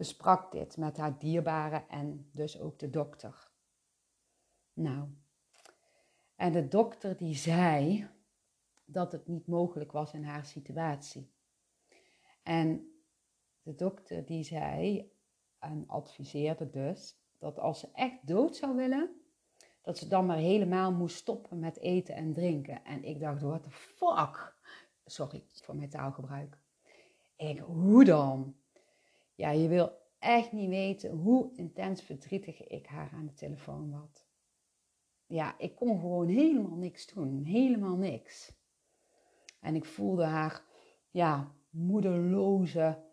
besprak 0.00 0.52
dit 0.52 0.76
met 0.76 0.96
haar 0.96 1.18
dierbare 1.18 1.84
en 1.88 2.30
dus 2.32 2.60
ook 2.60 2.78
de 2.78 2.90
dokter. 2.90 3.50
Nou, 4.72 5.08
en 6.36 6.52
de 6.52 6.68
dokter 6.68 7.16
die 7.16 7.34
zei 7.34 8.08
dat 8.84 9.12
het 9.12 9.26
niet 9.26 9.46
mogelijk 9.46 9.92
was 9.92 10.12
in 10.12 10.24
haar 10.24 10.44
situatie. 10.44 11.32
En 12.42 12.92
de 13.62 13.74
dokter 13.74 14.26
die 14.26 14.42
zei 14.44 15.12
en 15.58 15.84
adviseerde 15.86 16.70
dus 16.70 17.18
dat 17.38 17.58
als 17.58 17.80
ze 17.80 17.88
echt 17.92 18.26
dood 18.26 18.56
zou 18.56 18.76
willen, 18.76 19.20
dat 19.82 19.98
ze 19.98 20.08
dan 20.08 20.26
maar 20.26 20.36
helemaal 20.36 20.92
moest 20.92 21.16
stoppen 21.16 21.58
met 21.58 21.78
eten 21.78 22.14
en 22.14 22.32
drinken. 22.32 22.84
En 22.84 23.04
ik 23.04 23.20
dacht, 23.20 23.40
what 23.40 23.62
the 23.62 23.70
fuck? 23.70 24.56
Sorry 25.04 25.44
voor 25.46 25.76
mijn 25.76 25.90
taalgebruik. 25.90 26.58
Ik, 27.36 27.58
hoe 27.58 28.04
dan? 28.04 28.59
Ja, 29.40 29.50
je 29.50 29.68
wil 29.68 29.98
echt 30.18 30.52
niet 30.52 30.68
weten 30.68 31.10
hoe 31.10 31.50
intens 31.54 32.02
verdrietig 32.02 32.66
ik 32.66 32.86
haar 32.86 33.10
aan 33.12 33.26
de 33.26 33.32
telefoon 33.32 33.92
had. 33.92 34.26
Ja, 35.26 35.58
ik 35.58 35.76
kon 35.76 36.00
gewoon 36.00 36.28
helemaal 36.28 36.76
niks 36.76 37.06
doen. 37.06 37.44
Helemaal 37.44 37.96
niks. 37.96 38.52
En 39.60 39.74
ik 39.74 39.84
voelde 39.84 40.24
haar, 40.24 40.64
ja, 41.10 41.54
moedeloze, 41.70 43.04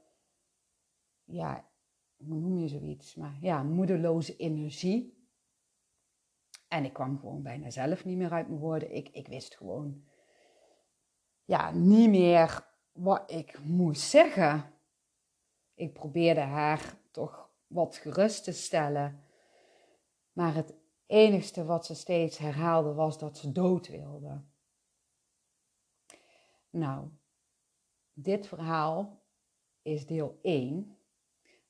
ja, 1.23 1.69
hoe 2.17 2.39
noem 2.39 2.57
je 2.57 2.67
zoiets? 2.67 3.15
Maar 3.15 3.37
ja, 3.41 3.63
moedeloze 3.63 4.35
energie. 4.35 5.27
En 6.67 6.85
ik 6.85 6.93
kwam 6.93 7.19
gewoon 7.19 7.43
bijna 7.43 7.69
zelf 7.69 8.05
niet 8.05 8.17
meer 8.17 8.31
uit 8.31 8.47
mijn 8.47 8.59
woorden. 8.59 8.95
Ik, 8.95 9.09
ik 9.09 9.27
wist 9.27 9.55
gewoon, 9.55 10.03
ja, 11.45 11.71
niet 11.71 12.09
meer 12.09 12.67
wat 12.91 13.31
ik 13.31 13.59
moest 13.63 14.01
zeggen. 14.01 14.75
Ik 15.77 15.93
probeerde 15.93 16.41
haar 16.41 16.97
toch 17.11 17.49
wat 17.67 17.97
gerust 17.97 18.43
te 18.43 18.51
stellen. 18.51 19.23
Maar 20.31 20.53
het 20.53 20.73
enigste 21.05 21.65
wat 21.65 21.85
ze 21.85 21.95
steeds 21.95 22.37
herhaalde 22.37 22.93
was 22.93 23.17
dat 23.17 23.37
ze 23.37 23.51
dood 23.51 23.87
wilde. 23.87 24.41
Nou, 26.69 27.09
dit 28.13 28.47
verhaal 28.47 29.21
is 29.81 30.05
deel 30.05 30.39
1, 30.41 30.97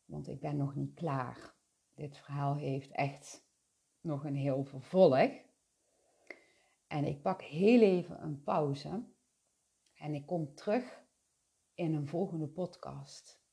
want 0.06 0.28
ik 0.28 0.40
ben 0.40 0.58
nog 0.58 0.76
niet 0.76 0.94
klaar. 0.94 1.54
Dit 1.94 2.18
verhaal 2.18 2.56
heeft 2.56 2.92
echt 2.92 3.46
nog 4.02 4.24
een 4.24 4.36
heel 4.36 4.64
vervolg. 4.64 5.32
En 6.88 7.06
ik 7.06 7.22
pak 7.22 7.42
heel 7.42 7.82
even 7.82 8.24
een 8.24 8.44
pauze 8.44 9.04
en 9.94 10.14
ik 10.14 10.26
kom 10.26 10.54
terug 10.56 11.04
in 11.74 11.94
een 11.94 12.08
volgende 12.08 12.48
podcast 12.48 13.46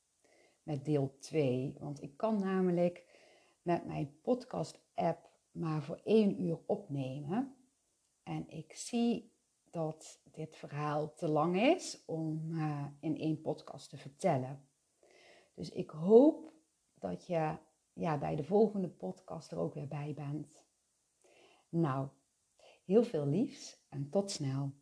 met 0.65 0.85
deel 0.85 1.17
2. 1.19 1.77
Want 1.79 2.03
ik 2.03 2.17
kan 2.17 2.39
namelijk 2.39 3.05
met 3.63 3.87
mijn 3.87 4.21
podcast-app 4.23 5.31
maar 5.51 5.83
voor 5.83 6.01
één 6.05 6.43
uur 6.43 6.59
opnemen. 6.67 7.57
En 8.23 8.49
ik 8.49 8.73
zie 8.77 9.33
dat 9.71 10.21
dit 10.33 10.57
verhaal 10.57 11.15
te 11.15 11.29
lang 11.29 11.61
is 11.61 12.03
om 12.07 12.51
uh, 12.51 12.87
in 13.01 13.19
één 13.19 13.41
podcast 13.41 13.91
te 13.91 13.97
vertellen. 13.97 14.69
Dus 15.55 15.71
ik 15.71 15.91
hoop 15.91 16.53
dat 16.95 17.27
je 17.27 17.57
ja, 17.93 18.19
bij 18.19 18.37
de 18.37 18.45
volgende 18.45 18.89
podcast 18.89 19.51
er 19.51 19.59
ook 19.59 19.75
weer 19.75 19.89
bij 19.89 20.15
bent. 20.15 20.65
Nou, 21.69 22.09
heel 22.85 23.05
veel 23.05 23.27
liefs 23.27 23.79
en 23.89 24.11
tot 24.11 24.31
snel. 24.31 24.73